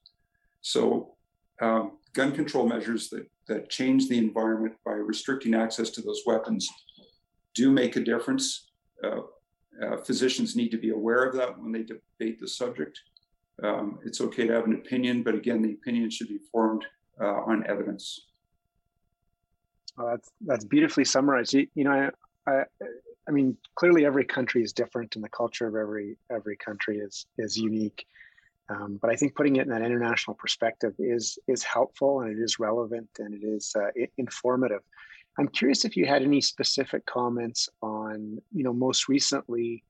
So, 0.61 1.15
um, 1.59 1.93
gun 2.13 2.33
control 2.33 2.67
measures 2.67 3.09
that, 3.09 3.25
that 3.47 3.71
change 3.71 4.09
the 4.09 4.19
environment 4.19 4.75
by 4.85 4.91
restricting 4.91 5.55
access 5.55 5.89
to 5.91 6.01
those 6.01 6.21
weapons 6.27 6.69
do 7.55 7.71
make 7.71 7.95
a 7.95 7.99
difference. 7.99 8.69
Uh, 9.03 9.21
uh, 9.83 9.97
physicians 9.97 10.55
need 10.55 10.69
to 10.69 10.77
be 10.77 10.89
aware 10.89 11.23
of 11.23 11.35
that 11.35 11.59
when 11.59 11.71
they 11.71 11.83
debate 11.83 12.39
the 12.39 12.47
subject. 12.47 12.99
Um, 13.63 13.99
it's 14.05 14.21
okay 14.21 14.47
to 14.47 14.53
have 14.53 14.65
an 14.65 14.73
opinion, 14.73 15.23
but 15.23 15.35
again, 15.35 15.61
the 15.61 15.73
opinion 15.73 16.09
should 16.09 16.27
be 16.27 16.39
formed 16.51 16.85
uh, 17.19 17.25
on 17.25 17.65
evidence. 17.67 18.27
Well, 19.97 20.09
that's 20.09 20.31
that's 20.45 20.65
beautifully 20.65 21.05
summarized. 21.05 21.53
You, 21.53 21.67
you 21.73 21.83
know, 21.83 22.11
I, 22.47 22.51
I, 22.51 22.63
I 23.27 23.31
mean, 23.31 23.57
clearly 23.75 24.05
every 24.05 24.25
country 24.25 24.61
is 24.61 24.73
different, 24.73 25.15
and 25.15 25.23
the 25.23 25.29
culture 25.29 25.67
of 25.67 25.75
every 25.75 26.17
every 26.31 26.55
country 26.55 26.99
is 26.99 27.25
is 27.37 27.57
unique. 27.57 28.05
Um, 28.69 28.99
but 29.01 29.09
I 29.09 29.15
think 29.15 29.35
putting 29.35 29.55
it 29.55 29.61
in 29.61 29.69
that 29.69 29.81
international 29.81 30.35
perspective 30.35 30.93
is 30.99 31.39
is 31.47 31.63
helpful 31.63 32.21
and 32.21 32.37
it 32.37 32.41
is 32.41 32.59
relevant 32.59 33.09
and 33.19 33.33
it 33.33 33.45
is 33.45 33.75
uh, 33.75 33.89
informative. 34.17 34.81
I'm 35.37 35.47
curious 35.47 35.85
if 35.85 35.95
you 35.95 36.05
had 36.05 36.23
any 36.23 36.41
specific 36.41 37.05
comments 37.05 37.69
on, 37.81 38.41
you 38.51 38.63
know, 38.63 38.73
most 38.73 39.07
recently 39.07 39.83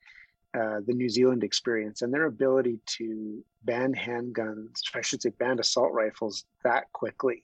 uh, 0.53 0.81
the 0.85 0.93
New 0.93 1.09
Zealand 1.09 1.43
experience 1.43 2.01
and 2.01 2.13
their 2.13 2.25
ability 2.25 2.79
to 2.97 3.43
ban 3.63 3.93
handguns, 3.93 4.81
I 4.93 5.01
should 5.01 5.21
say, 5.21 5.29
ban 5.37 5.59
assault 5.59 5.93
rifles 5.93 6.45
that 6.63 6.91
quickly. 6.93 7.43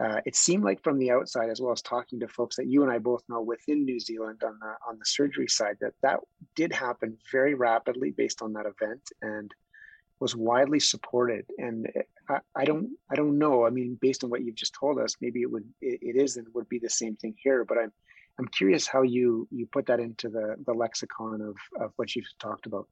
Uh, 0.00 0.20
it 0.26 0.34
seemed 0.34 0.64
like 0.64 0.82
from 0.82 0.98
the 0.98 1.10
outside, 1.10 1.48
as 1.48 1.60
well 1.60 1.72
as 1.72 1.82
talking 1.82 2.18
to 2.18 2.26
folks 2.26 2.56
that 2.56 2.66
you 2.66 2.82
and 2.82 2.90
I 2.90 2.98
both 2.98 3.22
know 3.28 3.40
within 3.40 3.84
New 3.84 4.00
Zealand 4.00 4.42
on 4.44 4.58
the 4.60 4.74
on 4.88 4.98
the 4.98 5.04
surgery 5.04 5.46
side, 5.46 5.76
that 5.80 5.92
that 6.02 6.20
did 6.56 6.72
happen 6.72 7.16
very 7.30 7.54
rapidly 7.54 8.10
based 8.10 8.42
on 8.42 8.52
that 8.54 8.66
event, 8.66 9.02
and 9.20 9.54
was 10.22 10.36
widely 10.36 10.78
supported. 10.78 11.44
And 11.58 11.90
I, 12.28 12.38
I, 12.54 12.64
don't 12.64 12.90
I 13.10 13.16
don't 13.16 13.38
know. 13.38 13.66
I 13.66 13.70
mean, 13.70 13.98
based 14.00 14.22
on 14.22 14.30
what 14.30 14.42
you've 14.42 14.54
just 14.54 14.72
told 14.72 15.00
us, 15.00 15.16
maybe 15.20 15.42
it 15.42 15.50
would 15.50 15.64
it, 15.80 15.98
it 16.00 16.16
is 16.16 16.36
and 16.36 16.46
would 16.54 16.68
be 16.68 16.78
the 16.78 16.88
same 16.88 17.16
thing 17.16 17.34
here. 17.42 17.64
But 17.64 17.78
I'm 17.78 17.92
I'm 18.38 18.46
curious 18.48 18.86
how 18.86 19.02
you 19.02 19.48
you 19.50 19.66
put 19.66 19.84
that 19.86 20.00
into 20.00 20.28
the 20.28 20.54
the 20.64 20.72
lexicon 20.72 21.40
of 21.42 21.56
of 21.84 21.92
what 21.96 22.14
you've 22.14 22.32
talked 22.38 22.66
about. 22.66 22.86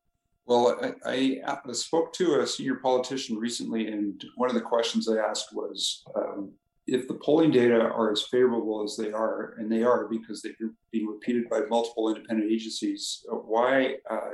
Well, 0.47 0.95
I, 1.07 1.41
I 1.47 1.73
spoke 1.73 2.13
to 2.15 2.41
a 2.41 2.47
senior 2.47 2.77
politician 2.77 3.37
recently, 3.39 3.87
and 3.87 4.21
one 4.35 4.51
of 4.51 4.57
the 4.57 4.69
questions 4.73 5.09
I 5.09 5.17
asked 5.19 5.55
was. 5.55 6.03
Um, 6.15 6.53
if 6.87 7.07
the 7.07 7.15
polling 7.15 7.53
data 7.53 7.79
are 7.79 8.11
as 8.11 8.23
favorable 8.23 8.83
as 8.83 8.97
they 8.97 9.13
are, 9.13 9.55
and 9.59 9.71
they 9.71 9.85
are 9.85 10.09
because 10.09 10.43
they're 10.43 10.71
being 10.91 11.07
repeated 11.07 11.49
by 11.49 11.61
multiple 11.69 12.09
independent 12.09 12.51
agencies, 12.51 13.25
why 13.29 13.95
uh, 14.11 14.31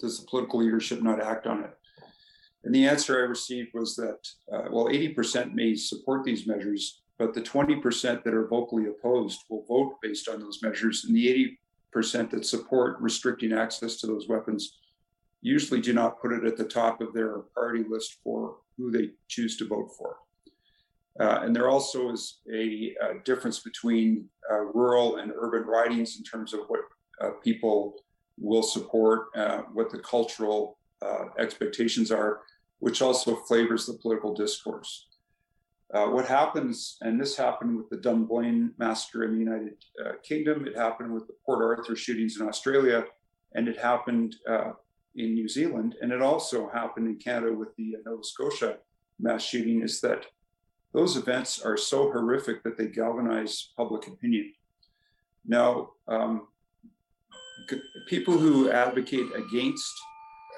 does 0.00 0.18
the 0.18 0.26
political 0.26 0.58
leadership 0.58 1.00
not 1.00 1.22
act 1.22 1.46
on 1.46 1.62
it? 1.62 1.70
And 2.66 2.74
the 2.74 2.88
answer 2.88 3.16
I 3.16 3.28
received 3.28 3.70
was 3.74 3.94
that, 3.94 4.18
uh, 4.52 4.64
well, 4.72 4.86
80% 4.86 5.54
may 5.54 5.76
support 5.76 6.24
these 6.24 6.48
measures, 6.48 7.00
but 7.16 7.32
the 7.32 7.40
20% 7.40 8.24
that 8.24 8.34
are 8.34 8.48
vocally 8.48 8.86
opposed 8.88 9.38
will 9.48 9.64
vote 9.68 9.94
based 10.02 10.28
on 10.28 10.40
those 10.40 10.60
measures. 10.64 11.04
And 11.04 11.14
the 11.14 11.56
80% 11.94 12.30
that 12.30 12.44
support 12.44 12.96
restricting 13.00 13.52
access 13.52 13.98
to 13.98 14.08
those 14.08 14.26
weapons 14.26 14.80
usually 15.42 15.80
do 15.80 15.92
not 15.92 16.20
put 16.20 16.32
it 16.32 16.44
at 16.44 16.56
the 16.56 16.64
top 16.64 17.00
of 17.00 17.14
their 17.14 17.38
party 17.54 17.84
list 17.88 18.16
for 18.24 18.56
who 18.76 18.90
they 18.90 19.10
choose 19.28 19.56
to 19.58 19.68
vote 19.68 19.92
for. 19.96 20.16
Uh, 21.20 21.42
and 21.44 21.54
there 21.54 21.68
also 21.68 22.10
is 22.10 22.40
a, 22.52 22.96
difference 23.24 23.60
between 23.60 24.28
uh, 24.50 24.62
rural 24.74 25.18
and 25.18 25.32
urban 25.36 25.62
ridings 25.62 26.16
in 26.18 26.24
terms 26.24 26.52
of 26.52 26.60
what 26.66 26.80
uh, 27.22 27.30
people 27.44 27.94
will 28.36 28.62
support, 28.62 29.28
uh, 29.36 29.62
what 29.72 29.88
the 29.88 29.98
cultural 30.00 30.78
uh, 31.00 31.26
expectations 31.38 32.10
are 32.10 32.40
which 32.78 33.02
also 33.02 33.36
flavors 33.36 33.86
the 33.86 33.94
political 33.94 34.34
discourse. 34.34 35.08
Uh, 35.94 36.06
what 36.06 36.26
happens, 36.26 36.96
and 37.00 37.20
this 37.20 37.36
happened 37.36 37.76
with 37.76 37.88
the 37.90 37.96
Dunblane 37.96 38.72
massacre 38.76 39.24
in 39.24 39.32
the 39.32 39.38
United 39.38 39.74
uh, 40.04 40.12
Kingdom, 40.22 40.66
it 40.66 40.76
happened 40.76 41.12
with 41.12 41.26
the 41.28 41.34
Port 41.44 41.62
Arthur 41.62 41.94
shootings 41.94 42.40
in 42.40 42.48
Australia, 42.48 43.04
and 43.54 43.68
it 43.68 43.78
happened 43.78 44.34
uh, 44.48 44.72
in 45.14 45.34
New 45.34 45.48
Zealand, 45.48 45.94
and 46.02 46.12
it 46.12 46.20
also 46.20 46.68
happened 46.68 47.06
in 47.06 47.16
Canada 47.16 47.54
with 47.54 47.74
the 47.76 47.96
Nova 48.04 48.24
Scotia 48.24 48.78
mass 49.20 49.44
shooting, 49.44 49.82
is 49.82 50.00
that 50.00 50.26
those 50.92 51.16
events 51.16 51.62
are 51.62 51.76
so 51.76 52.10
horrific 52.10 52.62
that 52.64 52.76
they 52.76 52.86
galvanize 52.86 53.72
public 53.76 54.06
opinion. 54.08 54.52
Now, 55.46 55.90
um, 56.08 56.48
people 58.08 58.36
who 58.36 58.70
advocate 58.70 59.26
against 59.34 59.92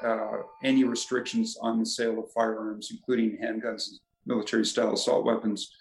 uh, 0.05 0.39
any 0.63 0.85
restrictions 0.85 1.57
on 1.61 1.79
the 1.79 1.87
sale 1.87 2.19
of 2.19 2.31
firearms, 2.33 2.91
including 2.91 3.39
handguns 3.43 3.89
and 3.89 3.99
military 4.27 4.65
style 4.65 4.95
assault 4.95 5.25
weapons, 5.25 5.73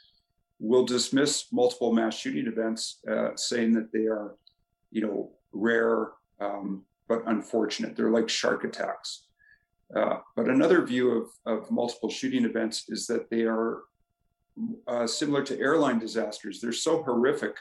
will 0.59 0.85
dismiss 0.85 1.45
multiple 1.51 1.93
mass 1.93 2.15
shooting 2.15 2.47
events, 2.47 2.99
uh, 3.09 3.29
saying 3.35 3.73
that 3.73 3.91
they 3.91 4.05
are, 4.05 4.35
you 4.91 5.01
know, 5.01 5.31
rare 5.51 6.11
um, 6.39 6.83
but 7.07 7.23
unfortunate. 7.27 7.95
They're 7.95 8.11
like 8.11 8.29
shark 8.29 8.63
attacks. 8.63 9.25
Uh, 9.95 10.17
but 10.35 10.49
another 10.49 10.81
view 10.81 11.11
of, 11.11 11.29
of 11.45 11.71
multiple 11.71 12.09
shooting 12.09 12.43
events 12.43 12.85
is 12.89 13.07
that 13.07 13.29
they 13.29 13.43
are 13.43 13.83
uh, 14.87 15.07
similar 15.07 15.43
to 15.43 15.59
airline 15.59 15.99
disasters. 15.99 16.59
They're 16.59 16.71
so 16.71 17.03
horrific 17.03 17.55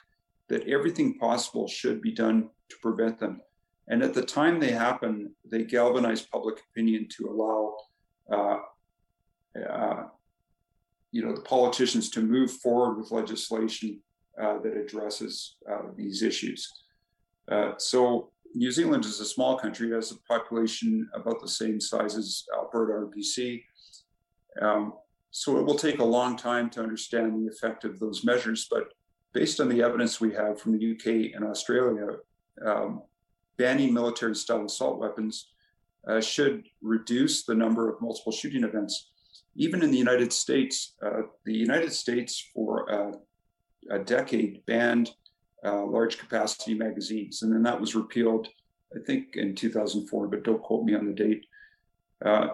that 0.49 0.67
everything 0.67 1.19
possible 1.19 1.69
should 1.69 2.01
be 2.01 2.13
done 2.13 2.49
to 2.71 2.77
prevent 2.83 3.19
them. 3.19 3.41
And 3.89 4.03
at 4.03 4.15
the 4.15 4.23
time 4.23 4.59
they 4.59 4.73
happen, 4.73 5.35
they 5.45 5.65
galvanize 5.65 6.23
public 6.23 6.61
opinion 6.71 7.09
to 7.17 7.29
allow, 7.29 7.77
uh, 8.33 8.59
uh, 9.61 10.05
you 11.13 11.25
know, 11.25 11.35
the 11.35 11.43
politicians 11.43 12.11
to 12.11 12.21
move 12.21 12.51
forward 12.51 12.99
with 12.99 13.13
legislation 13.13 14.01
uh, 14.41 14.59
that 14.59 14.77
addresses 14.77 15.57
uh, 15.71 15.83
these 15.97 16.23
issues. 16.23 16.71
Uh, 17.51 17.73
so 17.79 18.33
New 18.55 18.71
Zealand 18.71 19.05
is 19.05 19.21
a 19.21 19.25
small 19.25 19.57
country, 19.59 19.91
has 19.93 20.11
a 20.11 20.19
population 20.33 21.09
about 21.15 21.41
the 21.41 21.49
same 21.49 21.81
size 21.81 22.17
as 22.17 22.45
Alberta 22.55 22.93
or 22.93 23.11
BC. 23.17 23.63
Um, 24.61 24.95
so 25.31 25.59
it 25.59 25.65
will 25.65 25.77
take 25.77 25.99
a 25.99 26.05
long 26.05 26.37
time 26.37 26.71
to 26.71 26.83
understand 26.83 27.35
the 27.35 27.51
effect 27.51 27.85
of 27.85 28.01
those 28.01 28.25
measures. 28.25 28.67
But 28.71 28.89
based 29.33 29.61
on 29.61 29.69
the 29.69 29.83
evidence 29.83 30.21
we 30.21 30.33
have 30.33 30.61
from 30.61 30.77
the 30.77 30.93
UK 30.93 31.35
and 31.35 31.45
Australia, 31.45 32.07
um, 32.65 33.03
banning 33.59 33.93
military 33.93 34.35
style 34.35 34.65
assault 34.65 34.99
weapons 34.99 35.51
uh, 36.09 36.21
should 36.21 36.65
reduce 36.83 37.45
the 37.45 37.55
number 37.55 37.89
of 37.89 38.01
multiple 38.01 38.33
shooting 38.33 38.65
events. 38.65 39.11
Even 39.57 39.83
in 39.83 39.91
the 39.91 39.99
United 39.99 40.33
States, 40.33 40.95
uh, 41.05 41.23
the 41.45 41.55
United 41.55 41.93
States 41.93 42.51
for 42.55 42.91
uh, 42.93 43.13
a 43.91 43.99
decade 43.99 44.65
banned 44.67 45.11
uh, 45.65 45.85
large 45.85 46.19
capacity 46.19 46.75
magazines, 46.75 47.43
and 47.43 47.53
then 47.53 47.63
that 47.63 47.81
was 47.81 47.95
repealed, 47.95 48.49
I 48.95 49.01
think, 49.05 49.37
in 49.37 49.55
2004, 49.55 50.29
but 50.29 50.45
don't 50.45 50.63
quote 50.63 50.85
me 50.85 50.95
on 50.95 51.07
the 51.07 51.13
date. 51.13 51.45
Uh, 52.25 52.49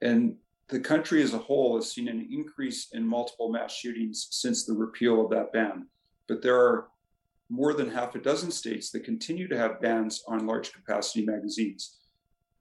and 0.00 0.36
the 0.68 0.80
country 0.80 1.22
as 1.22 1.34
a 1.34 1.38
whole 1.38 1.76
has 1.76 1.90
seen 1.90 2.08
an 2.08 2.28
increase 2.30 2.88
in 2.92 3.06
multiple 3.06 3.50
mass 3.50 3.74
shootings 3.74 4.28
since 4.30 4.64
the 4.64 4.74
repeal 4.74 5.24
of 5.24 5.30
that 5.30 5.52
ban. 5.52 5.86
But 6.28 6.42
there 6.42 6.56
are 6.56 6.88
more 7.50 7.72
than 7.72 7.90
half 7.90 8.14
a 8.14 8.18
dozen 8.18 8.50
states 8.50 8.90
that 8.90 9.04
continue 9.04 9.48
to 9.48 9.56
have 9.56 9.80
bans 9.80 10.22
on 10.28 10.46
large 10.46 10.72
capacity 10.72 11.24
magazines. 11.24 11.96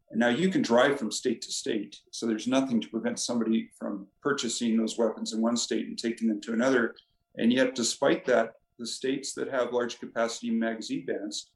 And 0.10 0.20
now 0.20 0.30
you 0.30 0.50
can 0.50 0.62
drive 0.62 0.98
from 0.98 1.12
state 1.12 1.42
to 1.42 1.52
state, 1.52 1.98
so 2.12 2.26
there's 2.26 2.48
nothing 2.48 2.80
to 2.80 2.88
prevent 2.88 3.20
somebody 3.20 3.70
from 3.78 4.08
purchasing 4.22 4.78
those 4.78 4.98
weapons 4.98 5.34
in 5.34 5.42
one 5.42 5.58
state 5.58 5.88
and 5.88 5.98
taking 5.98 6.30
them 6.30 6.40
to 6.42 6.54
another. 6.54 6.96
And 7.36 7.52
yet, 7.52 7.76
despite 7.76 8.26
that, 8.26 8.54
the 8.80 8.88
states 8.88 9.34
that 9.34 9.52
have 9.52 9.74
large 9.74 10.00
capacity 10.00 10.50
magazine 10.50 11.06
bans 11.06 11.52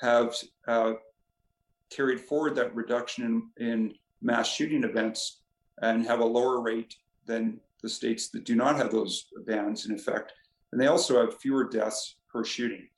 have 0.00 0.34
uh, 0.66 0.94
carried 1.90 2.20
forward 2.20 2.56
that 2.56 2.74
reduction 2.74 3.48
in, 3.58 3.66
in 3.66 3.94
mass 4.20 4.48
shooting 4.48 4.82
events 4.82 5.42
and 5.82 6.04
have 6.06 6.20
a 6.20 6.24
lower 6.24 6.60
rate 6.60 6.94
than 7.26 7.60
the 7.82 7.88
states 7.88 8.28
that 8.30 8.44
do 8.44 8.56
not 8.56 8.76
have 8.76 8.90
those 8.90 9.26
bans 9.46 9.86
in 9.86 9.94
effect. 9.94 10.32
And 10.72 10.80
they 10.80 10.86
also 10.86 11.20
have 11.20 11.38
fewer 11.38 11.68
deaths 11.68 12.16
per 12.34 12.44
shooting. 12.44 12.88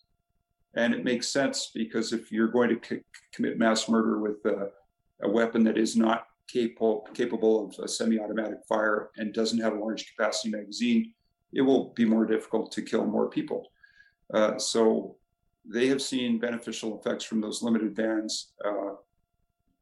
And 0.74 0.94
it 0.94 1.04
makes 1.04 1.28
sense 1.28 1.70
because 1.74 2.12
if 2.12 2.32
you're 2.32 2.48
going 2.48 2.70
to 2.70 2.80
c- 2.86 3.02
commit 3.32 3.58
mass 3.58 3.88
murder 3.88 4.18
with 4.18 4.44
a, 4.46 4.70
a, 5.22 5.30
weapon 5.30 5.62
that 5.64 5.78
is 5.78 5.96
not 5.96 6.26
capable 6.48 7.06
capable 7.14 7.66
of 7.66 7.78
a 7.84 7.88
semi-automatic 7.88 8.58
fire 8.68 9.10
and 9.16 9.32
doesn't 9.32 9.60
have 9.60 9.74
a 9.74 9.78
large 9.78 10.06
capacity 10.10 10.50
magazine, 10.50 11.12
it 11.52 11.60
will 11.60 11.92
be 11.94 12.04
more 12.04 12.26
difficult 12.26 12.72
to 12.72 12.82
kill 12.82 13.04
more 13.04 13.28
people. 13.28 13.68
Uh, 14.32 14.58
so 14.58 15.16
they 15.64 15.86
have 15.86 16.02
seen 16.02 16.38
beneficial 16.38 16.98
effects 16.98 17.24
from 17.24 17.40
those 17.40 17.62
limited 17.62 17.94
bans. 17.94 18.52
Uh, 18.64 18.94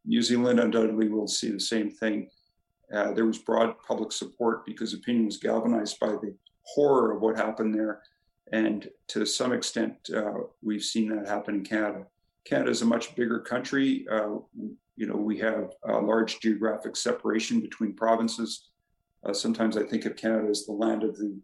New 0.04 0.22
Zealand 0.22 0.60
undoubtedly 0.60 1.08
will 1.08 1.26
see 1.26 1.50
the 1.50 1.60
same 1.60 1.90
thing. 1.90 2.28
Uh, 2.92 3.12
there 3.12 3.26
was 3.26 3.38
broad 3.38 3.74
public 3.86 4.12
support 4.12 4.64
because 4.66 4.94
opinion 4.94 5.26
was 5.26 5.38
galvanized 5.38 5.98
by 5.98 6.08
the 6.08 6.34
horror 6.62 7.12
of 7.12 7.22
what 7.22 7.36
happened 7.36 7.74
there. 7.74 8.02
And 8.54 8.88
to 9.08 9.26
some 9.26 9.52
extent, 9.52 9.96
uh, 10.14 10.44
we've 10.62 10.84
seen 10.84 11.08
that 11.08 11.26
happen 11.26 11.56
in 11.56 11.64
Canada. 11.64 12.04
Canada 12.46 12.70
is 12.70 12.82
a 12.82 12.86
much 12.86 13.16
bigger 13.16 13.40
country. 13.40 14.06
Uh, 14.08 14.36
you 14.94 15.08
know, 15.08 15.16
we 15.16 15.36
have 15.38 15.72
a 15.82 15.94
large 15.94 16.38
geographic 16.38 16.94
separation 16.94 17.60
between 17.60 17.96
provinces. 17.96 18.68
Uh, 19.26 19.32
sometimes 19.32 19.76
I 19.76 19.82
think 19.82 20.04
of 20.04 20.14
Canada 20.14 20.46
as 20.48 20.66
the 20.66 20.72
land 20.72 21.02
of 21.02 21.16
the 21.16 21.36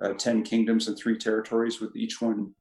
uh, 0.00 0.14
10 0.14 0.42
kingdoms 0.42 0.88
and 0.88 0.96
three 0.96 1.18
territories, 1.18 1.82
with 1.82 1.94
each 1.96 2.22
one 2.22 2.54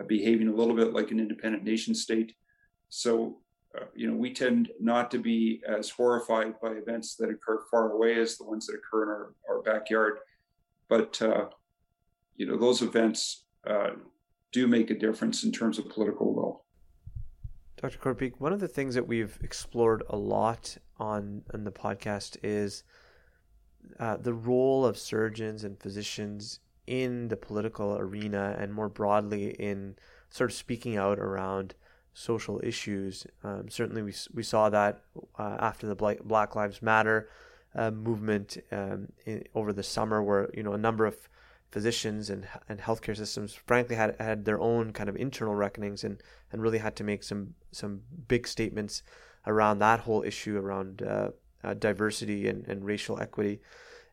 uh, 0.00 0.04
behaving 0.04 0.48
a 0.48 0.54
little 0.54 0.74
bit 0.74 0.94
like 0.94 1.10
an 1.10 1.20
independent 1.20 1.62
nation 1.62 1.94
state. 1.94 2.32
So, 2.88 3.40
uh, 3.78 3.84
you 3.94 4.10
know, 4.10 4.16
we 4.16 4.32
tend 4.32 4.70
not 4.80 5.10
to 5.10 5.18
be 5.18 5.60
as 5.68 5.90
horrified 5.90 6.54
by 6.62 6.70
events 6.70 7.16
that 7.16 7.28
occur 7.28 7.60
far 7.70 7.92
away 7.92 8.18
as 8.18 8.38
the 8.38 8.44
ones 8.44 8.66
that 8.66 8.76
occur 8.76 9.02
in 9.02 9.08
our, 9.10 9.34
our 9.50 9.60
backyard. 9.60 10.20
But 10.88 11.20
you 12.36 12.46
know, 12.46 12.56
those 12.56 12.82
events 12.82 13.44
uh, 13.66 13.90
do 14.52 14.66
make 14.66 14.90
a 14.90 14.94
difference 14.94 15.44
in 15.44 15.52
terms 15.52 15.78
of 15.78 15.88
political 15.88 16.34
will. 16.34 16.64
Dr. 17.76 17.98
Kortbeek, 17.98 18.34
one 18.38 18.52
of 18.52 18.60
the 18.60 18.68
things 18.68 18.94
that 18.94 19.06
we've 19.06 19.38
explored 19.42 20.02
a 20.08 20.16
lot 20.16 20.78
on, 20.98 21.42
on 21.52 21.64
the 21.64 21.72
podcast 21.72 22.38
is 22.42 22.84
uh, 24.00 24.16
the 24.16 24.32
role 24.32 24.86
of 24.86 24.96
surgeons 24.96 25.62
and 25.62 25.78
physicians 25.78 26.60
in 26.86 27.28
the 27.28 27.36
political 27.36 27.98
arena 27.98 28.56
and 28.58 28.72
more 28.72 28.88
broadly 28.88 29.50
in 29.50 29.96
sort 30.30 30.50
of 30.50 30.56
speaking 30.56 30.96
out 30.96 31.18
around 31.18 31.74
social 32.14 32.60
issues. 32.64 33.26
Um, 33.44 33.68
certainly, 33.68 34.02
we, 34.02 34.14
we 34.32 34.42
saw 34.42 34.70
that 34.70 35.02
uh, 35.38 35.56
after 35.60 35.86
the 35.86 35.94
Black 35.94 36.54
Lives 36.54 36.80
Matter 36.80 37.28
uh, 37.74 37.90
movement 37.90 38.56
um, 38.72 39.08
in, 39.26 39.44
over 39.54 39.72
the 39.72 39.82
summer, 39.82 40.22
where 40.22 40.48
you 40.54 40.62
know 40.62 40.72
a 40.72 40.78
number 40.78 41.04
of 41.04 41.28
physicians 41.76 42.30
and 42.30 42.48
and 42.70 42.80
healthcare 42.80 43.14
systems 43.14 43.52
frankly 43.52 43.96
had 43.96 44.16
had 44.18 44.46
their 44.46 44.58
own 44.58 44.94
kind 44.94 45.10
of 45.10 45.16
internal 45.16 45.54
reckonings 45.54 46.04
and 46.04 46.22
and 46.50 46.62
really 46.62 46.78
had 46.78 46.96
to 46.96 47.04
make 47.04 47.22
some 47.22 47.52
some 47.70 48.00
big 48.28 48.48
statements 48.48 49.02
around 49.46 49.78
that 49.78 50.00
whole 50.00 50.22
issue 50.22 50.56
around 50.56 51.02
uh, 51.02 51.28
uh, 51.62 51.74
diversity 51.74 52.48
and, 52.48 52.66
and 52.66 52.82
racial 52.82 53.20
equity. 53.20 53.60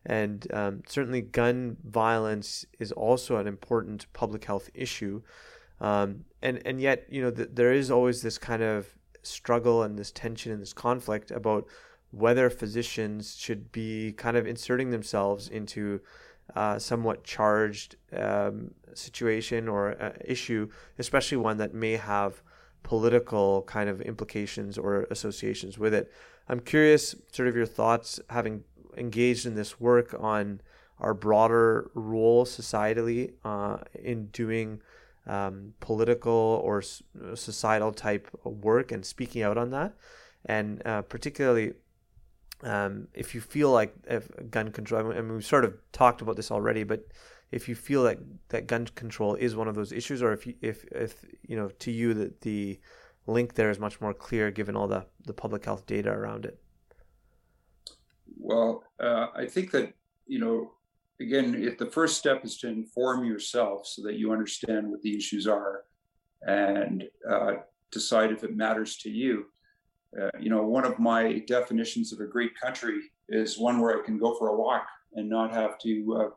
And 0.04 0.46
um, 0.52 0.82
certainly 0.86 1.22
gun 1.22 1.78
violence 1.82 2.66
is 2.78 2.92
also 2.92 3.38
an 3.38 3.46
important 3.46 4.12
public 4.12 4.44
health 4.44 4.68
issue. 4.74 5.22
Um, 5.80 6.26
and 6.42 6.60
and 6.66 6.82
yet 6.82 7.06
you 7.08 7.22
know 7.22 7.30
th- 7.30 7.48
there 7.54 7.72
is 7.72 7.90
always 7.90 8.20
this 8.20 8.36
kind 8.36 8.62
of 8.62 8.88
struggle 9.22 9.84
and 9.84 9.98
this 9.98 10.12
tension 10.12 10.52
and 10.52 10.60
this 10.60 10.74
conflict 10.74 11.30
about 11.30 11.64
whether 12.10 12.50
physicians 12.50 13.36
should 13.36 13.72
be 13.72 14.12
kind 14.12 14.36
of 14.36 14.46
inserting 14.46 14.90
themselves 14.90 15.48
into 15.48 16.02
uh, 16.54 16.78
somewhat 16.78 17.24
charged 17.24 17.96
um, 18.16 18.70
situation 18.94 19.68
or 19.68 20.00
uh, 20.02 20.12
issue, 20.24 20.68
especially 20.98 21.38
one 21.38 21.56
that 21.58 21.74
may 21.74 21.96
have 21.96 22.42
political 22.82 23.62
kind 23.62 23.88
of 23.88 24.00
implications 24.02 24.78
or 24.78 25.06
associations 25.10 25.78
with 25.78 25.94
it. 25.94 26.12
I'm 26.48 26.60
curious, 26.60 27.14
sort 27.32 27.48
of 27.48 27.56
your 27.56 27.66
thoughts, 27.66 28.20
having 28.30 28.64
engaged 28.96 29.46
in 29.46 29.54
this 29.54 29.80
work 29.80 30.14
on 30.18 30.60
our 31.00 31.14
broader 31.14 31.90
role 31.94 32.44
societally 32.44 33.32
uh, 33.44 33.78
in 33.94 34.26
doing 34.26 34.80
um, 35.26 35.74
political 35.80 36.60
or 36.62 36.82
societal 37.34 37.92
type 37.92 38.28
work 38.44 38.92
and 38.92 39.04
speaking 39.04 39.42
out 39.42 39.58
on 39.58 39.70
that, 39.70 39.94
and 40.44 40.86
uh, 40.86 41.02
particularly 41.02 41.72
um, 42.64 43.08
if 43.12 43.34
you 43.34 43.40
feel 43.42 43.70
like 43.70 43.94
gun 44.50 44.70
control, 44.72 45.12
I 45.12 45.20
mean, 45.20 45.34
we've 45.34 45.44
sort 45.44 45.66
of 45.66 45.74
talked 45.92 46.22
about 46.22 46.36
this 46.36 46.50
already, 46.50 46.82
but 46.82 47.06
if 47.52 47.68
you 47.68 47.74
feel 47.74 48.04
that 48.04 48.18
that 48.48 48.66
gun 48.66 48.86
control 48.94 49.34
is 49.34 49.54
one 49.54 49.68
of 49.68 49.74
those 49.74 49.92
issues, 49.92 50.22
or 50.22 50.32
if 50.32 50.46
you, 50.46 50.54
if 50.62 50.84
if 50.90 51.24
you 51.46 51.56
know 51.56 51.68
to 51.68 51.90
you 51.90 52.14
that 52.14 52.40
the 52.40 52.80
link 53.26 53.54
there 53.54 53.70
is 53.70 53.78
much 53.78 54.00
more 54.00 54.14
clear 54.14 54.50
given 54.50 54.76
all 54.76 54.88
the 54.88 55.04
the 55.26 55.34
public 55.34 55.64
health 55.66 55.86
data 55.86 56.10
around 56.10 56.46
it. 56.46 56.58
Well, 58.38 58.82
uh, 58.98 59.26
I 59.34 59.44
think 59.44 59.70
that 59.72 59.92
you 60.26 60.38
know, 60.38 60.72
again, 61.20 61.54
if 61.54 61.76
the 61.76 61.86
first 61.86 62.16
step 62.16 62.46
is 62.46 62.56
to 62.58 62.68
inform 62.68 63.26
yourself 63.26 63.86
so 63.86 64.02
that 64.04 64.14
you 64.14 64.32
understand 64.32 64.90
what 64.90 65.02
the 65.02 65.14
issues 65.14 65.46
are, 65.46 65.84
and 66.46 67.04
uh, 67.30 67.56
decide 67.90 68.32
if 68.32 68.42
it 68.42 68.56
matters 68.56 68.96
to 68.98 69.10
you 69.10 69.46
uh, 70.20 70.30
you 70.38 70.50
know, 70.50 70.62
one 70.62 70.84
of 70.84 70.98
my 70.98 71.38
definitions 71.46 72.12
of 72.12 72.20
a 72.20 72.26
great 72.26 72.58
country 72.58 73.00
is 73.28 73.58
one 73.58 73.80
where 73.80 73.98
I 73.98 74.04
can 74.04 74.18
go 74.18 74.36
for 74.38 74.48
a 74.48 74.56
walk 74.56 74.86
and 75.14 75.28
not 75.28 75.52
have 75.52 75.78
to 75.80 76.16
uh, 76.16 76.28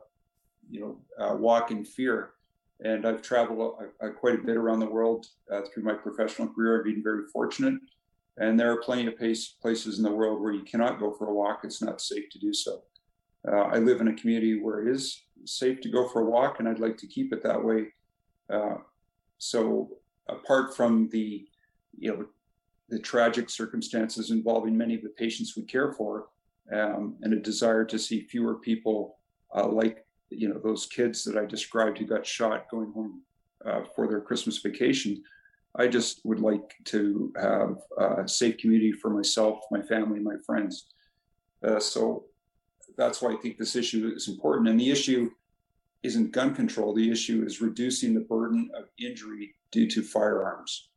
you 0.70 0.80
know, 0.80 0.98
uh, 1.18 1.36
walk 1.36 1.70
in 1.70 1.84
fear. 1.84 2.30
And 2.84 3.06
I've 3.06 3.22
traveled 3.22 3.74
uh, 4.00 4.08
quite 4.10 4.34
a 4.34 4.42
bit 4.42 4.56
around 4.56 4.80
the 4.80 4.86
world 4.86 5.26
through 5.72 5.82
my 5.82 5.94
professional 5.94 6.48
career. 6.48 6.78
I've 6.78 6.84
been 6.84 7.02
very 7.02 7.24
fortunate. 7.32 7.74
And 8.38 8.58
there 8.58 8.70
are 8.70 8.76
plenty 8.76 9.06
of 9.06 9.18
pace, 9.18 9.48
places 9.48 9.98
in 9.98 10.04
the 10.04 10.12
world 10.12 10.40
where 10.40 10.52
you 10.52 10.62
cannot 10.62 11.00
go 11.00 11.12
for 11.12 11.28
a 11.28 11.34
walk. 11.34 11.60
It's 11.64 11.82
not 11.82 12.00
safe 12.00 12.30
to 12.30 12.38
do 12.38 12.52
so. 12.52 12.82
Uh, 13.46 13.62
I 13.62 13.78
live 13.78 14.00
in 14.00 14.08
a 14.08 14.14
community 14.14 14.60
where 14.60 14.86
it 14.86 14.94
is 14.94 15.22
safe 15.44 15.80
to 15.80 15.88
go 15.88 16.08
for 16.08 16.22
a 16.22 16.24
walk, 16.24 16.58
and 16.58 16.68
I'd 16.68 16.78
like 16.78 16.96
to 16.98 17.06
keep 17.06 17.32
it 17.32 17.42
that 17.42 17.62
way. 17.62 17.88
Uh, 18.48 18.76
so, 19.38 19.90
apart 20.28 20.76
from 20.76 21.08
the, 21.10 21.46
you 21.98 22.10
know, 22.10 22.26
the 22.88 22.98
tragic 22.98 23.50
circumstances 23.50 24.30
involving 24.30 24.76
many 24.76 24.94
of 24.94 25.02
the 25.02 25.10
patients 25.10 25.56
we 25.56 25.62
care 25.62 25.92
for, 25.92 26.28
um, 26.72 27.16
and 27.22 27.32
a 27.32 27.40
desire 27.40 27.84
to 27.84 27.98
see 27.98 28.20
fewer 28.20 28.54
people 28.54 29.18
uh, 29.54 29.66
like 29.66 30.06
you 30.30 30.48
know 30.48 30.58
those 30.58 30.86
kids 30.86 31.24
that 31.24 31.36
I 31.36 31.46
described 31.46 31.98
who 31.98 32.06
got 32.06 32.26
shot 32.26 32.70
going 32.70 32.92
home 32.92 33.22
uh, 33.64 33.82
for 33.94 34.06
their 34.06 34.20
Christmas 34.20 34.58
vacation. 34.58 35.22
I 35.76 35.86
just 35.86 36.20
would 36.24 36.40
like 36.40 36.74
to 36.86 37.32
have 37.40 37.78
a 37.98 38.26
safe 38.26 38.58
community 38.58 38.92
for 38.92 39.10
myself, 39.10 39.60
my 39.70 39.82
family, 39.82 40.18
my 40.18 40.36
friends. 40.44 40.86
Uh, 41.62 41.78
so 41.78 42.24
that's 42.96 43.22
why 43.22 43.32
I 43.32 43.36
think 43.36 43.58
this 43.58 43.76
issue 43.76 44.12
is 44.14 44.28
important. 44.28 44.68
And 44.68 44.80
the 44.80 44.90
issue 44.90 45.30
isn't 46.02 46.32
gun 46.32 46.54
control. 46.54 46.94
The 46.94 47.10
issue 47.10 47.44
is 47.46 47.60
reducing 47.60 48.14
the 48.14 48.20
burden 48.20 48.70
of 48.74 48.86
injury 48.98 49.54
due 49.70 49.88
to 49.90 50.02
firearms. 50.02 50.88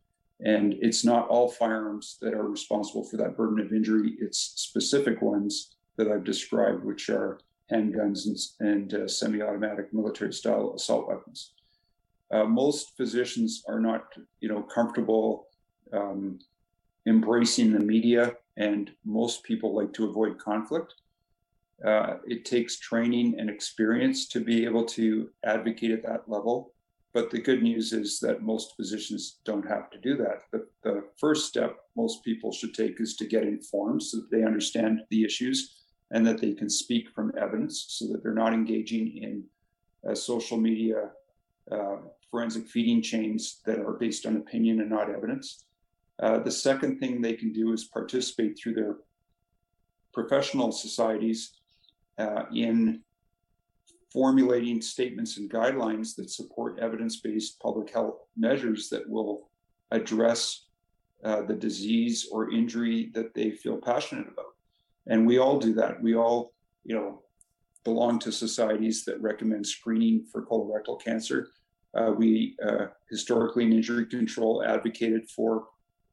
And 0.44 0.76
it's 0.82 1.06
not 1.06 1.28
all 1.28 1.50
firearms 1.50 2.18
that 2.22 2.34
are 2.34 2.48
responsible 2.48 3.04
for 3.04 3.18
that 3.18 3.38
burden 3.38 3.60
of 3.60 3.72
injury. 3.72 4.16
It's 4.20 4.40
specific 4.56 5.22
ones 5.22 5.76
that 5.98 6.08
I've 6.08 6.24
described, 6.24 6.84
which 6.84 7.10
are 7.10 7.40
handguns 7.72 8.26
and, 8.26 8.38
and 8.72 8.94
uh, 8.94 9.08
semi-automatic 9.08 9.94
military-style 9.94 10.74
assault 10.76 11.08
weapons. 11.08 11.54
Uh, 12.32 12.46
most 12.46 12.98
physicians 12.98 13.64
are 13.68 13.80
not, 13.80 14.06
you 14.40 14.50
know, 14.50 14.62
comfortable 14.64 15.48
um, 15.94 16.40
embracing 17.06 17.72
the 17.72 17.80
media, 17.80 18.36
and 18.58 18.92
most 19.06 19.44
people 19.44 19.76
like 19.76 19.94
to 19.94 20.10
avoid 20.10 20.40
conflict. 20.40 20.96
Uh, 21.86 22.18
it 22.26 22.46
takes 22.46 22.80
training 22.80 23.36
and 23.40 23.50
experience 23.50 24.28
to 24.28 24.40
be 24.40 24.66
able 24.66 24.86
to 24.86 25.30
advocate 25.44 25.92
at 25.92 26.04
that 26.04 26.28
level. 26.28 26.74
But 27.14 27.30
the 27.30 27.42
good 27.42 27.62
news 27.62 27.92
is 27.92 28.20
that 28.22 28.42
most 28.42 28.76
physicians 28.78 29.40
don't 29.44 29.68
have 29.68 29.90
to 29.90 29.98
do 30.00 30.16
that. 30.18 30.44
The, 30.52 30.68
the 30.84 31.04
first 31.18 31.48
step 31.48 31.76
most 31.96 32.24
people 32.24 32.52
should 32.52 32.74
take 32.74 33.02
is 33.02 33.16
to 33.18 33.26
get 33.26 33.44
informed 33.44 34.02
so 34.02 34.18
that 34.18 34.32
they 34.32 34.44
understand 34.44 35.02
the 35.10 35.26
issues 35.26 35.82
and 36.12 36.26
that 36.26 36.40
they 36.40 36.54
can 36.54 36.70
speak 36.70 37.10
from 37.10 37.34
evidence 37.38 37.86
so 37.90 38.08
that 38.08 38.24
they're 38.24 38.34
not 38.34 38.54
engaging 38.54 39.18
in 39.18 39.44
uh, 40.10 40.16
social 40.16 40.58
media 40.58 41.10
uh, 41.72 41.98
forensic 42.30 42.68
feeding 42.68 43.02
chains 43.02 43.62
that 43.66 43.80
are 43.80 43.94
based 43.94 44.26
on 44.26 44.38
opinion 44.38 44.80
and 44.80 44.90
not 44.90 45.10
evidence. 45.10 45.66
Uh, 46.22 46.38
the 46.40 46.52
second 46.52 47.00
thing 47.00 47.22
they 47.22 47.34
can 47.34 47.52
do 47.52 47.74
is 47.74 47.86
participate 47.86 48.58
through 48.58 48.74
their 48.74 48.98
professional 50.14 50.72
societies 50.72 51.58
uh, 52.18 52.44
in 52.54 53.02
formulating 54.12 54.82
statements 54.82 55.38
and 55.38 55.50
guidelines 55.50 56.16
that 56.16 56.30
support 56.30 56.80
evidence 56.80 57.22
based 57.22 57.60
public 57.60 57.90
health 57.90 58.20
measures 58.36 58.90
that 58.90 59.08
will 59.10 59.50
address 59.92 60.66
uh, 61.24 61.42
the 61.44 61.54
disease 61.54 62.28
or 62.32 62.52
injury 62.52 63.12
that 63.14 63.34
they 63.34 63.52
feel 63.52 63.78
passionate 63.78 64.28
about. 64.28 64.54
And 65.08 65.26
we 65.26 65.38
all 65.38 65.60
do 65.60 65.74
that. 65.76 66.02
We 66.02 66.16
all, 66.16 66.54
you 66.84 66.96
know, 66.96 67.22
belong 67.84 68.20
to 68.20 68.32
societies 68.32 69.06
that 69.06 69.22
recommend 69.22 69.66
screening 69.66 70.26
for 70.32 70.46
colorectal 70.46 71.02
cancer. 71.02 71.50
Uh, 71.94 72.14
we 72.16 72.56
uh, 72.66 72.88
historically 73.10 73.66
in 73.66 73.74
injury 73.74 74.06
control 74.06 74.64
advocated 74.64 75.30
for 75.30 75.68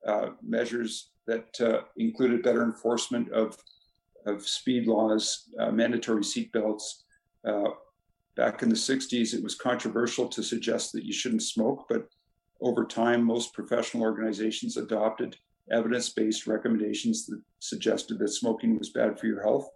uh, 0.06 0.30
measures 0.42 1.10
that 1.26 1.60
uh, 1.60 1.82
included 1.96 2.42
better 2.42 2.64
enforcement 2.64 3.30
of, 3.32 3.56
of 4.26 4.46
speed 4.46 4.86
laws, 4.86 5.50
uh, 5.60 5.70
mandatory 5.70 6.22
seatbelts, 6.22 7.02
uh, 7.46 7.70
Back 8.38 8.62
in 8.62 8.68
the 8.68 8.76
60s, 8.76 9.34
it 9.34 9.42
was 9.42 9.56
controversial 9.56 10.28
to 10.28 10.44
suggest 10.44 10.92
that 10.92 11.04
you 11.04 11.12
shouldn't 11.12 11.42
smoke, 11.42 11.86
but 11.88 12.08
over 12.60 12.84
time, 12.84 13.24
most 13.24 13.52
professional 13.52 14.04
organizations 14.04 14.76
adopted 14.76 15.36
evidence 15.72 16.10
based 16.10 16.46
recommendations 16.46 17.26
that 17.26 17.42
suggested 17.58 18.20
that 18.20 18.28
smoking 18.28 18.78
was 18.78 18.90
bad 18.90 19.18
for 19.18 19.26
your 19.26 19.42
health 19.42 19.68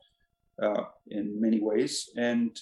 uh, 0.63 0.85
in 1.09 1.41
many 1.41 1.59
ways. 1.59 2.11
And, 2.17 2.57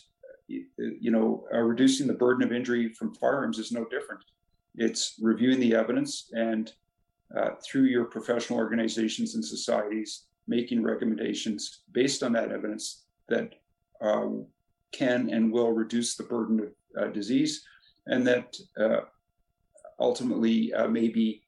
you 0.49 1.11
know, 1.11 1.45
uh, 1.53 1.59
reducing 1.59 2.07
the 2.07 2.15
burden 2.15 2.45
of 2.45 2.51
injury 2.51 2.95
from 2.95 3.15
firearms 3.17 3.59
is 3.59 3.71
no 3.71 3.85
different. 3.85 4.23
It's 4.77 5.17
reviewing 5.21 5.61
the 5.61 5.75
evidence 5.75 6.31
and 6.33 6.73
uh, 7.37 7.51
through 7.63 7.85
your 7.85 8.07
professional 8.07 8.59
organizations 8.59 9.35
and 9.35 9.45
societies, 9.45 10.25
making 10.49 10.83
recommendations 10.83 11.83
based 11.93 12.23
on 12.23 12.33
that 12.33 12.53
evidence 12.53 13.05
that 13.29 13.53
uh, 14.01 14.29
can 14.93 15.31
and 15.31 15.53
will 15.53 15.73
reduce 15.73 16.17
the 16.17 16.25
burden 16.25 16.61
of 16.61 17.03
uh, 17.03 17.09
disease, 17.09 17.65
and 18.07 18.27
that 18.27 18.57
uh, 18.79 19.01
ultimately 19.99 20.73
uh, 20.75 20.89
may 20.89 21.09
be 21.09 21.43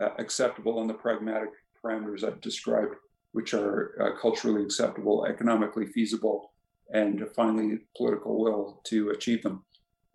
uh, 0.00 0.10
acceptable 0.18 0.78
on 0.78 0.86
the 0.86 0.94
pragmatic 0.94 1.50
parameters 1.82 2.24
I've 2.24 2.40
described, 2.40 2.94
which 3.32 3.54
are 3.54 3.94
uh, 4.00 4.20
culturally 4.20 4.62
acceptable, 4.62 5.26
economically 5.26 5.86
feasible, 5.86 6.52
and 6.92 7.26
finally 7.34 7.78
political 7.96 8.38
will 8.38 8.80
to 8.84 9.10
achieve 9.10 9.42
them. 9.42 9.64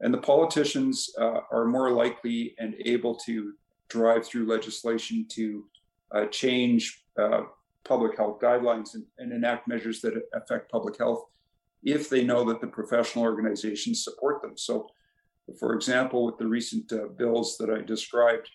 And 0.02 0.14
the 0.14 0.20
politicians 0.20 1.10
are 1.18 1.66
more 1.66 1.90
likely 1.90 2.54
and 2.60 2.76
able 2.86 3.16
to 3.26 3.54
drive 3.90 4.28
through 4.28 4.46
legislation 4.46 5.26
to 5.30 5.66
change 6.30 7.04
public 7.84 8.16
health 8.16 8.40
guidelines 8.40 8.94
and, 8.94 9.06
and 9.18 9.34
enact 9.34 9.68
measures 9.68 10.02
that 10.02 10.14
affect 10.34 10.72
public 10.72 11.00
health 11.00 11.26
if 11.84 12.10
they 12.10 12.24
know 12.24 12.44
that 12.46 12.62
the 12.62 12.68
professional 12.68 13.24
organizations 13.24 14.04
support 14.04 14.42
them. 14.42 14.58
So, 14.58 14.88
for 15.60 15.74
example, 15.74 16.26
with 16.26 16.38
the 16.38 16.48
recent 16.48 16.92
uh, 16.92 17.08
bills 17.18 17.58
that 17.58 17.70
I 17.70 17.82
described, 17.82 18.50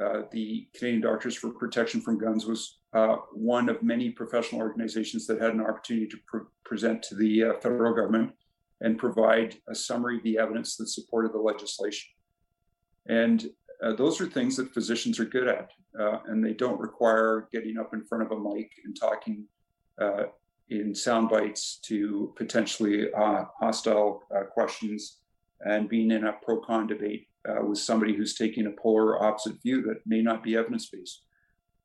uh, 0.00 0.22
the 0.30 0.68
Canadian 0.74 1.02
Doctors 1.02 1.36
for 1.36 1.50
Protection 1.50 2.00
from 2.00 2.18
Guns 2.18 2.46
was 2.46 2.78
uh, 2.92 3.16
one 3.32 3.68
of 3.68 3.82
many 3.82 4.10
professional 4.10 4.60
organizations 4.60 5.26
that 5.26 5.40
had 5.40 5.52
an 5.52 5.60
opportunity 5.60 6.06
to 6.06 6.16
pre- 6.26 6.40
present 6.64 7.02
to 7.04 7.14
the 7.14 7.44
uh, 7.44 7.52
federal 7.60 7.94
government 7.94 8.32
and 8.80 8.98
provide 8.98 9.56
a 9.68 9.74
summary 9.74 10.16
of 10.16 10.22
the 10.22 10.38
evidence 10.38 10.76
that 10.76 10.88
supported 10.88 11.32
the 11.32 11.38
legislation. 11.38 12.10
And 13.08 13.50
uh, 13.82 13.94
those 13.94 14.20
are 14.20 14.26
things 14.26 14.56
that 14.56 14.72
physicians 14.72 15.18
are 15.18 15.24
good 15.24 15.48
at, 15.48 15.70
uh, 15.98 16.18
and 16.26 16.44
they 16.44 16.52
don't 16.52 16.80
require 16.80 17.48
getting 17.52 17.78
up 17.78 17.92
in 17.94 18.04
front 18.04 18.24
of 18.24 18.32
a 18.32 18.40
mic 18.40 18.70
and 18.84 18.96
talking 18.98 19.44
uh, 20.00 20.24
in 20.70 20.94
sound 20.94 21.28
bites 21.28 21.78
to 21.82 22.32
potentially 22.36 23.12
uh, 23.12 23.44
hostile 23.58 24.22
uh, 24.34 24.44
questions 24.44 25.18
and 25.60 25.88
being 25.88 26.10
in 26.10 26.24
a 26.24 26.32
pro 26.32 26.60
con 26.60 26.86
debate 26.86 27.26
uh, 27.48 27.64
with 27.64 27.78
somebody 27.78 28.14
who's 28.14 28.34
taking 28.34 28.66
a 28.66 28.70
polar 28.70 29.22
opposite 29.22 29.60
view 29.62 29.82
that 29.82 30.00
may 30.06 30.22
not 30.22 30.42
be 30.42 30.56
evidence 30.56 30.88
based. 30.88 31.22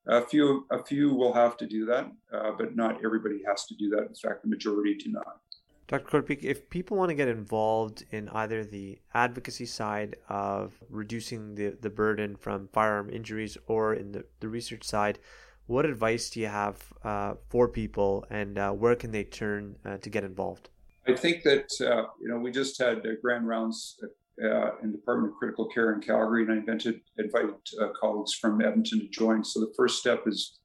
A 0.07 0.21
few, 0.21 0.67
a 0.71 0.83
few 0.83 1.13
will 1.15 1.33
have 1.33 1.57
to 1.57 1.65
do 1.65 1.85
that, 1.85 2.11
uh, 2.31 2.51
but 2.57 2.75
not 2.75 3.03
everybody 3.03 3.41
has 3.47 3.65
to 3.65 3.75
do 3.75 3.89
that. 3.89 4.07
In 4.07 4.13
fact, 4.13 4.43
the 4.43 4.49
majority 4.49 4.95
do 4.95 5.11
not. 5.11 5.39
Dr. 5.87 6.21
Kortbeek, 6.21 6.43
if 6.43 6.69
people 6.69 6.97
want 6.97 7.09
to 7.09 7.15
get 7.15 7.27
involved 7.27 8.05
in 8.11 8.27
either 8.29 8.63
the 8.63 8.99
advocacy 9.13 9.67
side 9.67 10.15
of 10.29 10.73
reducing 10.89 11.55
the, 11.55 11.77
the 11.79 11.91
burden 11.91 12.35
from 12.35 12.67
firearm 12.69 13.09
injuries 13.09 13.57
or 13.67 13.93
in 13.93 14.11
the, 14.11 14.25
the 14.39 14.47
research 14.47 14.83
side, 14.83 15.19
what 15.67 15.85
advice 15.85 16.29
do 16.29 16.39
you 16.39 16.47
have 16.47 16.81
uh, 17.03 17.33
for 17.49 17.67
people, 17.67 18.25
and 18.29 18.57
uh, 18.57 18.71
where 18.71 18.95
can 18.95 19.11
they 19.11 19.23
turn 19.23 19.75
uh, 19.85 19.97
to 19.97 20.09
get 20.09 20.23
involved? 20.23 20.69
I 21.07 21.13
think 21.13 21.43
that 21.43 21.69
uh, 21.81 22.07
you 22.21 22.29
know 22.29 22.37
we 22.37 22.51
just 22.51 22.79
had 22.79 23.03
grand 23.21 23.47
rounds 23.47 23.99
uh, 24.43 24.77
in 24.81 24.91
the 24.91 24.97
Department 24.97 25.33
of 25.33 25.37
Critical 25.37 25.67
Care 25.67 25.93
in 25.93 26.01
Calgary, 26.01 26.43
and 26.43 26.51
I 26.51 26.57
invented, 26.57 27.01
invited 27.17 27.55
uh, 27.81 27.87
colleagues 27.99 28.33
from 28.33 28.61
Edmonton 28.61 28.99
to 28.99 29.07
join. 29.07 29.43
So 29.43 29.59
the 29.59 29.73
first 29.75 29.99
step 29.99 30.23
is 30.27 30.59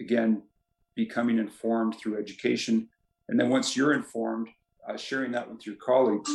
again 0.00 0.42
becoming 0.94 1.38
informed 1.38 1.96
through 1.96 2.18
education, 2.18 2.88
and 3.28 3.40
then 3.40 3.48
once 3.48 3.76
you're 3.76 3.94
informed, 3.94 4.48
sharing 4.96 5.32
that 5.32 5.50
with 5.50 5.66
your 5.66 5.76
colleagues, 5.76 6.30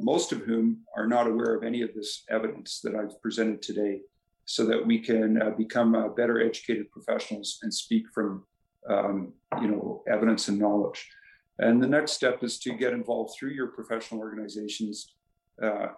most 0.00 0.32
of 0.32 0.40
whom 0.40 0.78
are 0.96 1.06
not 1.06 1.26
aware 1.26 1.54
of 1.54 1.62
any 1.62 1.82
of 1.82 1.94
this 1.94 2.24
evidence 2.28 2.80
that 2.82 2.94
I've 2.94 3.20
presented 3.22 3.62
today 3.62 4.00
so 4.50 4.64
that 4.64 4.86
we 4.86 4.98
can 4.98 5.42
uh, 5.42 5.50
become 5.50 5.94
uh, 5.94 6.08
better 6.08 6.40
educated 6.40 6.90
professionals 6.90 7.58
and 7.62 7.72
speak 7.72 8.04
from 8.14 8.42
um, 8.88 9.34
you 9.60 9.68
know 9.68 10.02
evidence 10.08 10.48
and 10.48 10.58
knowledge. 10.58 11.06
And 11.58 11.82
the 11.82 11.86
next 11.86 12.12
step 12.12 12.42
is 12.42 12.58
to 12.60 12.72
get 12.72 12.94
involved 12.94 13.34
through 13.34 13.50
your 13.50 13.66
professional 13.66 14.20
organizations 14.20 15.12
uh, 15.62 15.88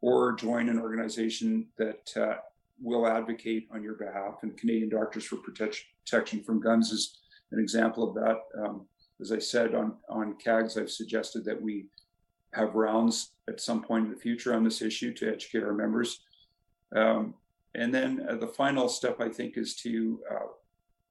or 0.00 0.32
join 0.32 0.68
an 0.68 0.80
organization 0.80 1.68
that 1.78 2.10
uh, 2.16 2.38
will 2.82 3.06
advocate 3.06 3.68
on 3.72 3.84
your 3.84 3.94
behalf. 3.94 4.38
And 4.42 4.56
Canadian 4.56 4.88
Doctors 4.88 5.24
for 5.24 5.36
Protection 5.36 6.42
from 6.42 6.60
Guns 6.60 6.90
is 6.90 7.20
an 7.52 7.60
example 7.60 8.08
of 8.08 8.14
that. 8.16 8.38
Um, 8.60 8.88
as 9.20 9.30
I 9.30 9.38
said 9.38 9.76
on, 9.76 9.94
on 10.08 10.34
CAGS, 10.44 10.76
I've 10.76 10.90
suggested 10.90 11.44
that 11.44 11.62
we 11.62 11.86
have 12.52 12.74
rounds 12.74 13.30
at 13.48 13.60
some 13.60 13.80
point 13.80 14.06
in 14.06 14.10
the 14.10 14.18
future 14.18 14.54
on 14.54 14.64
this 14.64 14.82
issue 14.82 15.14
to 15.14 15.32
educate 15.32 15.62
our 15.62 15.72
members. 15.72 16.18
Um, 16.96 17.34
and 17.74 17.92
then 17.94 18.26
uh, 18.28 18.36
the 18.36 18.46
final 18.46 18.88
step, 18.88 19.20
I 19.20 19.28
think, 19.28 19.56
is 19.56 19.74
to, 19.76 20.20
uh, 20.30 20.46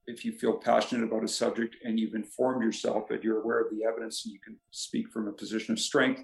if 0.07 0.23
you 0.23 0.31
feel 0.31 0.53
passionate 0.53 1.03
about 1.03 1.23
a 1.23 1.27
subject 1.27 1.75
and 1.83 1.99
you've 1.99 2.15
informed 2.15 2.63
yourself 2.63 3.09
and 3.11 3.23
you're 3.23 3.41
aware 3.41 3.61
of 3.61 3.71
the 3.71 3.85
evidence 3.85 4.25
and 4.25 4.33
you 4.33 4.39
can 4.39 4.57
speak 4.71 5.09
from 5.11 5.27
a 5.27 5.33
position 5.33 5.73
of 5.73 5.79
strength, 5.79 6.23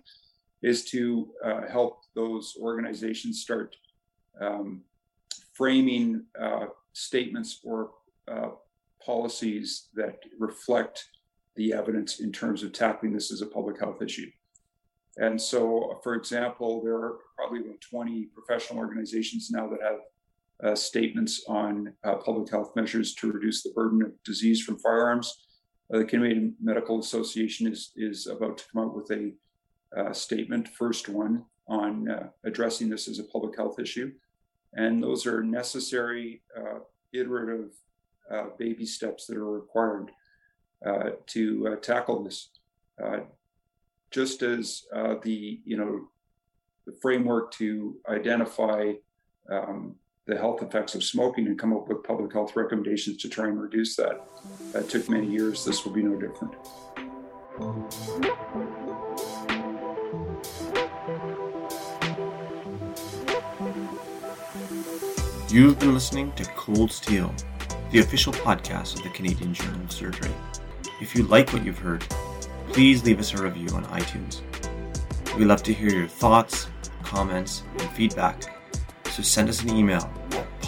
is 0.62 0.86
to 0.86 1.30
uh, 1.44 1.62
help 1.70 2.02
those 2.16 2.56
organizations 2.62 3.42
start 3.42 3.76
um, 4.42 4.82
framing 5.54 6.24
uh, 6.40 6.68
statements 6.94 7.60
or 7.64 7.92
uh, 8.30 8.50
policies 9.06 9.88
that 9.94 10.20
reflect 10.38 11.06
the 11.56 11.74
evidence 11.74 12.20
in 12.20 12.32
terms 12.32 12.64
of 12.64 12.72
tackling 12.72 13.14
this 13.14 13.32
as 13.32 13.42
a 13.42 13.46
public 13.46 13.80
health 13.80 14.02
issue. 14.02 14.30
And 15.18 15.42
so, 15.42 16.00
for 16.04 16.16
example, 16.16 16.82
there 16.82 16.96
are 16.96 17.18
probably 17.36 17.60
about 17.60 17.82
20 17.82 18.30
professional 18.34 18.80
organizations 18.80 19.50
now 19.52 19.68
that 19.68 19.82
have 19.82 20.00
uh, 20.64 20.76
statements 20.76 21.44
on 21.48 21.94
uh, 22.04 22.16
public 22.16 22.50
health 22.50 22.76
measures 22.76 23.16
to 23.16 23.32
reduce 23.32 23.64
the 23.64 23.72
burden 23.72 24.02
of 24.02 24.12
disease 24.24 24.62
from 24.62 24.78
firearms. 24.80 25.46
Uh, 25.94 26.00
the 26.00 26.06
Canadian 26.06 26.56
Medical 26.62 27.00
Association 27.00 27.68
is, 27.68 27.92
is 27.96 28.28
about 28.28 28.58
to 28.58 28.66
come 28.72 28.84
out 28.84 28.96
with 28.96 29.10
a 29.12 29.32
uh, 29.98 30.14
statement, 30.14 30.68
first 30.68 31.10
one, 31.10 31.46
on 31.68 32.10
uh, 32.10 32.28
addressing 32.44 32.90
this 32.90 33.08
as 33.08 33.20
a 33.20 33.24
public 33.24 33.56
health 33.56 33.80
issue. 33.80 34.12
And 34.74 35.02
those 35.02 35.26
are 35.26 35.44
necessary, 35.44 36.44
iterative 37.12 37.72
baby 38.60 38.86
steps 38.86 39.26
that 39.26 39.38
are 39.38 39.52
required 39.52 40.12
to 41.28 41.78
tackle 41.82 42.24
this 42.24 42.50
just 44.12 44.42
as 44.42 44.84
uh, 44.94 45.16
the 45.24 45.62
you 45.66 45.78
know 45.78 46.08
the 46.86 46.94
framework 47.02 47.52
to 47.52 47.98
identify 48.08 48.94
um, 49.52 49.96
the 50.30 50.38
health 50.38 50.62
effects 50.62 50.94
of 50.94 51.04
smoking 51.04 51.48
and 51.48 51.58
come 51.58 51.74
up 51.74 51.90
with 51.90 52.04
public 52.04 52.32
health 52.32 52.56
recommendations 52.56 53.18
to 53.18 53.28
try 53.28 53.48
and 53.48 53.60
reduce 53.60 53.96
that. 53.96 54.28
That 54.74 54.88
took 54.88 55.10
many 55.10 55.26
years. 55.26 55.66
This 55.66 55.84
will 55.84 55.92
be 55.92 56.04
no 56.04 56.20
different. 56.20 56.54
You've 65.50 65.80
been 65.80 65.96
listening 65.96 66.32
to 66.34 66.46
Cold 66.56 66.92
Steel, 66.92 67.34
the 67.92 68.00
official 68.00 68.32
podcast 68.32 68.98
of 68.98 69.04
the 69.04 69.10
Canadian 69.10 69.56
Journal 69.56 69.82
of 69.82 69.92
Surgery. 69.92 70.32
If 71.02 71.16
you 71.16 71.24
like 71.24 71.52
what 71.52 71.66
you've 71.66 71.80
heard, 71.80 72.06
please 72.68 73.04
leave 73.04 73.20
us 73.20 73.34
a 73.34 73.42
review 73.42 73.70
on 73.76 73.84
iTunes. 73.86 74.42
We 75.36 75.46
love 75.46 75.64
to 75.64 75.74
hear 75.74 75.90
your 75.90 76.08
thoughts, 76.08 76.68
comments, 77.02 77.64
and 77.80 77.90
feedback, 77.92 78.44
so 79.10 79.24
send 79.24 79.50
us 79.50 79.64
an 79.64 79.76
email 79.76 80.08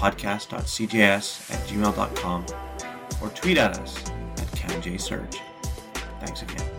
podcast.cjs 0.01 1.51
at 1.53 1.67
gmail.com 1.67 2.45
or 3.21 3.29
tweet 3.29 3.59
at 3.59 3.77
us 3.79 3.95
at 4.37 4.47
CanJSurge. 4.57 5.39
Thanks 6.19 6.41
again. 6.41 6.70